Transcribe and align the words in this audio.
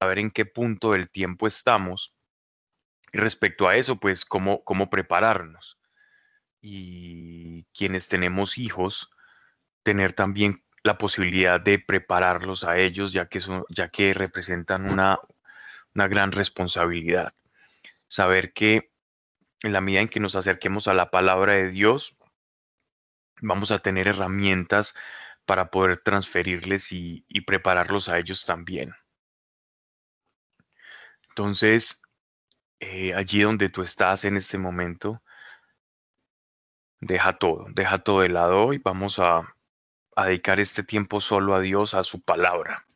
saber 0.00 0.18
en 0.18 0.30
qué 0.30 0.46
punto 0.46 0.92
del 0.92 1.10
tiempo 1.10 1.46
estamos. 1.46 2.14
Y 3.12 3.18
respecto 3.18 3.68
a 3.68 3.76
eso, 3.76 3.96
pues, 3.98 4.24
cómo, 4.24 4.62
cómo 4.64 4.90
prepararnos. 4.90 5.78
Y 6.60 7.64
quienes 7.74 8.08
tenemos 8.08 8.58
hijos, 8.58 9.10
tener 9.82 10.12
también 10.12 10.64
la 10.82 10.98
posibilidad 10.98 11.60
de 11.60 11.78
prepararlos 11.78 12.64
a 12.64 12.78
ellos, 12.78 13.12
ya 13.12 13.26
que, 13.28 13.40
son, 13.40 13.64
ya 13.68 13.88
que 13.88 14.14
representan 14.14 14.90
una, 14.90 15.18
una 15.94 16.08
gran 16.08 16.32
responsabilidad. 16.32 17.34
Saber 18.08 18.52
que 18.52 18.90
en 19.62 19.72
la 19.72 19.80
medida 19.80 20.00
en 20.00 20.08
que 20.08 20.20
nos 20.20 20.36
acerquemos 20.36 20.88
a 20.88 20.94
la 20.94 21.10
palabra 21.10 21.54
de 21.54 21.70
Dios, 21.70 22.16
vamos 23.40 23.70
a 23.70 23.78
tener 23.78 24.08
herramientas 24.08 24.94
para 25.44 25.70
poder 25.70 25.98
transferirles 25.98 26.92
y, 26.92 27.24
prepararlos 27.46 28.08
a 28.08 28.18
ellos 28.18 28.44
también. 28.44 28.92
Entonces, 31.36 32.00
eh, 32.80 33.12
allí 33.12 33.42
donde 33.42 33.68
tú 33.68 33.82
estás 33.82 34.24
en 34.24 34.38
este 34.38 34.56
momento, 34.56 35.22
deja 36.98 37.34
todo, 37.34 37.66
deja 37.74 37.98
todo 37.98 38.22
de 38.22 38.30
lado 38.30 38.72
y 38.72 38.78
vamos 38.78 39.18
a, 39.18 39.54
dedicar 40.16 40.60
este 40.60 40.82
tiempo 40.82 41.20
solo 41.20 41.54
a 41.54 41.60
Dios, 41.60 41.92
a 41.92 42.04
su 42.04 42.22
palabra, 42.22 42.86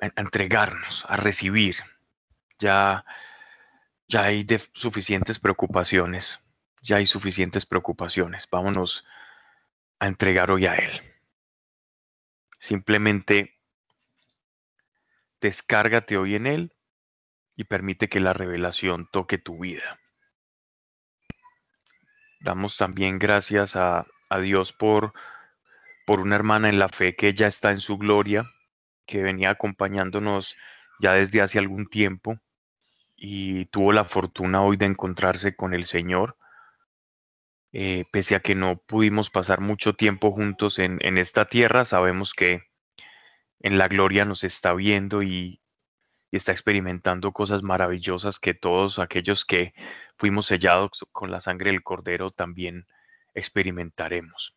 a, 0.00 0.12
entregarnos, 0.20 1.04
a 1.08 1.16
recibir. 1.16 1.74
Ya, 2.60 3.04
ya 4.06 4.22
hay 4.22 4.46
suficientes 4.72 5.40
preocupaciones, 5.40 6.38
ya 6.82 6.98
hay 6.98 7.06
suficientes 7.06 7.66
preocupaciones. 7.66 8.48
Vámonos 8.48 9.04
a 9.98 10.06
entregar 10.06 10.52
hoy 10.52 10.66
a 10.66 10.76
Él. 10.76 11.02
Simplemente 12.60 13.58
descárgate 15.40 16.16
hoy 16.16 16.36
en 16.36 16.46
Él 16.46 16.72
y 17.56 17.64
permite 17.64 18.08
que 18.08 18.20
la 18.20 18.32
revelación 18.32 19.08
toque 19.10 19.38
tu 19.38 19.58
vida. 19.58 19.98
Damos 22.40 22.76
también 22.76 23.18
gracias 23.18 23.76
a, 23.76 24.06
Dios 24.42 24.72
por, 24.72 25.12
por 26.04 26.20
una 26.20 26.36
hermana 26.36 26.68
en 26.68 26.78
la 26.78 26.88
fe 26.88 27.14
que 27.14 27.32
ya 27.32 27.46
está 27.46 27.70
en 27.70 27.80
su 27.80 27.96
gloria, 27.96 28.44
que 29.06 29.22
venía 29.22 29.50
acompañándonos 29.50 30.56
ya 31.00 31.14
desde 31.14 31.40
hace 31.40 31.58
algún 31.58 31.86
tiempo 31.86 32.38
y 33.16 33.66
tuvo 33.66 33.92
la 33.92 34.04
fortuna 34.04 34.62
hoy 34.62 34.76
de 34.76 34.86
encontrarse 34.86 35.56
con 35.56 35.74
el 35.74 35.86
Señor. 35.86 36.36
Eh, 37.72 38.04
pese 38.10 38.34
a 38.34 38.40
que 38.40 38.54
no 38.54 38.78
pudimos 38.78 39.30
pasar 39.30 39.60
mucho 39.60 39.94
tiempo 39.94 40.32
juntos 40.32 40.78
en, 40.78 41.18
esta 41.18 41.46
tierra, 41.46 41.84
sabemos 41.84 42.32
que 42.32 42.62
en 43.60 43.78
la 43.78 43.88
gloria 43.88 44.24
nos 44.24 44.44
está 44.44 44.72
viendo 44.74 45.22
y, 45.22 45.60
está 46.32 46.52
experimentando 46.52 47.32
cosas 47.32 47.62
maravillosas 47.62 48.40
que 48.40 48.54
todos 48.54 48.98
aquellos 48.98 49.44
que 49.44 49.74
fuimos 50.16 50.46
sellados 50.46 51.06
con 51.12 51.30
la 51.30 51.40
sangre 51.40 51.70
del 51.70 51.82
Cordero 51.82 52.30
también 52.30 52.86
experimentaremos. 53.34 54.56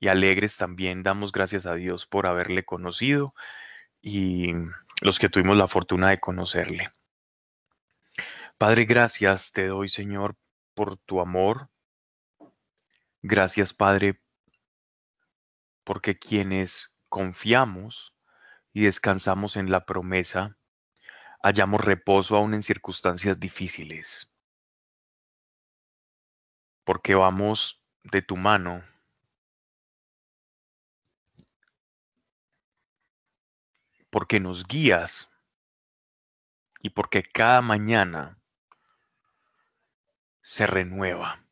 Y 0.00 0.08
alegres 0.08 0.56
también 0.56 1.02
damos 1.02 1.32
gracias 1.32 1.66
a 1.66 1.74
Dios 1.74 2.06
por 2.06 2.26
haberle 2.26 2.64
conocido 2.64 3.34
y 4.00 4.52
los 5.00 5.18
que 5.18 5.28
tuvimos 5.28 5.56
la 5.56 5.68
fortuna 5.68 6.10
de 6.10 6.20
conocerle. 6.20 6.90
Padre, 8.58 8.84
gracias 8.84 9.52
te 9.52 9.66
doy, 9.66 9.88
Señor, 9.88 10.36
por 10.74 10.96
tu 10.96 11.20
amor, 11.20 11.68
Gracias, 13.26 13.72
Padre, 13.72 14.20
porque 15.82 16.18
quienes 16.18 16.94
confiamos 17.08 18.14
y 18.74 18.82
descansamos 18.82 19.56
en 19.56 19.70
la 19.70 19.86
promesa, 19.86 20.58
hallamos 21.44 21.84
reposo 21.84 22.36
aún 22.36 22.54
en 22.54 22.62
circunstancias 22.62 23.38
difíciles, 23.38 24.32
porque 26.84 27.14
vamos 27.14 27.84
de 28.02 28.22
tu 28.22 28.36
mano. 28.36 28.82
porque 34.10 34.38
nos 34.38 34.64
guías 34.68 35.28
y 36.78 36.90
porque 36.90 37.24
cada 37.24 37.60
mañana 37.62 38.38
se 40.40 40.68
renueva 40.68 41.44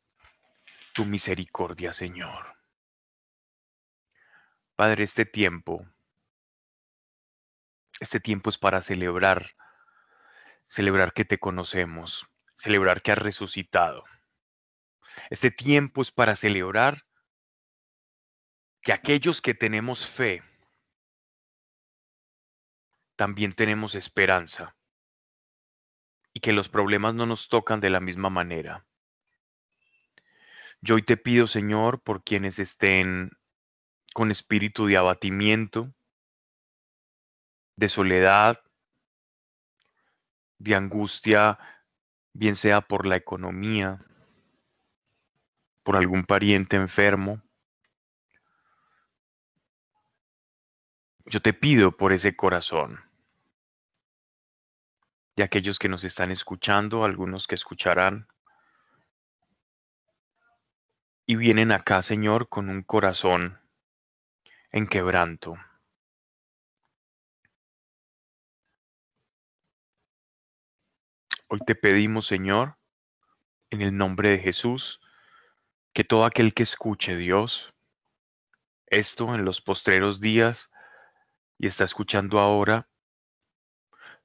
tu 0.93 1.03
misericordia, 1.03 1.91
Señor. 1.91 2.55
Padre, 4.77 5.03
este 5.03 5.25
tiempo, 5.25 5.85
este 7.99 8.21
tiempo 8.21 8.49
es 8.49 8.57
para 8.57 8.81
celebrar, 8.81 9.57
celebrar 10.73 11.13
que 11.13 11.23
te 11.23 11.37
conocemos, 11.37 12.25
celebrar 12.55 13.03
que 13.03 13.11
has 13.11 13.19
resucitado. 13.19 14.05
Este 15.29 15.51
tiempo 15.51 16.01
es 16.01 16.11
para 16.11 16.35
celebrar 16.35 17.05
que 18.81 18.91
aquellos 18.91 19.39
que 19.39 19.53
tenemos 19.53 20.07
fe, 20.07 20.41
también 23.15 23.53
tenemos 23.53 23.93
esperanza 23.93 24.75
y 26.33 26.39
que 26.39 26.53
los 26.53 26.69
problemas 26.69 27.13
no 27.13 27.27
nos 27.27 27.49
tocan 27.49 27.79
de 27.79 27.91
la 27.91 27.99
misma 27.99 28.31
manera. 28.31 28.83
Yo 30.81 30.95
hoy 30.95 31.03
te 31.03 31.17
pido, 31.17 31.45
Señor, 31.45 32.01
por 32.01 32.23
quienes 32.23 32.57
estén 32.57 33.29
con 34.15 34.31
espíritu 34.31 34.87
de 34.87 34.97
abatimiento, 34.97 35.93
de 37.75 37.89
soledad, 37.89 38.59
de 40.63 40.75
angustia, 40.75 41.59
bien 42.31 42.55
sea 42.55 42.81
por 42.81 43.05
la 43.05 43.17
economía, 43.17 44.05
por 45.83 45.97
algún 45.97 46.23
pariente 46.23 46.77
enfermo. 46.77 47.41
Yo 51.25 51.41
te 51.41 51.53
pido 51.53 51.95
por 51.95 52.13
ese 52.13 52.35
corazón 52.35 53.01
de 55.35 55.43
aquellos 55.43 55.79
que 55.79 55.89
nos 55.89 56.03
están 56.03 56.31
escuchando, 56.31 57.03
algunos 57.03 57.47
que 57.47 57.55
escucharán, 57.55 58.27
y 61.25 61.35
vienen 61.35 61.71
acá, 61.71 62.01
Señor, 62.01 62.49
con 62.49 62.69
un 62.69 62.83
corazón 62.83 63.59
en 64.71 64.87
quebranto. 64.87 65.57
Hoy 71.53 71.59
te 71.67 71.75
pedimos, 71.75 72.25
Señor, 72.25 72.79
en 73.69 73.83
el 73.83 73.95
nombre 73.95 74.29
de 74.29 74.39
Jesús, 74.39 74.99
que 75.93 76.03
todo 76.03 76.25
aquel 76.25 76.55
que 76.55 76.63
escuche, 76.63 77.15
Dios, 77.15 77.75
esto 78.87 79.35
en 79.35 79.45
los 79.45 79.61
postreros 79.61 80.19
días 80.19 80.71
y 81.59 81.67
está 81.67 81.83
escuchando 81.83 82.39
ahora, 82.39 82.89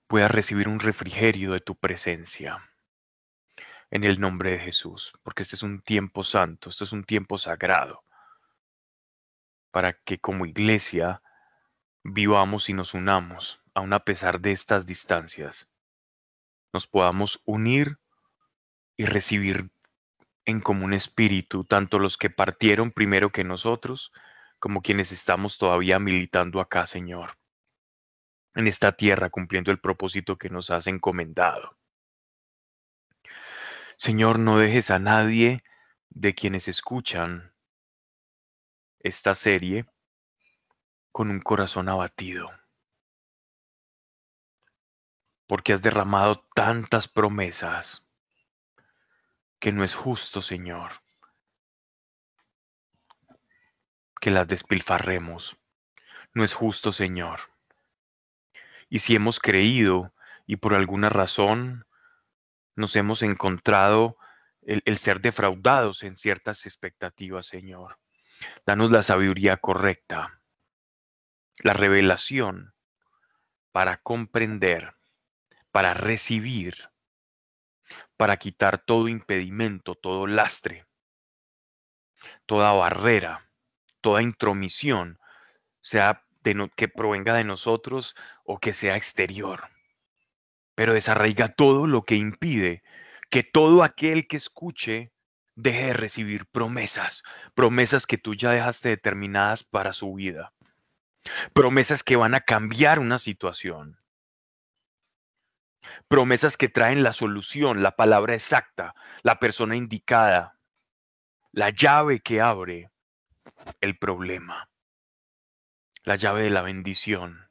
pueda 0.07 0.29
recibir 0.29 0.69
un 0.69 0.81
refrigerio 0.81 1.53
de 1.53 1.61
tu 1.61 1.77
presencia. 1.77 2.67
En 3.91 4.05
el 4.05 4.19
nombre 4.21 4.53
de 4.53 4.61
Jesús, 4.61 5.13
porque 5.23 5.43
este 5.43 5.57
es 5.57 5.63
un 5.63 5.83
tiempo 5.83 6.25
santo, 6.25 6.71
este 6.71 6.85
es 6.85 6.93
un 6.93 7.05
tiempo 7.05 7.37
sagrado, 7.37 8.07
para 9.71 9.93
que 9.93 10.19
como 10.19 10.47
iglesia 10.47 11.21
vivamos 12.03 12.71
y 12.71 12.73
nos 12.73 12.95
unamos, 12.95 13.61
aun 13.75 13.93
a 13.93 14.03
pesar 14.03 14.41
de 14.41 14.53
estas 14.53 14.87
distancias, 14.87 15.69
nos 16.73 16.87
podamos 16.87 17.43
unir 17.45 17.99
y 18.97 19.07
recibir 19.07 19.71
en 20.45 20.61
común 20.61 20.95
espíritu, 20.95 21.65
tanto 21.65 21.99
los 21.99 22.17
que 22.17 22.31
partieron 22.31 22.91
primero 22.91 23.31
que 23.31 23.45
nosotros, 23.45 24.13
como 24.59 24.83
quienes 24.83 25.13
estamos 25.13 25.59
todavía 25.59 25.99
militando 25.99 26.61
acá, 26.61 26.87
Señor, 26.87 27.39
en 28.55 28.67
esta 28.67 28.93
tierra, 28.93 29.31
cumpliendo 29.31 29.71
el 29.71 29.79
propósito 29.79 30.37
que 30.37 30.49
nos 30.49 30.71
has 30.71 30.87
encomendado. 30.87 31.77
Señor, 33.97 34.39
no 34.39 34.59
dejes 34.59 34.91
a 34.91 34.99
nadie 34.99 35.63
de 36.09 36.35
quienes 36.35 36.69
escuchan 36.69 37.53
esta 39.01 39.35
serie 39.35 39.87
con 41.13 41.31
un 41.31 41.41
corazón 41.41 41.89
abatido, 41.89 42.51
porque 45.49 45.73
has 45.73 45.83
derramado 45.83 46.47
tantas 46.55 47.09
promesas 47.09 48.07
que 49.59 49.73
no 49.73 49.83
es 49.83 49.95
justo, 49.95 50.43
Señor, 50.43 50.93
que 54.21 54.31
las 54.31 54.47
despilfarremos. 54.47 55.57
No 56.35 56.45
es 56.45 56.55
justo, 56.55 56.93
Señor. 56.93 57.41
Y 58.91 59.01
si 59.01 59.17
hemos 59.17 59.41
creído 59.41 60.15
y 60.47 60.57
por 60.57 60.75
alguna 60.75 61.09
razón 61.09 61.87
nos 62.77 62.95
hemos 62.95 63.23
encontrado 63.23 64.19
el, 64.63 64.99
ser 64.99 65.21
defraudados 65.21 66.03
en 66.03 66.17
ciertas 66.17 66.67
expectativas, 66.67 67.47
Señor. 67.47 67.99
Danos 68.67 68.91
la 68.91 69.03
sabiduría 69.03 69.57
correcta, 69.57 70.43
la 71.61 71.73
revelación 71.73 72.75
para 73.73 73.97
comprender, 73.97 74.98
para 75.71 75.95
recibir, 75.95 76.91
para 78.17 78.37
quitar 78.37 78.79
todo 78.79 79.09
impedimento, 79.09 79.95
todo 79.95 80.27
lastre, 80.27 80.87
toda 82.47 82.73
barrera, 82.73 83.51
toda 84.01 84.23
intromisión, 84.23 85.19
sea 85.81 86.25
que 86.77 86.89
provenga 86.89 87.35
de 87.35 87.45
nosotros 87.45 88.15
o 88.45 88.59
que 88.59 88.73
sea 88.73 88.97
exterior. 88.97 89.69
Pero 90.75 90.95
desarraiga 90.95 91.49
todo 91.49 91.87
lo 91.87 92.03
que 92.05 92.15
impide 92.15 92.83
que 93.31 93.43
todo 93.43 93.83
aquel 93.83 94.27
que 94.27 94.39
escuche 94.39 95.13
deje 95.55 95.87
de 95.87 95.93
recibir 95.93 96.47
promesas, 96.47 97.23
promesas 97.55 98.07
que 98.07 98.17
tú 98.17 98.35
ya 98.35 98.53
dejaste 98.53 98.89
determinadas 98.89 99.65
para 99.65 99.93
su 99.93 100.15
vida, 100.15 100.55
promesas 101.53 102.03
que 102.03 102.17
van 102.17 102.35
a 102.35 102.41
cambiar 102.41 103.01
una 103.01 103.19
situación, 103.19 103.99
promesas 106.09 106.57
que 106.57 106.69
traen 106.69 107.03
la 107.03 107.13
solución, 107.13 107.83
la 107.83 107.97
palabra 107.97 108.35
exacta, 108.35 108.95
la 109.23 109.39
persona 109.39 109.77
indicada, 109.77 110.59
la 111.53 111.71
llave 111.71 112.21
que 112.21 112.41
abre 112.41 112.91
el 113.81 113.99
problema, 113.99 114.71
la 116.05 116.17
llave 116.17 116.43
de 116.43 116.51
la 116.51 116.63
bendición. 116.63 117.49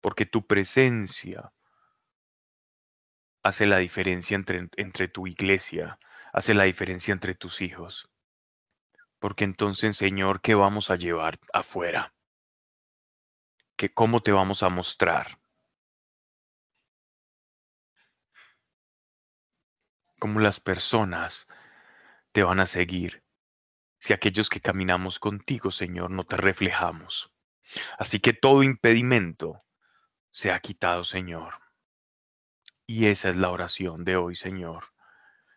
Porque 0.00 0.26
tu 0.26 0.46
presencia 0.46 1.52
hace 3.42 3.66
la 3.66 3.78
diferencia 3.78 4.34
entre, 4.34 4.68
entre 4.76 5.08
tu 5.08 5.26
iglesia, 5.26 5.98
hace 6.32 6.54
la 6.54 6.64
diferencia 6.64 7.12
entre 7.12 7.34
tus 7.34 7.60
hijos. 7.60 8.10
Porque 9.18 9.44
entonces, 9.44 9.96
Señor, 9.96 10.40
¿qué 10.40 10.54
vamos 10.54 10.90
a 10.90 10.96
llevar 10.96 11.38
afuera? 11.52 12.12
¿Qué, 13.76 13.92
¿Cómo 13.92 14.20
te 14.20 14.32
vamos 14.32 14.62
a 14.62 14.68
mostrar? 14.68 15.38
¿Cómo 20.26 20.40
las 20.40 20.58
personas 20.58 21.46
te 22.32 22.42
van 22.42 22.58
a 22.58 22.66
seguir 22.66 23.22
si 24.00 24.12
aquellos 24.12 24.48
que 24.48 24.60
caminamos 24.60 25.20
contigo, 25.20 25.70
Señor, 25.70 26.10
no 26.10 26.24
te 26.24 26.36
reflejamos? 26.36 27.32
Así 27.96 28.18
que 28.18 28.32
todo 28.32 28.64
impedimento 28.64 29.62
se 30.30 30.50
ha 30.50 30.58
quitado, 30.58 31.04
Señor. 31.04 31.60
Y 32.88 33.06
esa 33.06 33.28
es 33.28 33.36
la 33.36 33.50
oración 33.50 34.04
de 34.04 34.16
hoy, 34.16 34.34
Señor. 34.34 34.86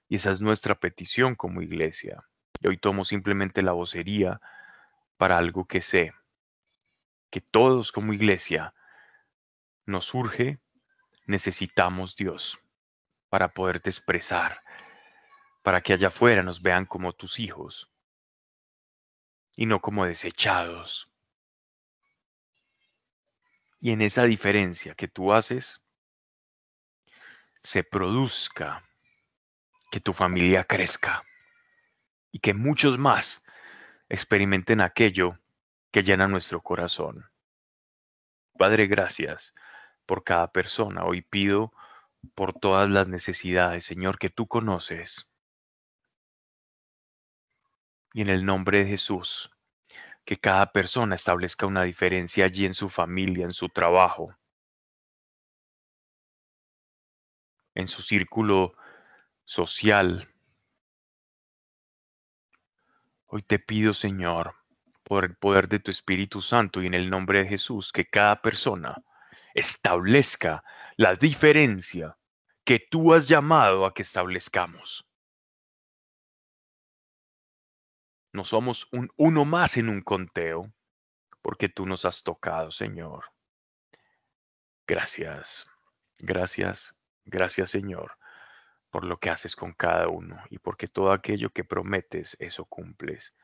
Y 0.07 0.17
esa 0.17 0.29
es 0.29 0.39
nuestra 0.39 0.79
petición 0.79 1.33
como 1.33 1.63
iglesia. 1.63 2.23
Y 2.59 2.67
hoy 2.67 2.77
tomo 2.77 3.05
simplemente 3.05 3.63
la 3.63 3.71
vocería 3.71 4.39
para 5.17 5.39
algo 5.39 5.65
que 5.65 5.81
sé, 5.81 6.13
que 7.31 7.41
todos 7.41 7.91
como 7.91 8.13
iglesia 8.13 8.75
nos 9.87 10.05
surge, 10.05 10.59
necesitamos 11.25 12.15
Dios 12.15 12.61
para 13.29 13.53
poderte 13.53 13.89
expresar, 13.89 14.61
para 15.61 15.81
que 15.81 15.93
allá 15.93 16.07
afuera 16.07 16.43
nos 16.43 16.61
vean 16.61 16.85
como 16.85 17.13
tus 17.13 17.39
hijos 17.39 17.91
y 19.55 19.65
no 19.65 19.81
como 19.81 20.05
desechados. 20.05 21.11
Y 23.79 23.91
en 23.91 24.01
esa 24.01 24.23
diferencia 24.23 24.95
que 24.95 25.07
tú 25.07 25.31
haces, 25.31 25.81
se 27.63 27.83
produzca, 27.83 28.83
que 29.91 29.99
tu 29.99 30.13
familia 30.13 30.63
crezca 30.63 31.23
y 32.31 32.39
que 32.39 32.53
muchos 32.53 32.97
más 32.97 33.43
experimenten 34.07 34.81
aquello 34.81 35.39
que 35.91 36.03
llena 36.03 36.27
nuestro 36.27 36.61
corazón. 36.61 37.29
Padre, 38.57 38.87
gracias 38.87 39.53
por 40.05 40.23
cada 40.23 40.51
persona. 40.51 41.05
Hoy 41.05 41.21
pido 41.21 41.73
por 42.35 42.53
todas 42.53 42.89
las 42.89 43.07
necesidades, 43.07 43.85
Señor, 43.85 44.17
que 44.17 44.29
tú 44.29 44.47
conoces. 44.47 45.27
Y 48.13 48.21
en 48.21 48.29
el 48.29 48.45
nombre 48.45 48.79
de 48.79 48.85
Jesús, 48.85 49.51
que 50.25 50.37
cada 50.37 50.71
persona 50.71 51.15
establezca 51.15 51.65
una 51.65 51.83
diferencia 51.83 52.45
allí 52.45 52.65
en 52.65 52.73
su 52.73 52.89
familia, 52.89 53.45
en 53.45 53.53
su 53.53 53.69
trabajo, 53.69 54.35
en 57.75 57.87
su 57.87 58.01
círculo 58.01 58.73
social. 59.45 60.27
Hoy 63.27 63.43
te 63.43 63.59
pido, 63.59 63.93
Señor, 63.93 64.55
por 65.03 65.25
el 65.25 65.35
poder 65.35 65.67
de 65.67 65.79
tu 65.79 65.91
Espíritu 65.91 66.41
Santo 66.41 66.81
y 66.81 66.87
en 66.87 66.93
el 66.93 67.09
nombre 67.09 67.39
de 67.39 67.49
Jesús, 67.49 67.91
que 67.91 68.05
cada 68.05 68.41
persona 68.41 69.03
establezca 69.59 70.63
la 70.97 71.15
diferencia 71.15 72.17
que 72.63 72.79
tú 72.79 73.13
has 73.13 73.27
llamado 73.27 73.85
a 73.85 73.93
que 73.93 74.01
establezcamos. 74.01 75.07
No 78.31 78.45
somos 78.45 78.87
un 78.91 79.09
uno 79.17 79.45
más 79.45 79.77
en 79.77 79.89
un 79.89 80.01
conteo, 80.01 80.71
porque 81.41 81.69
tú 81.69 81.85
nos 81.85 82.05
has 82.05 82.23
tocado, 82.23 82.71
Señor. 82.71 83.25
Gracias, 84.85 85.67
gracias, 86.19 86.99
Gracias 87.25 87.69
Señor 87.69 88.17
por 88.89 89.05
lo 89.05 89.19
que 89.19 89.29
haces 89.29 89.55
con 89.55 89.73
cada 89.73 90.07
uno 90.07 90.41
y 90.49 90.57
porque 90.57 90.87
todo 90.87 91.11
aquello 91.11 91.51
que 91.51 91.63
prometes, 91.63 92.35
eso 92.39 92.65
cumples. 92.65 93.35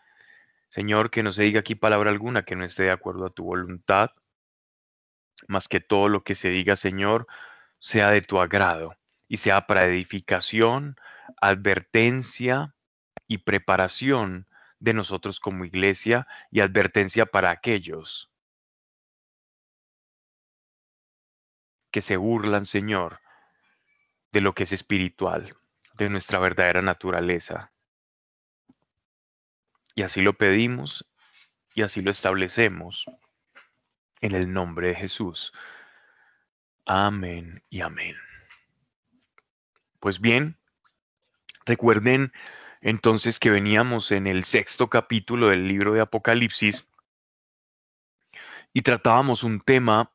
Señor, 0.69 1.11
que 1.11 1.21
no 1.21 1.31
se 1.31 1.43
diga 1.43 1.59
aquí 1.59 1.75
palabra 1.75 2.09
alguna 2.09 2.43
que 2.43 2.55
no 2.55 2.65
esté 2.65 2.83
de 2.83 2.91
acuerdo 2.91 3.27
a 3.27 3.29
tu 3.29 3.43
voluntad, 3.43 4.09
más 5.47 5.67
que 5.67 5.79
todo 5.79 6.09
lo 6.09 6.23
que 6.23 6.35
se 6.35 6.49
diga, 6.49 6.75
Señor, 6.75 7.27
sea 7.79 8.09
de 8.11 8.21
tu 8.21 8.39
agrado 8.39 8.95
y 9.27 9.37
sea 9.37 9.67
para 9.67 9.85
edificación, 9.85 10.95
advertencia 11.41 12.75
y 13.27 13.39
preparación 13.39 14.47
de 14.79 14.93
nosotros 14.93 15.39
como 15.39 15.65
iglesia 15.65 16.27
y 16.51 16.61
advertencia 16.61 17.25
para 17.25 17.49
aquellos 17.49 18.31
que 21.91 22.01
se 22.01 22.17
burlan, 22.17 22.65
Señor, 22.65 23.21
de 24.31 24.41
lo 24.41 24.53
que 24.53 24.63
es 24.63 24.73
espiritual, 24.73 25.55
de 25.93 26.09
nuestra 26.09 26.39
verdadera 26.39 26.81
naturaleza. 26.81 27.71
Y 29.95 30.01
así 30.01 30.21
lo 30.21 30.33
pedimos 30.33 31.09
y 31.73 31.83
así 31.83 32.01
lo 32.01 32.11
establecemos 32.11 33.05
en 34.21 34.35
el 34.35 34.51
nombre 34.51 34.89
de 34.89 34.95
Jesús. 34.95 35.53
Amén 36.85 37.63
y 37.69 37.81
amén. 37.81 38.15
Pues 39.99 40.19
bien, 40.21 40.57
recuerden 41.65 42.31
entonces 42.81 43.39
que 43.39 43.49
veníamos 43.49 44.11
en 44.11 44.27
el 44.27 44.43
sexto 44.43 44.89
capítulo 44.89 45.47
del 45.47 45.67
libro 45.67 45.93
de 45.93 46.01
Apocalipsis 46.01 46.87
y 48.73 48.81
tratábamos 48.83 49.43
un 49.43 49.61
tema 49.61 50.11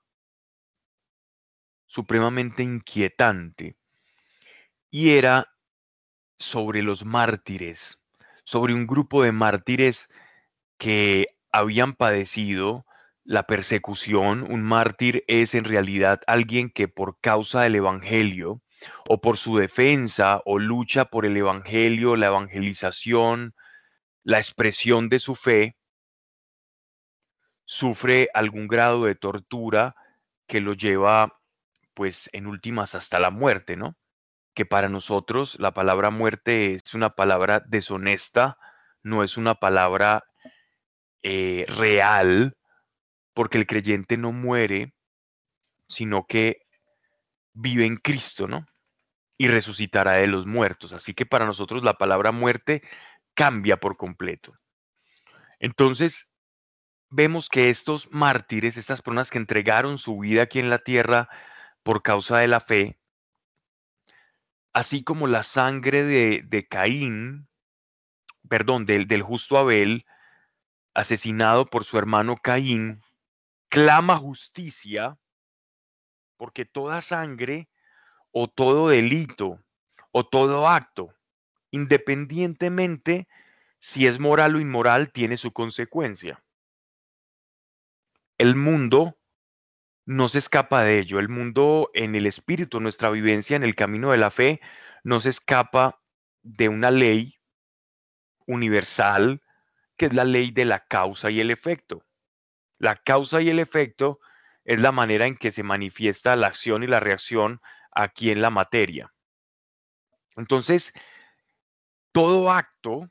supremamente 1.87 2.63
inquietante 2.63 3.77
y 4.91 5.11
era 5.11 5.53
sobre 6.39 6.83
los 6.83 7.05
mártires, 7.05 8.01
sobre 8.45 8.75
un 8.75 8.87
grupo 8.87 9.25
de 9.25 9.33
mártires 9.33 10.09
que 10.79 11.37
habían 11.51 11.95
padecido 11.95 12.87
la 13.31 13.45
persecución. 13.45 14.43
Un 14.51 14.65
mártir 14.65 15.23
es 15.29 15.55
en 15.55 15.65
realidad 15.65 16.21
alguien 16.27 16.69
que 16.69 16.89
por 16.89 17.21
causa 17.21 17.63
del 17.63 17.77
Evangelio 17.77 18.61
o 19.09 19.21
por 19.21 19.37
su 19.37 19.57
defensa 19.57 20.43
o 20.45 20.59
lucha 20.59 21.05
por 21.05 21.25
el 21.25 21.37
Evangelio, 21.37 22.17
la 22.17 22.27
evangelización, 22.27 23.55
la 24.25 24.39
expresión 24.39 25.09
de 25.09 25.21
su 25.21 25.37
fe, 25.37 25.77
sufre 27.67 28.31
algún 28.35 28.67
grado 28.67 29.05
de 29.05 29.15
tortura 29.15 29.95
que 30.49 30.61
lo 30.61 30.73
lleva 30.73 31.39
pues 31.95 32.29
en 32.33 32.49
últimas 32.49 32.97
hasta 32.97 33.21
la 33.21 33.31
muerte, 33.31 33.77
¿no? 33.77 33.97
que 34.55 34.67
para 34.67 34.89
nosotros 34.89 35.57
la 35.61 35.73
palabra 35.73 36.11
muerte 36.11 36.73
es 36.73 36.95
una 36.95 37.11
palabra 37.11 37.63
deshonesta, 37.65 38.59
no 39.05 39.23
es 39.23 39.37
una 39.37 39.55
palabra 39.55 40.25
eh, 41.23 41.65
real, 41.69 42.57
porque 43.41 43.57
el 43.57 43.67
creyente 43.67 44.19
no 44.19 44.33
muere, 44.33 44.93
sino 45.89 46.27
que 46.27 46.67
vive 47.55 47.87
en 47.87 47.97
Cristo, 47.97 48.47
¿no? 48.47 48.67
Y 49.39 49.49
resucitará 49.49 50.13
de 50.17 50.27
los 50.27 50.45
muertos. 50.45 50.93
Así 50.93 51.15
que 51.15 51.25
para 51.25 51.47
nosotros 51.47 51.83
la 51.83 51.95
palabra 51.95 52.33
muerte 52.33 52.83
cambia 53.33 53.79
por 53.79 53.97
completo. 53.97 54.53
Entonces, 55.59 56.31
vemos 57.09 57.49
que 57.49 57.71
estos 57.71 58.13
mártires, 58.13 58.77
estas 58.77 59.01
personas 59.01 59.31
que 59.31 59.39
entregaron 59.39 59.97
su 59.97 60.19
vida 60.19 60.43
aquí 60.43 60.59
en 60.59 60.69
la 60.69 60.81
tierra 60.81 61.31
por 61.83 62.03
causa 62.03 62.37
de 62.37 62.49
la 62.49 62.61
fe, 62.61 63.01
así 64.75 65.03
como 65.03 65.27
la 65.29 65.45
sangre 65.45 66.05
de, 66.05 66.69
Caín, 66.69 67.49
perdón, 68.51 68.85
del, 68.85 69.09
del 69.09 69.23
justo 69.23 69.57
Abel, 69.57 70.05
asesinado 70.93 71.65
por 71.71 71.87
su 71.87 71.97
hermano 71.97 72.37
Caín, 72.37 73.01
clama 73.71 74.19
justicia, 74.19 75.19
porque 76.37 76.67
toda 76.67 77.01
sangre 77.01 77.71
o 78.33 78.49
todo 78.49 78.89
delito 78.89 79.65
o 80.13 80.27
todo 80.27 80.69
acto, 80.69 81.15
independientemente 81.71 83.29
si 83.79 84.07
es 84.07 84.19
moral 84.19 84.57
o 84.57 84.61
inmoral, 84.61 85.11
tiene 85.11 85.39
su 85.39 85.53
consecuencia. 85.53 86.43
El 88.37 88.55
mundo 88.55 89.19
no 90.05 90.29
se 90.29 90.39
escapa 90.39 90.83
de 90.83 90.99
ello. 90.99 91.19
El 91.19 91.29
mundo 91.29 91.91
en 91.95 92.15
el 92.15 92.27
espíritu, 92.27 92.81
nuestra 92.81 93.11
vivencia 93.11 93.57
en 93.57 93.65
el 93.65 93.75
camino 93.75 94.11
de 94.11 94.19
la 94.19 94.31
fe, 94.31 94.61
no 95.05 95.21
se 95.21 95.31
escapa 95.31 96.03
de 96.43 96.69
una 96.69 96.91
ley 96.91 97.39
universal 98.47 99.43
que 99.97 100.07
es 100.07 100.15
la 100.15 100.25
ley 100.25 100.51
de 100.51 100.65
la 100.65 100.81
causa 100.87 101.31
y 101.31 101.41
el 101.41 101.51
efecto. 101.51 102.05
La 102.81 102.97
causa 102.97 103.43
y 103.43 103.51
el 103.51 103.59
efecto 103.59 104.21
es 104.65 104.81
la 104.81 104.91
manera 104.91 105.27
en 105.27 105.37
que 105.37 105.53
se 105.53 105.63
manifiesta 105.63 106.35
la 106.35 106.47
acción 106.47 106.83
y 106.83 106.87
la 106.87 106.99
reacción 106.99 107.61
aquí 107.93 108.31
en 108.31 108.41
la 108.41 108.49
materia. 108.49 109.13
Entonces, 110.35 110.95
todo 112.11 112.51
acto 112.51 113.11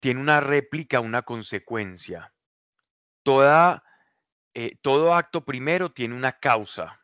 tiene 0.00 0.20
una 0.20 0.40
réplica, 0.40 0.98
una 0.98 1.22
consecuencia. 1.22 2.34
Toda, 3.22 3.84
eh, 4.54 4.76
todo 4.82 5.14
acto 5.14 5.44
primero 5.44 5.92
tiene 5.92 6.16
una 6.16 6.32
causa. 6.32 7.00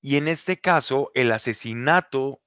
Y 0.00 0.16
en 0.16 0.26
este 0.26 0.58
caso, 0.58 1.10
el 1.12 1.32
asesinato 1.32 2.40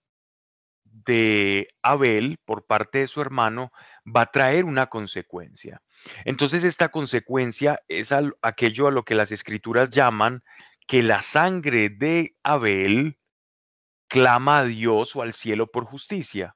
de 1.06 1.70
Abel 1.82 2.38
por 2.46 2.66
parte 2.66 3.00
de 3.00 3.08
su 3.08 3.22
hermano 3.22 3.72
va 4.06 4.22
a 4.22 4.32
traer 4.32 4.66
una 4.66 4.88
consecuencia. 4.88 5.82
Entonces 6.26 6.64
esta 6.64 6.90
consecuencia 6.90 7.82
es 7.88 8.14
aquello 8.42 8.88
a 8.88 8.92
lo 8.92 9.04
que 9.04 9.16
las 9.16 9.32
escrituras 9.32 9.90
llaman 9.90 10.44
que 10.88 11.04
la 11.04 11.22
sangre 11.22 11.90
de 11.90 12.36
Abel 12.44 13.18
clama 14.08 14.60
a 14.60 14.66
Dios 14.66 15.16
o 15.16 15.22
al 15.22 15.34
cielo 15.34 15.72
por 15.72 15.86
justicia, 15.86 16.56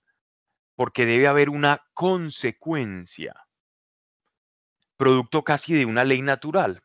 porque 0.75 1.05
debe 1.05 1.27
haber 1.27 1.49
una 1.49 1.81
consecuencia, 1.93 3.47
producto 4.97 5.43
casi 5.43 5.73
de 5.73 5.85
una 5.85 6.03
ley 6.03 6.21
natural. 6.21 6.83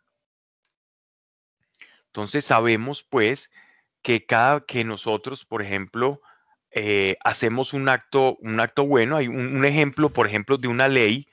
Entonces 2.06 2.44
sabemos 2.44 3.02
pues 3.02 3.50
que 4.02 4.24
cada 4.26 4.64
que 4.64 4.84
nosotros, 4.84 5.44
por 5.44 5.62
ejemplo, 5.62 6.20
eh, 6.74 7.18
hacemos 7.22 7.74
un 7.74 7.88
acto, 7.90 8.36
un 8.36 8.58
acto 8.58 8.86
bueno, 8.86 9.16
hay 9.18 9.28
un, 9.28 9.62
ejemplo, 9.66 10.10
por 10.10 10.26
ejemplo, 10.26 10.56
de 10.56 10.68
una 10.68 10.88
ley, 10.88 11.28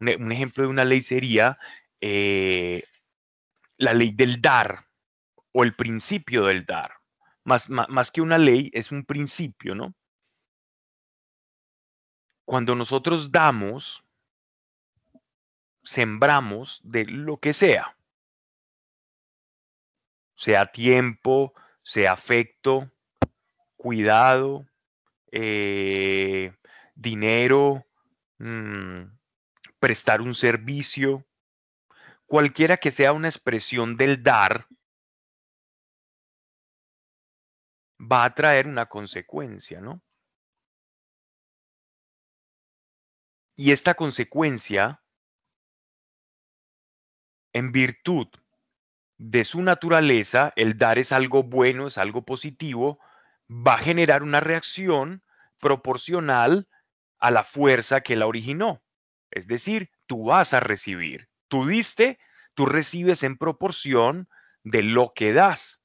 un, 0.00 0.32
ejemplo 0.32 0.64
de 0.64 0.70
una 0.70 0.84
ley 0.84 1.00
sería 1.00 1.58
eh, 2.00 2.82
la 3.76 3.94
ley 3.94 4.10
del 4.10 4.40
dar 4.42 4.86
o 5.52 5.62
el 5.62 5.76
principio 5.76 6.44
del 6.46 6.66
dar. 6.66 6.94
Más, 7.44 7.70
más, 7.70 8.10
que 8.10 8.20
una 8.20 8.36
ley, 8.36 8.70
es 8.74 8.90
un 8.90 9.04
principio, 9.04 9.74
¿no? 9.76 9.94
Cuando 12.44 12.74
nosotros 12.74 13.30
damos, 13.30 14.04
sembramos 15.84 16.80
de 16.82 17.04
lo 17.04 17.38
que 17.38 17.52
sea, 17.52 17.96
sea 20.34 20.66
tiempo, 20.72 21.54
sea 21.82 22.12
afecto, 22.12 22.90
cuidado, 23.76 24.66
eh, 25.32 26.52
dinero, 26.94 27.86
mm, 28.38 29.02
prestar 29.78 30.20
un 30.20 30.34
servicio, 30.34 31.26
cualquiera 32.26 32.76
que 32.76 32.90
sea 32.90 33.12
una 33.12 33.28
expresión 33.28 33.96
del 33.96 34.22
dar, 34.22 34.66
va 38.00 38.24
a 38.24 38.34
traer 38.34 38.66
una 38.66 38.86
consecuencia, 38.86 39.80
¿no? 39.80 40.02
Y 43.56 43.72
esta 43.72 43.94
consecuencia, 43.94 45.02
en 47.52 47.72
virtud 47.72 48.28
de 49.18 49.44
su 49.44 49.60
naturaleza, 49.60 50.52
el 50.56 50.78
dar 50.78 50.98
es 50.98 51.12
algo 51.12 51.42
bueno, 51.42 51.88
es 51.88 51.98
algo 51.98 52.24
positivo, 52.24 52.98
va 53.50 53.74
a 53.74 53.78
generar 53.78 54.22
una 54.22 54.40
reacción 54.40 55.24
proporcional 55.58 56.68
a 57.18 57.30
la 57.30 57.42
fuerza 57.42 58.00
que 58.00 58.16
la 58.16 58.26
originó. 58.26 58.82
Es 59.30 59.46
decir, 59.46 59.90
tú 60.06 60.26
vas 60.26 60.54
a 60.54 60.60
recibir. 60.60 61.28
Tú 61.48 61.66
diste, 61.66 62.18
tú 62.54 62.66
recibes 62.66 63.22
en 63.24 63.36
proporción 63.36 64.28
de 64.62 64.82
lo 64.82 65.12
que 65.14 65.32
das. 65.32 65.84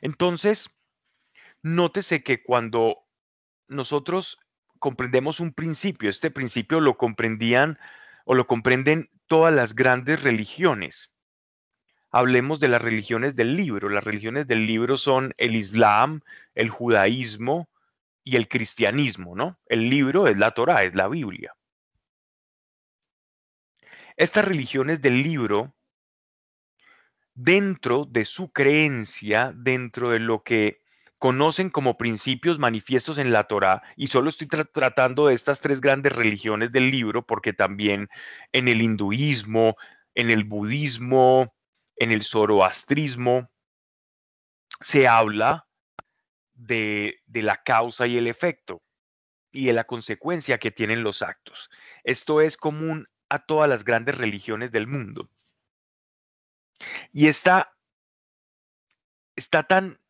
Entonces, 0.00 0.74
nótese 1.62 2.22
que 2.22 2.42
cuando 2.42 3.06
nosotros 3.68 4.38
comprendemos 4.78 5.40
un 5.40 5.52
principio, 5.52 6.10
este 6.10 6.30
principio 6.30 6.80
lo 6.80 6.96
comprendían 6.96 7.78
o 8.24 8.34
lo 8.34 8.46
comprenden 8.46 9.10
todas 9.26 9.54
las 9.54 9.74
grandes 9.74 10.22
religiones 10.22 11.13
hablemos 12.14 12.60
de 12.60 12.68
las 12.68 12.80
religiones 12.80 13.34
del 13.34 13.56
libro. 13.56 13.88
Las 13.88 14.04
religiones 14.04 14.46
del 14.46 14.66
libro 14.66 14.96
son 14.96 15.34
el 15.36 15.56
Islam, 15.56 16.20
el 16.54 16.70
judaísmo 16.70 17.68
y 18.22 18.36
el 18.36 18.46
cristianismo, 18.46 19.34
¿no? 19.34 19.58
El 19.66 19.90
libro 19.90 20.28
es 20.28 20.38
la 20.38 20.52
Torah, 20.52 20.84
es 20.84 20.94
la 20.94 21.08
Biblia. 21.08 21.56
Estas 24.16 24.44
religiones 24.44 25.02
del 25.02 25.24
libro, 25.24 25.74
dentro 27.34 28.04
de 28.04 28.24
su 28.24 28.52
creencia, 28.52 29.52
dentro 29.52 30.10
de 30.10 30.20
lo 30.20 30.44
que 30.44 30.82
conocen 31.18 31.68
como 31.68 31.96
principios 31.96 32.60
manifiestos 32.60 33.18
en 33.18 33.32
la 33.32 33.48
Torah, 33.48 33.82
y 33.96 34.06
solo 34.06 34.28
estoy 34.28 34.46
tratando 34.46 35.26
de 35.26 35.34
estas 35.34 35.60
tres 35.60 35.80
grandes 35.80 36.12
religiones 36.12 36.70
del 36.70 36.92
libro, 36.92 37.26
porque 37.26 37.52
también 37.52 38.08
en 38.52 38.68
el 38.68 38.82
hinduismo, 38.82 39.76
en 40.14 40.30
el 40.30 40.44
budismo, 40.44 41.53
en 41.96 42.12
el 42.12 42.24
zoroastrismo 42.24 43.50
se 44.80 45.06
habla 45.06 45.66
de, 46.54 47.22
la 47.26 47.62
causa 47.62 48.06
y 48.06 48.16
el 48.16 48.26
efecto 48.26 48.82
y 49.52 49.66
de 49.66 49.72
la 49.72 49.84
consecuencia 49.84 50.58
que 50.58 50.70
tienen 50.70 51.02
los 51.02 51.22
actos. 51.22 51.70
Esto 52.02 52.40
es 52.40 52.56
común 52.56 53.08
a 53.28 53.38
todas 53.40 53.68
las 53.68 53.84
grandes 53.84 54.16
religiones 54.18 54.72
del 54.72 54.86
mundo. 54.86 55.30
Y 57.12 57.28
está, 57.28 57.72
está 59.36 59.62
tan, 59.62 60.00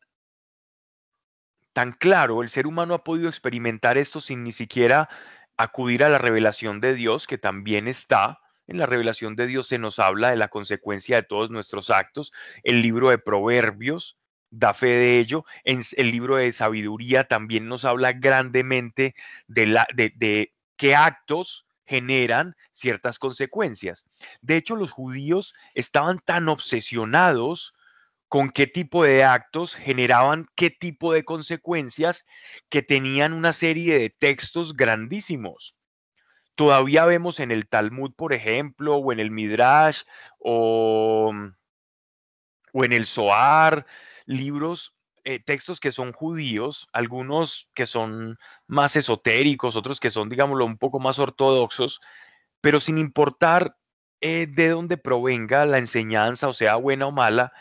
tan 1.73 1.91
claro, 1.91 2.41
el 2.41 2.49
ser 2.49 2.65
humano 2.65 2.95
ha 2.95 3.03
podido 3.03 3.29
experimentar 3.29 3.97
esto 3.97 4.19
sin 4.19 4.43
ni 4.43 4.51
siquiera 4.51 5.09
acudir 5.57 6.03
a 6.03 6.09
la 6.09 6.17
revelación 6.17 6.81
de 6.81 6.95
Dios, 6.95 7.27
que 7.27 7.37
también 7.37 7.87
está, 7.87 8.41
en 8.67 8.77
la 8.77 8.85
revelación 8.85 9.35
de 9.35 9.47
Dios 9.47 9.67
se 9.67 9.77
nos 9.77 9.99
habla 9.99 10.29
de 10.29 10.37
la 10.37 10.47
consecuencia 10.47 11.17
de 11.17 11.23
todos 11.23 11.49
nuestros 11.49 11.89
actos. 11.89 12.31
El 12.63 12.81
libro 12.81 13.09
de 13.09 13.17
Proverbios 13.17 14.17
da 14.49 14.73
fe 14.73 14.87
de 14.87 15.19
ello. 15.19 15.45
En 15.63 15.81
el 15.97 16.11
libro 16.11 16.37
de 16.37 16.51
sabiduría 16.51 17.25
también 17.25 17.67
nos 17.67 17.85
habla 17.85 18.13
grandemente 18.13 19.15
de, 19.47 19.67
la, 19.67 19.87
de, 19.93 20.13
de 20.15 20.53
qué 20.77 20.95
actos 20.95 21.65
generan 21.85 22.55
ciertas 22.71 23.19
consecuencias. 23.19 24.05
De 24.41 24.57
hecho, 24.57 24.75
los 24.75 24.91
judíos 24.91 25.53
estaban 25.75 26.19
tan 26.25 26.49
obsesionados 26.49 27.73
con 28.27 28.49
qué 28.49 28.65
tipo 28.65 29.03
de 29.03 29.23
actos 29.23 29.75
generaban 29.75 30.47
qué 30.55 30.71
tipo 30.71 31.13
de 31.13 31.23
consecuencias 31.23 32.25
que 32.69 32.81
tenían 32.81 33.33
una 33.33 33.53
serie 33.53 33.99
de 33.99 34.09
textos 34.09 34.75
grandísimos. 34.75 35.74
Todavía 36.55 37.05
vemos 37.05 37.39
en 37.39 37.51
el 37.51 37.67
Talmud, 37.67 38.13
por 38.15 38.33
ejemplo, 38.33 38.95
o 38.95 39.11
en 39.11 39.19
el 39.19 39.31
Midrash, 39.31 40.03
o, 40.39 41.31
mm, 41.33 41.55
o 42.73 42.83
en 42.85 42.93
el 42.93 43.05
Zohar, 43.05 43.85
libros, 44.25 44.95
eh, 45.23 45.39
textos 45.39 45.79
que 45.79 45.91
son 45.91 46.13
judíos, 46.13 46.87
algunos 46.93 47.69
que 47.73 47.85
son 47.85 48.37
más 48.67 48.95
esotéricos, 48.95 49.75
otros 49.75 49.99
que 49.99 50.11
son, 50.11 50.29
digámoslo, 50.29 50.65
un 50.65 50.77
poco 50.77 50.99
más 50.99 51.19
ortodoxos, 51.19 51.99
pero 52.61 52.79
sin 52.79 52.97
importar 52.97 53.77
eh, 54.21 54.47
de 54.47 54.69
dónde 54.69 54.97
provenga 54.97 55.65
la 55.65 55.77
enseñanza, 55.79 56.47
o 56.47 56.53
sea, 56.53 56.75
buena 56.75 57.07
o 57.07 57.11
mala, 57.11 57.53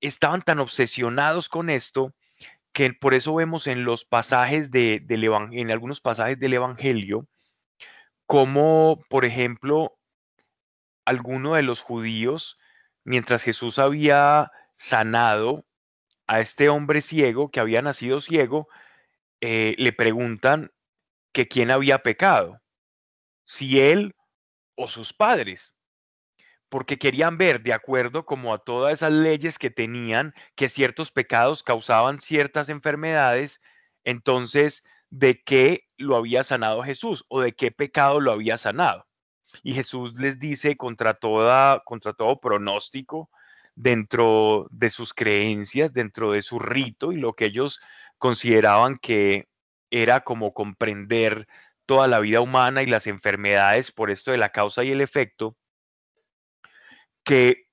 estaban 0.00 0.42
tan 0.42 0.60
obsesionados 0.60 1.48
con 1.48 1.70
esto 1.70 2.14
que 2.72 2.92
por 2.92 3.14
eso 3.14 3.34
vemos 3.34 3.66
en 3.66 3.84
los 3.84 4.04
pasajes 4.04 4.70
de, 4.70 5.00
del 5.00 5.24
en 5.24 5.70
algunos 5.70 6.00
pasajes 6.00 6.38
del 6.38 6.54
Evangelio, 6.54 7.28
como, 8.26 9.04
por 9.08 9.24
ejemplo, 9.24 9.98
alguno 11.04 11.54
de 11.54 11.62
los 11.62 11.80
judíos, 11.82 12.58
mientras 13.04 13.42
Jesús 13.42 13.78
había 13.78 14.50
sanado 14.76 15.66
a 16.26 16.40
este 16.40 16.68
hombre 16.68 17.02
ciego 17.02 17.50
que 17.50 17.60
había 17.60 17.82
nacido 17.82 18.20
ciego, 18.20 18.68
eh, 19.40 19.74
le 19.78 19.92
preguntan 19.92 20.72
que 21.32 21.48
quién 21.48 21.70
había 21.70 21.98
pecado, 22.02 22.60
si 23.44 23.80
él 23.80 24.14
o 24.76 24.88
sus 24.88 25.12
padres, 25.12 25.74
porque 26.68 26.98
querían 26.98 27.38
ver, 27.38 27.62
de 27.62 27.72
acuerdo 27.72 28.24
como 28.24 28.54
a 28.54 28.58
todas 28.58 28.94
esas 28.94 29.12
leyes 29.12 29.58
que 29.58 29.70
tenían, 29.70 30.34
que 30.56 30.68
ciertos 30.68 31.12
pecados 31.12 31.62
causaban 31.62 32.20
ciertas 32.20 32.68
enfermedades, 32.68 33.60
entonces, 34.02 34.84
¿de 35.10 35.42
qué 35.42 35.83
lo 35.96 36.16
había 36.16 36.44
sanado 36.44 36.82
Jesús 36.82 37.24
o 37.28 37.40
de 37.40 37.54
qué 37.54 37.70
pecado 37.70 38.20
lo 38.20 38.32
había 38.32 38.56
sanado? 38.56 39.06
Y 39.62 39.74
Jesús 39.74 40.14
les 40.14 40.38
dice 40.38 40.76
contra, 40.76 41.14
toda, 41.14 41.80
contra 41.84 42.12
todo 42.12 42.40
pronóstico, 42.40 43.30
dentro 43.74 44.66
de 44.70 44.90
sus 44.90 45.12
creencias, 45.14 45.92
dentro 45.92 46.32
de 46.32 46.42
su 46.42 46.58
rito 46.58 47.12
y 47.12 47.16
lo 47.16 47.34
que 47.34 47.46
ellos 47.46 47.80
consideraban 48.18 48.98
que 48.98 49.48
era 49.90 50.22
como 50.22 50.52
comprender 50.54 51.46
toda 51.86 52.08
la 52.08 52.20
vida 52.20 52.40
humana 52.40 52.82
y 52.82 52.86
las 52.86 53.06
enfermedades 53.06 53.92
por 53.92 54.10
esto 54.10 54.30
de 54.30 54.38
la 54.38 54.50
causa 54.50 54.84
y 54.84 54.90
el 54.90 55.00
efecto, 55.00 55.56
que 57.24 57.68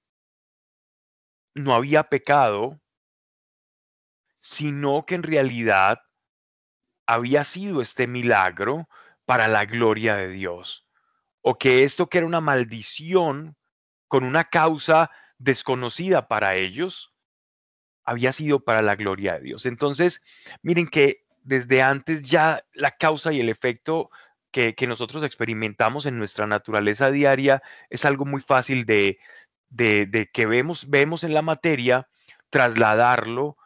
no 1.55 1.73
había 1.73 2.03
pecado, 2.03 2.79
sino 4.39 5.05
que 5.05 5.15
en 5.15 5.23
realidad 5.23 5.99
había 7.05 7.43
sido 7.43 7.81
este 7.81 8.07
milagro 8.07 8.87
para 9.25 9.47
la 9.47 9.65
gloria 9.65 10.15
de 10.15 10.29
Dios, 10.29 10.87
o 11.41 11.57
que 11.57 11.83
esto 11.83 12.07
que 12.07 12.19
era 12.19 12.27
una 12.27 12.41
maldición 12.41 13.55
con 14.07 14.23
una 14.23 14.45
causa 14.45 15.09
desconocida 15.37 16.27
para 16.27 16.55
ellos, 16.55 17.13
había 18.03 18.33
sido 18.33 18.63
para 18.63 18.81
la 18.81 18.95
gloria 18.95 19.33
de 19.33 19.41
Dios. 19.41 19.65
Entonces, 19.65 20.23
miren 20.61 20.87
que 20.87 21.25
desde 21.43 21.81
antes 21.81 22.23
ya 22.23 22.63
la 22.73 22.91
causa 22.91 23.31
y 23.31 23.39
el 23.39 23.49
efecto 23.49 24.09
que, 24.51 24.75
nosotros 24.87 25.23
experimentamos 25.23 26.05
en 26.05 26.17
nuestra 26.17 26.45
naturaleza 26.45 27.09
diaria 27.09 27.63
es 27.89 28.05
algo 28.05 28.25
muy 28.25 28.41
fácil 28.41 28.85
de, 28.85 29.17
de, 29.69 30.29
que 30.33 30.45
vemos, 30.45 30.89
vemos 30.89 31.23
en 31.23 31.33
la 31.33 31.41
materia, 31.41 32.09
trasladarlo 32.49 33.57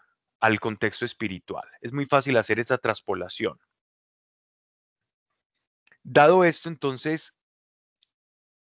al 0.45 0.59
contexto 0.59 1.05
espiritual. 1.05 1.67
Es 1.81 1.91
muy 1.91 2.05
fácil 2.05 2.37
hacer 2.37 2.59
esa 2.59 2.77
traspolación. 2.77 3.59
Dado 6.03 6.43
esto, 6.43 6.69
entonces, 6.69 7.35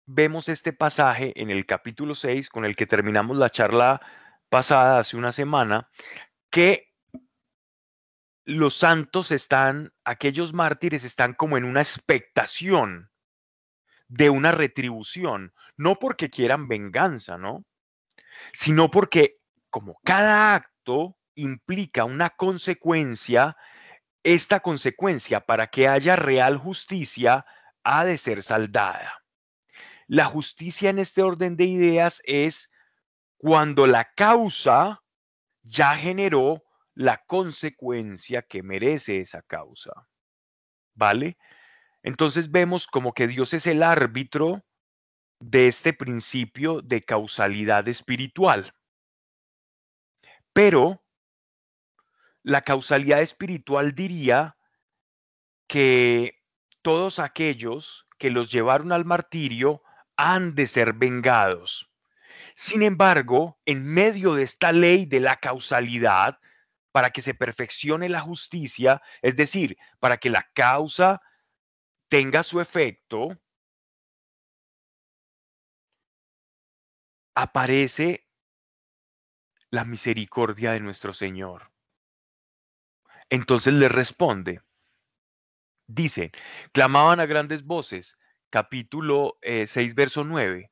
vemos 0.07 0.49
este 0.49 0.73
pasaje 0.73 1.35
en 1.39 1.51
el 1.51 1.67
capítulo 1.67 2.15
6 2.15 2.49
con 2.49 2.65
el 2.65 2.77
que 2.77 2.87
terminamos 2.87 3.37
la 3.37 3.51
charla 3.51 4.01
pasada 4.49 4.99
hace 4.99 5.19
una 5.19 5.33
semana, 5.33 5.91
que 6.49 6.95
los 8.47 8.75
santos 8.75 9.31
están, 9.31 9.93
aquellos 10.03 10.55
mártires 10.55 11.05
están 11.05 11.35
como 11.35 11.59
en 11.59 11.65
una 11.65 11.83
expectación 11.83 13.11
de 14.09 14.31
una 14.31 14.51
retribución, 14.51 15.53
no 15.77 15.99
porque 15.99 16.31
quieran 16.31 16.69
venganza, 16.69 17.37
¿no? 17.37 17.67
Sino 18.55 18.91
porque 18.91 19.41
como 19.69 20.01
cada 20.03 20.55
acto 20.55 21.19
implica 21.37 22.05
una 22.05 22.31
consecuencia, 22.31 23.57
esta 24.25 24.61
consecuencia 24.61 25.41
para 25.41 25.69
que 25.69 25.87
haya 25.87 26.17
real 26.17 26.59
justicia 26.59 27.47
ha 27.85 28.05
de 28.05 28.19
ser 28.19 28.43
saldada. 28.43 29.23
La 30.09 30.25
justicia 30.25 30.91
en 30.91 30.99
este 30.99 31.23
orden 31.23 31.57
de 31.57 31.65
ideas 31.65 32.21
es 32.25 32.73
cuando 33.37 33.87
la 33.87 34.13
causa 34.15 35.03
ya 35.63 35.95
generó 35.95 36.63
la 36.95 37.23
consecuencia 37.27 38.43
que 38.43 38.63
merece 38.63 39.21
esa 39.21 39.43
causa. 39.43 40.09
¿Vale? 40.95 41.37
Entonces 42.03 42.51
vemos 42.51 42.87
como 42.87 43.13
que 43.13 43.27
Dios 43.27 43.53
es 43.53 43.67
el 43.67 43.83
árbitro 43.83 44.65
de 45.41 45.69
este 45.69 45.93
principio 45.93 46.81
de 46.81 47.05
causalidad 47.05 47.87
espiritual. 47.89 48.73
Pero 50.53 51.05
la 52.47 52.63
causalidad 52.63 53.23
espiritual 53.23 53.93
diría 53.93 54.57
que 55.67 56.45
todos 56.81 57.19
aquellos 57.19 58.07
que 58.19 58.31
los 58.31 58.53
llevaron 58.53 58.93
al 58.93 59.05
martirio 59.05 59.83
han 60.17 60.55
de 60.55 60.69
ser 60.69 60.93
vengados. 60.93 61.91
Sin 62.55 62.85
embargo, 62.85 63.59
en 63.65 63.85
medio 63.85 64.35
de 64.35 64.45
esta 64.45 64.71
ley 64.71 65.07
de 65.07 65.19
la 65.19 65.39
causalidad, 65.39 66.39
para 66.93 67.11
que 67.11 67.21
se 67.21 67.35
perfeccione 67.35 68.09
la 68.09 68.21
justicia, 68.21 69.03
es 69.23 69.35
decir, 69.35 69.77
para 69.99 70.19
que 70.19 70.31
la 70.31 70.49
causa 70.55 71.21
tenga 72.09 72.45
su 72.45 72.61
efecto, 72.61 73.37
aparece 77.35 78.29
la 79.71 79.85
misericordia 79.85 80.71
de 80.71 80.81
nuestro 80.81 81.13
Señor. 81.13 81.76
Entonces 83.31 83.75
le 83.75 83.89
responde, 83.89 84.61
dice, 85.87 86.31
clamaban 86.73 87.21
a 87.21 87.27
grandes 87.27 87.65
voces, 87.65 88.17
capítulo 88.51 89.39
6, 89.43 89.77
eh, 89.77 89.93
verso 89.95 90.25
9. 90.25 90.71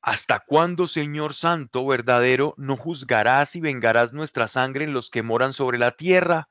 ¿Hasta 0.00 0.40
cuándo, 0.40 0.86
Señor 0.86 1.34
Santo, 1.34 1.86
verdadero, 1.86 2.54
no 2.56 2.76
juzgarás 2.76 3.56
y 3.56 3.60
vengarás 3.60 4.12
nuestra 4.12 4.48
sangre 4.48 4.84
en 4.84 4.92
los 4.92 5.10
que 5.10 5.22
moran 5.22 5.52
sobre 5.52 5.78
la 5.78 5.92
tierra? 5.92 6.48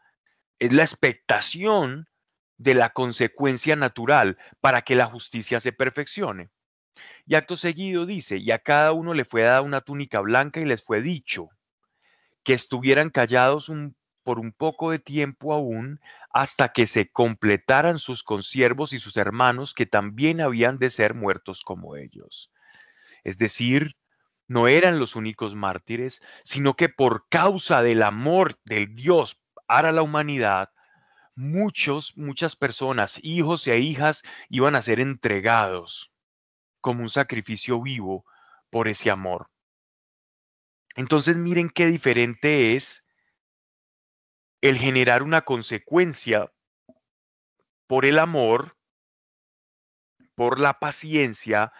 Es 0.60 0.72
la 0.74 0.84
expectación 0.84 2.10
de 2.58 2.74
la 2.74 2.92
consecuencia 2.92 3.76
natural 3.76 4.38
para 4.60 4.82
que 4.82 4.96
la 4.96 5.06
justicia 5.06 5.60
se 5.60 5.72
perfeccione. 5.72 6.50
Y 7.26 7.36
acto 7.36 7.56
seguido 7.56 8.06
dice, 8.06 8.38
y 8.38 8.52
a 8.52 8.60
cada 8.60 8.92
uno 8.92 9.14
le 9.14 9.26
fue 9.26 9.44
dada 9.44 9.62
una 9.62 9.82
túnica 9.82 10.20
blanca 10.20 10.60
y 10.60 10.66
les 10.66 10.84
fue 10.84 11.02
dicho 11.02 11.50
que 12.44 12.54
estuvieran 12.54 13.10
callados 13.10 13.70
un 13.70 13.96
por 14.28 14.40
un 14.40 14.52
poco 14.52 14.92
de 14.92 15.00
tiempo 15.00 15.54
aún 15.54 16.02
hasta 16.32 16.74
que 16.74 16.86
se 16.86 17.10
completaran 17.10 17.98
sus 17.98 18.24
consiervos 18.24 18.92
y 18.92 19.00
sus 19.00 19.16
hermanos 19.16 19.74
que 19.74 19.86
también 19.86 20.42
habían 20.42 20.80
de 20.80 20.90
ser 20.90 21.14
muertos 21.14 21.62
como 21.64 21.96
ellos. 21.96 22.52
Es 23.24 23.38
decir, 23.38 23.96
no 24.46 24.68
eran 24.68 25.00
los 25.00 25.16
únicos 25.16 25.56
mártires, 25.56 26.22
sino 26.44 26.76
que 26.76 26.90
por 26.90 27.30
causa 27.30 27.82
del 27.82 28.04
amor 28.04 28.60
del 28.66 28.94
Dios 28.96 29.40
para 29.66 29.94
la 29.94 30.02
humanidad, 30.02 30.74
muchos, 31.34 32.18
muchas 32.18 32.58
personas, 32.58 33.22
hijos 33.24 33.66
e 33.66 33.80
hijas, 33.80 34.24
iban 34.50 34.76
a 34.76 34.82
ser 34.82 35.00
entregados 35.00 36.12
como 36.82 37.02
un 37.02 37.10
sacrificio 37.10 37.82
vivo 37.82 38.26
por 38.72 38.90
ese 38.90 39.10
amor. 39.10 39.50
Entonces 40.98 41.38
miren 41.38 41.70
qué 41.70 41.86
diferente 41.86 42.76
es 42.76 43.07
el 44.70 44.78
generar 44.78 45.24
una 45.24 45.44
consecuencia 45.44 46.52
por 47.88 48.06
el 48.06 48.20
amor, 48.20 48.78
por 50.36 50.60
la 50.60 50.80
paciencia, 50.80 51.72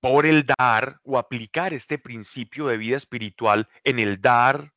por 0.00 0.26
el 0.26 0.46
dar 0.46 1.00
o 1.04 1.18
aplicar 1.18 1.74
este 1.74 1.98
principio 1.98 2.66
de 2.66 2.76
vida 2.76 2.96
espiritual 2.96 3.68
en 3.84 3.98
el 3.98 4.20
dar, 4.20 4.72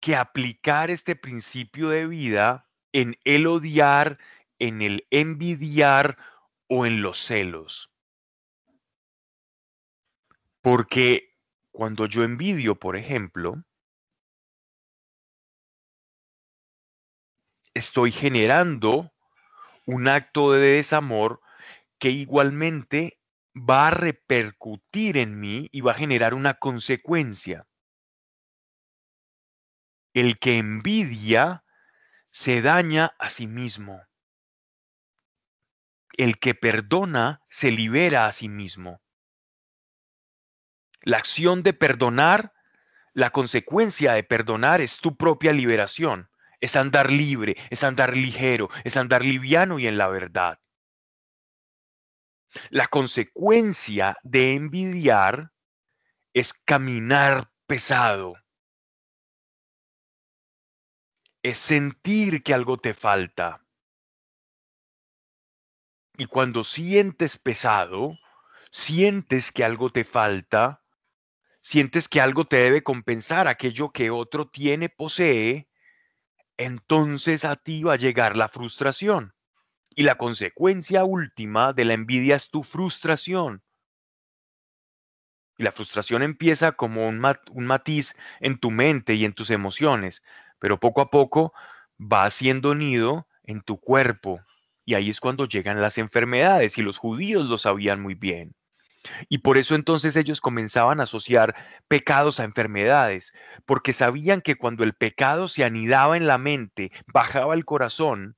que 0.00 0.16
aplicar 0.16 0.90
este 0.90 1.16
principio 1.16 1.88
de 1.88 2.06
vida 2.06 2.68
en 2.92 3.18
el 3.24 3.46
odiar, 3.46 4.18
en 4.58 4.80
el 4.80 5.06
envidiar 5.10 6.16
o 6.68 6.86
en 6.86 7.02
los 7.02 7.18
celos. 7.18 7.90
Porque 10.62 11.36
cuando 11.72 12.06
yo 12.06 12.24
envidio, 12.24 12.74
por 12.76 12.96
ejemplo, 12.96 13.62
estoy 17.78 18.12
generando 18.12 19.12
un 19.86 20.08
acto 20.08 20.52
de 20.52 20.60
desamor 20.60 21.40
que 21.98 22.10
igualmente 22.10 23.20
va 23.54 23.88
a 23.88 23.90
repercutir 23.90 25.16
en 25.16 25.40
mí 25.40 25.68
y 25.72 25.80
va 25.80 25.92
a 25.92 25.96
generar 25.96 26.34
una 26.34 26.54
consecuencia. 26.54 27.66
El 30.12 30.38
que 30.38 30.58
envidia 30.58 31.64
se 32.30 32.60
daña 32.60 33.14
a 33.18 33.30
sí 33.30 33.46
mismo. 33.46 34.02
El 36.12 36.38
que 36.38 36.54
perdona 36.54 37.42
se 37.48 37.70
libera 37.70 38.26
a 38.26 38.32
sí 38.32 38.48
mismo. 38.48 39.00
La 41.02 41.16
acción 41.16 41.62
de 41.62 41.72
perdonar, 41.72 42.52
la 43.14 43.30
consecuencia 43.30 44.14
de 44.14 44.24
perdonar 44.24 44.80
es 44.80 44.98
tu 44.98 45.16
propia 45.16 45.52
liberación 45.52 46.28
es 46.60 46.76
andar 46.76 47.10
libre, 47.10 47.56
es 47.70 47.84
andar 47.84 48.16
ligero, 48.16 48.68
es 48.84 48.96
andar 48.96 49.24
liviano 49.24 49.78
y 49.78 49.86
en 49.86 49.98
la 49.98 50.08
verdad. 50.08 50.58
La 52.70 52.86
consecuencia 52.88 54.16
de 54.22 54.54
envidiar 54.54 55.52
es 56.32 56.52
caminar 56.52 57.50
pesado. 57.66 58.34
Es 61.42 61.58
sentir 61.58 62.42
que 62.42 62.54
algo 62.54 62.78
te 62.78 62.94
falta. 62.94 63.64
Y 66.16 66.26
cuando 66.26 66.64
sientes 66.64 67.38
pesado, 67.38 68.16
sientes 68.72 69.52
que 69.52 69.64
algo 69.64 69.90
te 69.90 70.04
falta, 70.04 70.82
sientes 71.60 72.08
que 72.08 72.20
algo 72.20 72.46
te 72.46 72.56
debe 72.56 72.82
compensar 72.82 73.46
aquello 73.46 73.92
que 73.92 74.10
otro 74.10 74.48
tiene, 74.48 74.88
posee, 74.88 75.67
entonces 76.58 77.44
a 77.44 77.56
ti 77.56 77.84
va 77.84 77.94
a 77.94 77.96
llegar 77.96 78.36
la 78.36 78.48
frustración. 78.48 79.32
Y 79.94 80.02
la 80.02 80.16
consecuencia 80.16 81.04
última 81.04 81.72
de 81.72 81.84
la 81.84 81.94
envidia 81.94 82.36
es 82.36 82.50
tu 82.50 82.62
frustración. 82.62 83.62
Y 85.56 85.64
la 85.64 85.72
frustración 85.72 86.22
empieza 86.22 86.72
como 86.72 87.08
un, 87.08 87.18
matiz 87.18 88.16
en 88.40 88.58
tu 88.58 88.70
mente 88.70 89.14
y 89.14 89.24
en 89.24 89.32
tus 89.32 89.50
emociones, 89.50 90.22
pero 90.60 90.78
poco 90.78 91.00
a 91.00 91.10
poco 91.10 91.52
va 92.00 92.24
haciendo 92.24 92.74
nido 92.74 93.26
en 93.42 93.62
tu 93.62 93.80
cuerpo. 93.80 94.40
Y 94.84 94.94
ahí 94.94 95.10
es 95.10 95.20
cuando 95.20 95.46
llegan 95.46 95.80
las 95.80 95.98
enfermedades 95.98 96.78
y 96.78 96.82
los 96.82 96.98
judíos 96.98 97.46
lo 97.46 97.58
sabían 97.58 98.00
muy 98.00 98.14
bien. 98.14 98.54
Y 99.28 99.38
por 99.38 99.58
eso 99.58 99.74
entonces 99.74 100.16
ellos 100.16 100.40
comenzaban 100.40 101.00
a 101.00 101.04
asociar 101.04 101.54
pecados 101.88 102.40
a 102.40 102.44
enfermedades, 102.44 103.32
porque 103.66 103.92
sabían 103.92 104.40
que 104.40 104.56
cuando 104.56 104.84
el 104.84 104.94
pecado 104.94 105.48
se 105.48 105.64
anidaba 105.64 106.16
en 106.16 106.26
la 106.26 106.38
mente, 106.38 106.92
bajaba 107.06 107.54
al 107.54 107.64
corazón, 107.64 108.36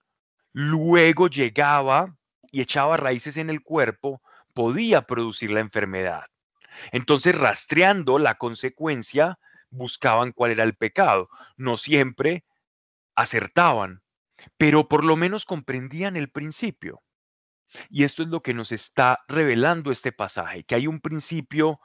luego 0.52 1.28
llegaba 1.28 2.16
y 2.50 2.60
echaba 2.60 2.96
raíces 2.96 3.36
en 3.36 3.50
el 3.50 3.62
cuerpo, 3.62 4.22
podía 4.54 5.02
producir 5.02 5.50
la 5.50 5.60
enfermedad. 5.60 6.24
Entonces, 6.92 7.36
rastreando 7.36 8.18
la 8.18 8.36
consecuencia, 8.36 9.38
buscaban 9.70 10.32
cuál 10.32 10.52
era 10.52 10.64
el 10.64 10.74
pecado. 10.74 11.28
No 11.56 11.76
siempre 11.76 12.44
acertaban, 13.14 14.02
pero 14.56 14.88
por 14.88 15.04
lo 15.04 15.16
menos 15.16 15.44
comprendían 15.44 16.16
el 16.16 16.30
principio. 16.30 17.02
Y 17.88 18.04
esto 18.04 18.22
es 18.22 18.28
lo 18.28 18.42
que 18.42 18.54
nos 18.54 18.72
está 18.72 19.24
revelando 19.28 19.92
este 19.92 20.12
pasaje, 20.12 20.64
que 20.64 20.74
hay 20.74 20.86
un 20.86 21.00
principio 21.00 21.80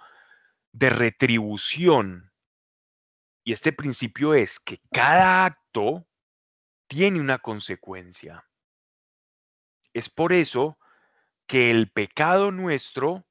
de 0.71 0.89
retribución. 0.89 2.31
Y 3.43 3.53
este 3.53 3.71
principio 3.71 4.33
es 4.33 4.59
que 4.59 4.79
cada 4.91 5.45
acto 5.45 6.07
tiene 6.87 7.19
una 7.19 7.39
consecuencia. 7.39 8.45
Es 9.93 10.09
por 10.09 10.33
eso 10.33 10.77
que 11.47 11.71
el 11.71 11.91
pecado 11.91 12.51
nuestro 12.51 13.25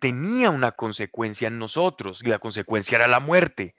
tenía 0.00 0.50
una 0.50 0.72
consecuencia 0.72 1.48
en 1.48 1.58
nosotros 1.58 2.22
y 2.22 2.28
la 2.28 2.38
consecuencia 2.38 2.96
era 2.96 3.08
la 3.08 3.20
muerte. 3.20 3.74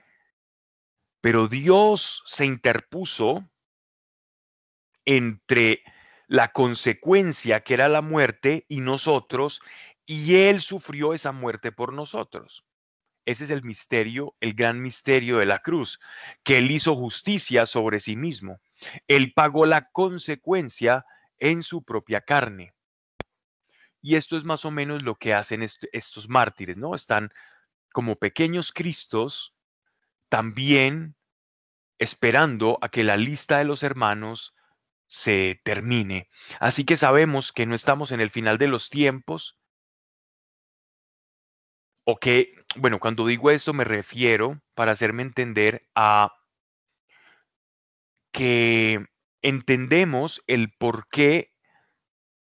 Pero 1.22 1.48
Dios 1.48 2.24
se 2.26 2.45
interpuso 2.45 3.50
entre 5.06 5.84
la 6.30 6.52
consecuencia 6.52 7.62
que 7.62 7.74
era 7.74 7.89
la 7.89 8.04
muerte 8.04 8.65
y 8.70 8.82
nosotros, 8.82 9.62
y 10.06 10.36
Él 10.36 10.62
sufrió 10.62 11.15
esa 11.15 11.32
muerte 11.32 11.72
por 11.72 11.92
nosotros. 11.92 12.63
Ese 13.26 13.46
es 13.46 13.50
el 13.50 13.63
misterio, 13.63 14.36
el 14.39 14.54
gran 14.54 14.80
misterio 14.80 15.39
de 15.39 15.48
la 15.48 15.60
cruz, 15.60 16.00
que 16.44 16.60
Él 16.60 16.70
hizo 16.70 16.96
justicia 16.96 17.65
sobre 17.65 18.00
sí 18.00 18.15
mismo. 18.15 18.62
Él 19.08 19.34
pagó 19.34 19.65
la 19.65 19.89
consecuencia 19.89 21.04
en 21.39 21.63
su 21.63 21.84
propia 21.84 22.22
carne. 22.22 22.76
Y 24.00 24.15
esto 24.15 24.38
es 24.38 24.44
más 24.44 24.65
o 24.65 24.72
menos 24.72 25.02
lo 25.02 25.15
que 25.15 25.34
hacen 25.34 25.63
estos 25.63 26.30
mártires, 26.30 26.78
¿no? 26.78 26.94
Están 26.94 27.34
como 27.92 28.18
pequeños 28.18 28.72
Cristos, 28.72 29.56
también 30.30 31.15
esperando 31.98 32.78
a 32.82 32.89
que 32.89 33.04
la 33.04 33.18
lista 33.18 33.58
de 33.58 33.65
los 33.65 33.82
hermanos 33.82 34.54
se 35.10 35.60
termine. 35.65 36.30
Así 36.60 36.86
que 36.86 36.95
sabemos 36.95 37.52
que 37.52 37.65
no 37.65 37.76
estamos 37.76 38.12
en 38.12 38.22
el 38.22 38.30
final 38.30 38.58
de 38.58 38.67
los 38.67 38.89
tiempos. 38.89 39.58
O 42.06 42.17
que, 42.19 42.54
bueno, 42.78 43.00
cuando 43.00 43.26
digo 43.28 43.52
esto 43.52 43.74
me 43.74 43.84
refiero, 43.84 44.62
para 44.74 44.93
hacerme 44.93 45.24
entender, 45.24 45.88
a 45.95 46.32
que 48.32 49.06
entendemos 49.41 50.43
el 50.48 50.72
por 50.72 51.08
qué 51.10 51.54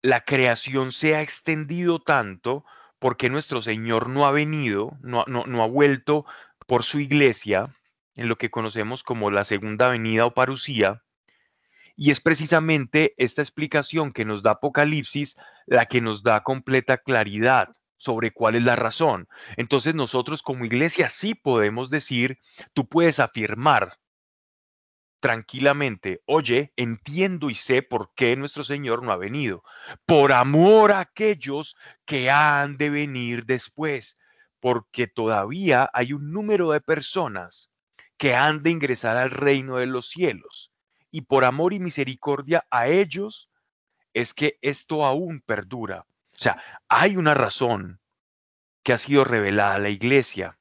la 0.03 0.25
creación 0.25 0.93
se 0.93 1.17
ha 1.17 1.23
extendido 1.23 2.01
tanto, 2.01 2.65
porque 2.99 3.31
nuestro 3.31 3.61
Señor 3.63 4.09
no 4.09 4.27
ha 4.27 4.31
venido, 4.31 4.97
no, 5.03 5.25
no, 5.27 5.45
no 5.47 5.63
ha 5.63 5.67
vuelto 5.67 6.25
por 6.67 6.85
su 6.85 7.01
iglesia, 7.01 7.75
en 8.15 8.29
lo 8.29 8.37
que 8.37 8.51
conocemos 8.51 9.03
como 9.03 9.31
la 9.31 9.45
segunda 9.45 9.89
venida 9.89 10.27
o 10.27 10.35
parucía, 10.35 11.04
y 11.97 12.11
es 12.11 12.21
precisamente 12.21 13.15
esta 13.17 13.43
explicación 13.43 14.13
que 14.13 14.25
nos 14.25 14.43
da 14.43 14.53
Apocalipsis 14.53 15.37
la 15.67 15.87
que 15.87 16.01
nos 16.01 16.23
da 16.23 16.43
completa 16.43 16.99
claridad 16.99 17.77
sobre 17.97 18.33
cuál 18.33 18.57
es 18.57 18.65
la 18.65 18.77
razón. 18.77 19.29
Entonces 19.57 19.95
nosotros 19.95 20.43
como 20.43 20.65
iglesia 20.65 21.09
sí 21.09 21.35
podemos 21.35 21.91
decir, 21.91 22.39
tú 22.73 22.89
puedes 22.89 23.21
afirmar 23.21 23.99
tranquilamente, 25.21 26.21
oye, 26.27 26.73
entiendo 26.77 27.49
y 27.49 27.55
sé 27.55 27.81
por 27.81 28.13
qué 28.15 28.37
nuestro 28.37 28.63
Señor 28.63 29.03
no 29.03 29.11
ha 29.11 29.17
venido, 29.17 29.63
por 30.05 30.33
amor 30.33 30.93
a 30.93 31.01
aquellos 31.01 31.77
que 32.05 32.31
han 32.31 32.77
de 32.77 32.91
venir 32.91 33.47
después, 33.47 34.19
porque 34.61 35.07
todavía 35.07 35.89
hay 35.95 36.13
un 36.13 36.31
número 36.31 36.73
de 36.73 36.83
personas 36.83 37.71
que 38.19 38.35
han 38.35 38.63
de 38.63 38.71
ingresar 38.71 39.17
al 39.17 39.31
reino 39.31 39.79
de 39.79 39.87
los 39.87 40.11
cielos 40.11 40.74
y 41.15 41.21
por 41.21 41.45
amor 41.45 41.73
y 41.73 41.79
misericordia 41.79 42.67
a 42.73 42.89
ellos 42.89 43.49
es 44.15 44.35
que 44.35 44.59
esto 44.63 45.05
aún 45.05 45.41
perdura. 45.47 46.07
O 46.33 46.41
sea, 46.41 46.61
hay 46.89 47.17
una 47.17 47.35
razón 47.35 48.01
que 48.83 48.95
ha 48.95 48.99
sido 48.99 49.23
revelada 49.23 49.77
a 49.77 49.79
la 49.79 49.91
iglesia. 49.91 50.59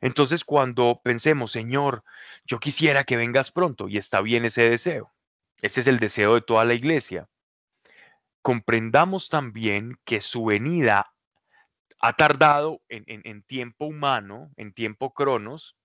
Entonces, 0.00 0.44
cuando 0.44 1.02
pensemos, 1.04 1.52
Señor, 1.52 2.04
yo 2.46 2.58
quisiera 2.58 3.04
que 3.04 3.18
vengas 3.18 3.52
pronto, 3.52 3.86
y 3.86 3.98
está 3.98 4.22
bien 4.22 4.46
ese 4.46 4.62
deseo, 4.62 5.12
ese 5.60 5.82
es 5.82 5.86
el 5.88 5.98
deseo 5.98 6.36
de 6.36 6.40
toda 6.40 6.64
la 6.64 6.72
iglesia, 6.72 7.28
comprendamos 8.40 9.28
también 9.28 9.98
que 10.06 10.22
su 10.22 10.46
venida 10.46 11.12
ha 11.98 12.12
tardado 12.14 12.80
en, 12.88 13.04
en 13.06 13.42
tiempo 13.42 13.84
humano, 13.84 14.50
en 14.56 14.72
tiempo 14.72 15.12
cronos, 15.12 15.76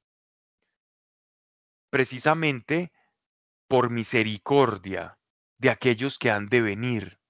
precisamente 1.90 2.94
por 3.72 3.90
misericordia 3.90 5.18
de 5.58 5.70
aquellos 5.70 6.20
que 6.20 6.30
han 6.30 6.50
de 6.50 6.60
venir, 6.60 7.22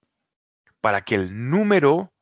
para 0.81 1.03
que 1.03 1.13
el 1.13 1.51
número 1.51 2.15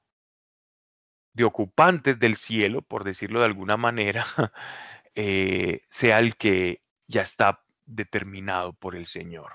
de 1.32 1.46
ocupantes 1.46 2.20
del 2.20 2.36
cielo, 2.36 2.82
por 2.82 3.06
decirlo 3.06 3.40
de 3.40 3.46
alguna 3.46 3.78
manera, 3.78 4.26
eh, 5.16 5.84
sea 5.90 6.20
el 6.20 6.36
que 6.36 6.84
ya 7.08 7.22
está 7.22 7.64
determinado 7.86 8.74
por 8.74 8.98
el 8.98 9.08
Señor. 9.08 9.54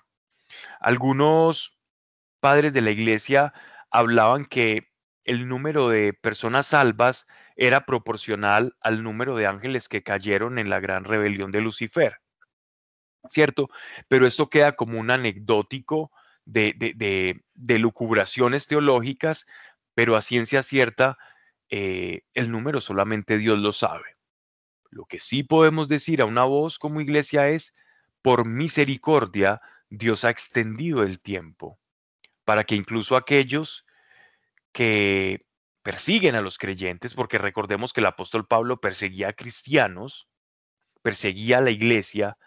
Algunos 0.81 1.79
padres 2.41 2.73
de 2.73 2.81
la 2.81 2.91
iglesia 2.91 3.53
hablaban 3.91 4.47
que 4.47 4.91
el 5.25 5.47
número 5.47 5.91
de 5.91 6.15
personas 6.15 6.69
salvas 6.69 7.29
era 7.55 7.85
proporcional 7.85 8.75
al 8.81 9.03
número 9.03 9.37
de 9.37 9.47
ángeles 9.47 9.91
que 9.91 10.03
cayeron 10.03 10.59
en 10.59 10.71
la 10.71 10.81
gran 10.81 11.05
rebelión 11.05 11.53
de 11.53 11.61
Lucifer. 11.61 12.24
¿Cierto? 13.31 13.71
Pero 14.09 14.27
esto 14.27 14.49
queda 14.49 14.77
como 14.77 14.99
un 14.99 15.11
anecdótico 15.11 16.11
de, 16.45 16.75
de, 16.77 17.43
de, 17.55 17.79
lucubraciones 17.79 18.67
teológicas, 18.67 19.47
pero 19.95 20.17
a 20.17 20.23
ciencia 20.23 20.63
cierta, 20.63 21.17
eh, 21.71 22.23
el 22.35 22.51
número 22.51 22.81
solamente 22.81 23.39
Dios 23.39 23.59
lo 23.59 23.73
sabe. 23.73 24.17
Lo 24.91 25.07
que 25.07 25.21
sí 25.21 25.43
podemos 25.43 25.89
decir 25.89 26.21
a 26.21 26.27
una 26.27 26.45
voz 26.45 26.79
como 26.79 27.01
iglesia 27.01 27.49
es, 27.49 27.75
por 28.23 28.47
misericordia, 28.47 29.61
Dios 29.89 30.25
ha 30.25 30.31
extendido 30.31 31.03
el 31.03 31.21
tiempo 31.21 31.79
para 32.45 32.65
que 32.65 32.75
incluso 32.75 33.17
aquellos 33.17 33.87
que 34.73 35.47
persiguen 35.83 36.35
a 36.35 36.41
los 36.41 36.59
creyentes, 36.59 37.15
porque 37.15 37.39
recordemos 37.39 37.93
que 37.93 38.01
el 38.01 38.07
apóstol 38.07 38.47
Pablo 38.47 38.81
perseguía 38.81 39.29
a 39.29 39.33
cristianos, 39.33 40.29
perseguía 41.03 41.59
a 41.59 41.61
la 41.61 41.71
iglesia, 41.71 42.39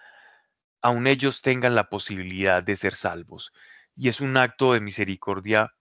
aun 0.82 1.08
ellos 1.08 1.42
tengan 1.42 1.76
la 1.76 1.90
posibilidad 1.90 2.63
de 2.63 2.76
ser 2.76 2.96
salvos. 2.96 3.54
Y 3.96 4.10
es 4.10 4.22
un 4.22 4.38
acto 4.38 4.74
de 4.74 4.82
misericordia 4.82 5.74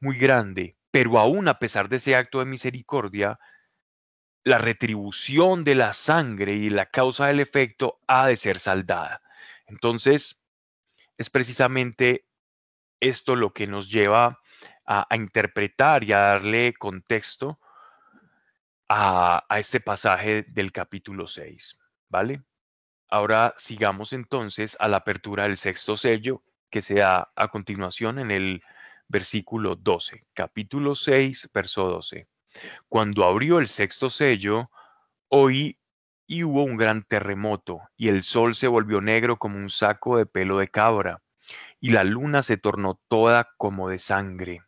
muy 0.00 0.18
grande, 0.18 0.76
pero 0.90 1.18
aún 1.18 1.48
a 1.48 1.58
pesar 1.58 1.88
de 1.88 1.96
ese 1.96 2.16
acto 2.16 2.40
de 2.40 2.46
misericordia, 2.46 3.38
la 4.44 4.58
retribución 4.58 5.64
de 5.64 5.74
la 5.74 5.92
sangre 5.92 6.54
y 6.54 6.68
la 6.68 6.86
causa 6.86 7.26
del 7.26 7.40
efecto 7.40 8.00
ha 8.06 8.26
de 8.26 8.36
ser 8.36 8.58
saldada. 8.58 9.22
Entonces, 9.66 10.38
es 11.16 11.30
precisamente 11.30 12.26
esto 13.00 13.36
lo 13.36 13.52
que 13.52 13.66
nos 13.66 13.90
lleva 13.90 14.40
a, 14.86 15.06
interpretar 15.14 16.04
y 16.04 16.12
a 16.12 16.18
darle 16.18 16.74
contexto 16.74 17.58
a, 18.88 19.44
a 19.48 19.58
este 19.58 19.80
pasaje 19.80 20.42
del 20.48 20.72
capítulo 20.72 21.26
6, 21.26 21.78
¿vale? 22.08 22.42
Ahora 23.14 23.54
sigamos 23.56 24.12
entonces 24.12 24.76
a 24.80 24.88
la 24.88 24.96
apertura 24.96 25.44
del 25.44 25.56
sexto 25.56 25.96
sello 25.96 26.42
que 26.68 26.82
se 26.82 26.94
da 26.94 27.30
a 27.36 27.46
continuación 27.46 28.18
en 28.18 28.32
el 28.32 28.60
versículo 29.06 29.76
12. 29.76 30.26
Capítulo 30.32 30.96
6, 30.96 31.48
verso 31.54 31.84
12. 31.84 32.26
Cuando 32.88 33.24
abrió 33.24 33.60
el 33.60 33.68
sexto 33.68 34.10
sello, 34.10 34.68
oí 35.28 35.78
y 36.26 36.42
hubo 36.42 36.64
un 36.64 36.76
gran 36.76 37.04
terremoto, 37.04 37.82
y 37.96 38.08
el 38.08 38.24
sol 38.24 38.56
se 38.56 38.66
volvió 38.66 39.00
negro 39.00 39.38
como 39.38 39.58
un 39.58 39.70
saco 39.70 40.16
de 40.16 40.26
pelo 40.26 40.58
de 40.58 40.66
cabra, 40.66 41.22
y 41.78 41.90
la 41.90 42.02
luna 42.02 42.42
se 42.42 42.56
tornó 42.56 43.00
toda 43.06 43.48
como 43.58 43.88
de 43.88 44.00
sangre. 44.00 44.62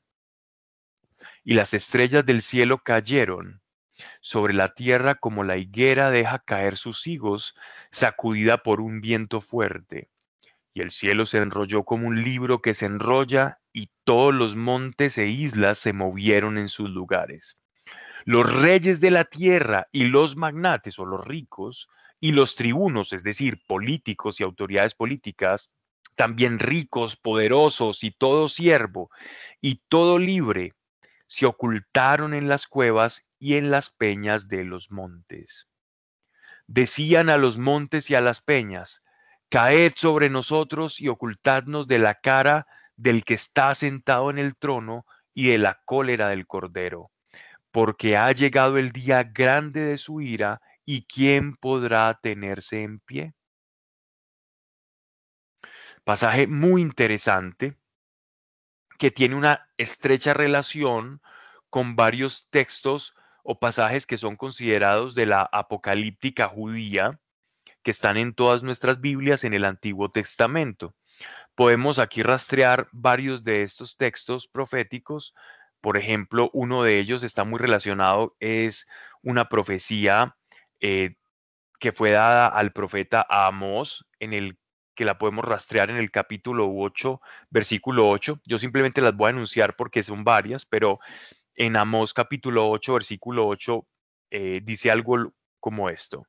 Y 1.42 1.54
las 1.54 1.74
estrellas 1.74 2.24
del 2.24 2.42
cielo 2.42 2.78
cayeron 2.78 3.60
sobre 4.20 4.54
la 4.54 4.74
tierra 4.74 5.14
como 5.14 5.44
la 5.44 5.56
higuera 5.56 6.10
deja 6.10 6.38
caer 6.38 6.76
sus 6.76 7.06
higos, 7.06 7.54
sacudida 7.90 8.62
por 8.62 8.80
un 8.80 9.00
viento 9.00 9.40
fuerte. 9.40 10.10
Y 10.74 10.82
el 10.82 10.90
cielo 10.90 11.24
se 11.26 11.38
enrolló 11.38 11.84
como 11.84 12.06
un 12.06 12.22
libro 12.22 12.60
que 12.60 12.74
se 12.74 12.86
enrolla, 12.86 13.58
y 13.72 13.90
todos 14.04 14.34
los 14.34 14.56
montes 14.56 15.18
e 15.18 15.26
islas 15.26 15.78
se 15.78 15.92
movieron 15.92 16.58
en 16.58 16.68
sus 16.68 16.90
lugares. 16.90 17.58
Los 18.24 18.60
reyes 18.60 19.00
de 19.00 19.10
la 19.10 19.24
tierra 19.24 19.86
y 19.92 20.04
los 20.06 20.36
magnates 20.36 20.98
o 20.98 21.04
los 21.04 21.24
ricos 21.24 21.88
y 22.18 22.32
los 22.32 22.56
tribunos, 22.56 23.12
es 23.12 23.22
decir, 23.22 23.62
políticos 23.66 24.40
y 24.40 24.42
autoridades 24.42 24.94
políticas, 24.94 25.70
también 26.16 26.58
ricos, 26.58 27.16
poderosos 27.16 28.02
y 28.02 28.10
todo 28.10 28.48
siervo 28.48 29.10
y 29.60 29.82
todo 29.88 30.18
libre, 30.18 30.72
se 31.26 31.46
ocultaron 31.46 32.34
en 32.34 32.48
las 32.48 32.66
cuevas 32.66 33.28
y 33.38 33.56
en 33.56 33.70
las 33.70 33.90
peñas 33.90 34.48
de 34.48 34.64
los 34.64 34.90
montes. 34.90 35.68
Decían 36.66 37.30
a 37.30 37.36
los 37.36 37.58
montes 37.58 38.10
y 38.10 38.14
a 38.14 38.20
las 38.20 38.40
peñas, 38.40 39.02
caed 39.48 39.92
sobre 39.96 40.30
nosotros 40.30 41.00
y 41.00 41.08
ocultadnos 41.08 41.86
de 41.86 41.98
la 41.98 42.14
cara 42.14 42.66
del 42.96 43.24
que 43.24 43.34
está 43.34 43.74
sentado 43.74 44.30
en 44.30 44.38
el 44.38 44.56
trono 44.56 45.06
y 45.34 45.48
de 45.48 45.58
la 45.58 45.80
cólera 45.84 46.28
del 46.28 46.46
cordero 46.46 47.10
porque 47.76 48.16
ha 48.16 48.32
llegado 48.32 48.78
el 48.78 48.90
día 48.90 49.22
grande 49.22 49.82
de 49.82 49.98
su 49.98 50.22
ira, 50.22 50.62
y 50.86 51.04
quién 51.04 51.54
podrá 51.56 52.18
tenerse 52.22 52.82
en 52.82 53.00
pie. 53.00 53.34
Pasaje 56.02 56.46
muy 56.46 56.80
interesante 56.80 57.76
que 58.98 59.10
tiene 59.10 59.34
una 59.34 59.65
estrecha 59.78 60.34
relación 60.34 61.20
con 61.70 61.96
varios 61.96 62.48
textos 62.50 63.14
o 63.42 63.58
pasajes 63.58 64.06
que 64.06 64.16
son 64.16 64.36
considerados 64.36 65.14
de 65.14 65.26
la 65.26 65.42
apocalíptica 65.52 66.48
judía, 66.48 67.20
que 67.82 67.90
están 67.90 68.16
en 68.16 68.34
todas 68.34 68.62
nuestras 68.62 69.00
Biblias 69.00 69.44
en 69.44 69.54
el 69.54 69.64
Antiguo 69.64 70.10
Testamento. 70.10 70.94
Podemos 71.54 71.98
aquí 71.98 72.22
rastrear 72.22 72.88
varios 72.92 73.44
de 73.44 73.62
estos 73.62 73.96
textos 73.96 74.48
proféticos 74.48 75.34
por 75.86 75.96
ejemplo, 75.96 76.50
uno 76.52 76.82
de 76.82 76.98
ellos 76.98 77.22
está 77.22 77.44
muy 77.44 77.60
relacionado, 77.60 78.34
es 78.40 78.88
una 79.22 79.48
profecía 79.48 80.36
eh, 80.80 81.14
que 81.78 81.92
fue 81.92 82.10
dada 82.10 82.48
al 82.48 82.72
profeta 82.72 83.24
Amos, 83.28 84.04
en 84.18 84.32
el 84.32 84.58
que 84.96 85.04
la 85.04 85.18
podemos 85.18 85.44
rastrear 85.44 85.90
en 85.90 85.96
el 85.96 86.10
capítulo 86.10 86.68
8, 86.74 87.20
versículo 87.50 88.08
8. 88.08 88.40
Yo 88.44 88.58
simplemente 88.58 89.00
las 89.00 89.14
voy 89.14 89.28
a 89.28 89.30
anunciar 89.30 89.76
porque 89.76 90.02
son 90.02 90.24
varias, 90.24 90.64
pero 90.64 90.98
en 91.54 91.76
Amos 91.76 92.12
capítulo 92.12 92.68
8, 92.70 92.94
versículo 92.94 93.46
8, 93.46 93.86
eh, 94.30 94.60
dice 94.64 94.90
algo 94.90 95.32
como 95.60 95.88
esto. 95.90 96.26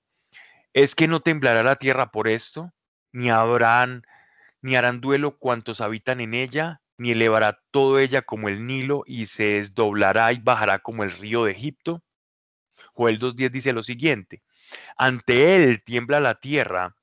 Es 0.73 0.93
que 0.93 1.07
no 1.07 1.21
temblará 1.21 1.63
la 1.63 1.77
tierra 1.77 2.11
por 2.11 2.27
esto, 2.27 2.73
ni 3.11 3.29
habrán, 3.29 4.03
ni 4.61 4.75
harán 4.75 5.01
duelo 5.01 5.37
cuantos 5.37 5.81
habitan 5.81 6.21
en 6.21 6.33
ella, 6.35 6.81
ni 6.97 7.11
elevará 7.11 7.59
todo 7.71 7.99
ella 7.99 8.21
como 8.21 8.49
el 8.49 8.67
Nilo 8.67 9.03
y 9.05 9.27
se 9.27 9.43
desdoblará 9.43 10.33
y 10.33 10.39
bajará 10.39 10.79
como 10.79 11.03
el 11.03 11.11
río 11.11 11.45
de 11.45 11.53
Egipto. 11.53 12.03
Joel 12.93 13.19
2.10 13.19 13.49
dice 13.49 13.73
lo 13.73 13.83
siguiente, 13.83 14.43
ante 14.97 15.55
él 15.55 15.83
tiembla 15.83 16.19
la 16.19 16.35
tierra, 16.35 16.96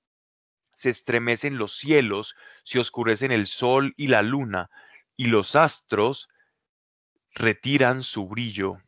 se 0.74 0.90
estremecen 0.90 1.58
los 1.58 1.76
cielos, 1.76 2.34
se 2.64 2.78
oscurecen 2.78 3.32
el 3.32 3.46
sol 3.46 3.94
y 3.96 4.08
la 4.08 4.22
luna, 4.22 4.70
y 5.16 5.26
los 5.26 5.56
astros 5.56 6.28
retiran 7.34 8.02
su 8.02 8.26
brillo. 8.28 8.78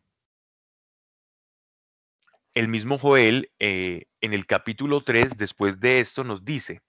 El 2.54 2.68
mismo 2.68 2.98
Joel 2.98 3.52
eh, 3.58 4.06
en 4.20 4.32
el 4.32 4.46
capítulo 4.46 5.02
3, 5.02 5.36
después 5.36 5.78
de 5.80 6.00
esto, 6.00 6.24
nos 6.24 6.44
dice, 6.44 6.80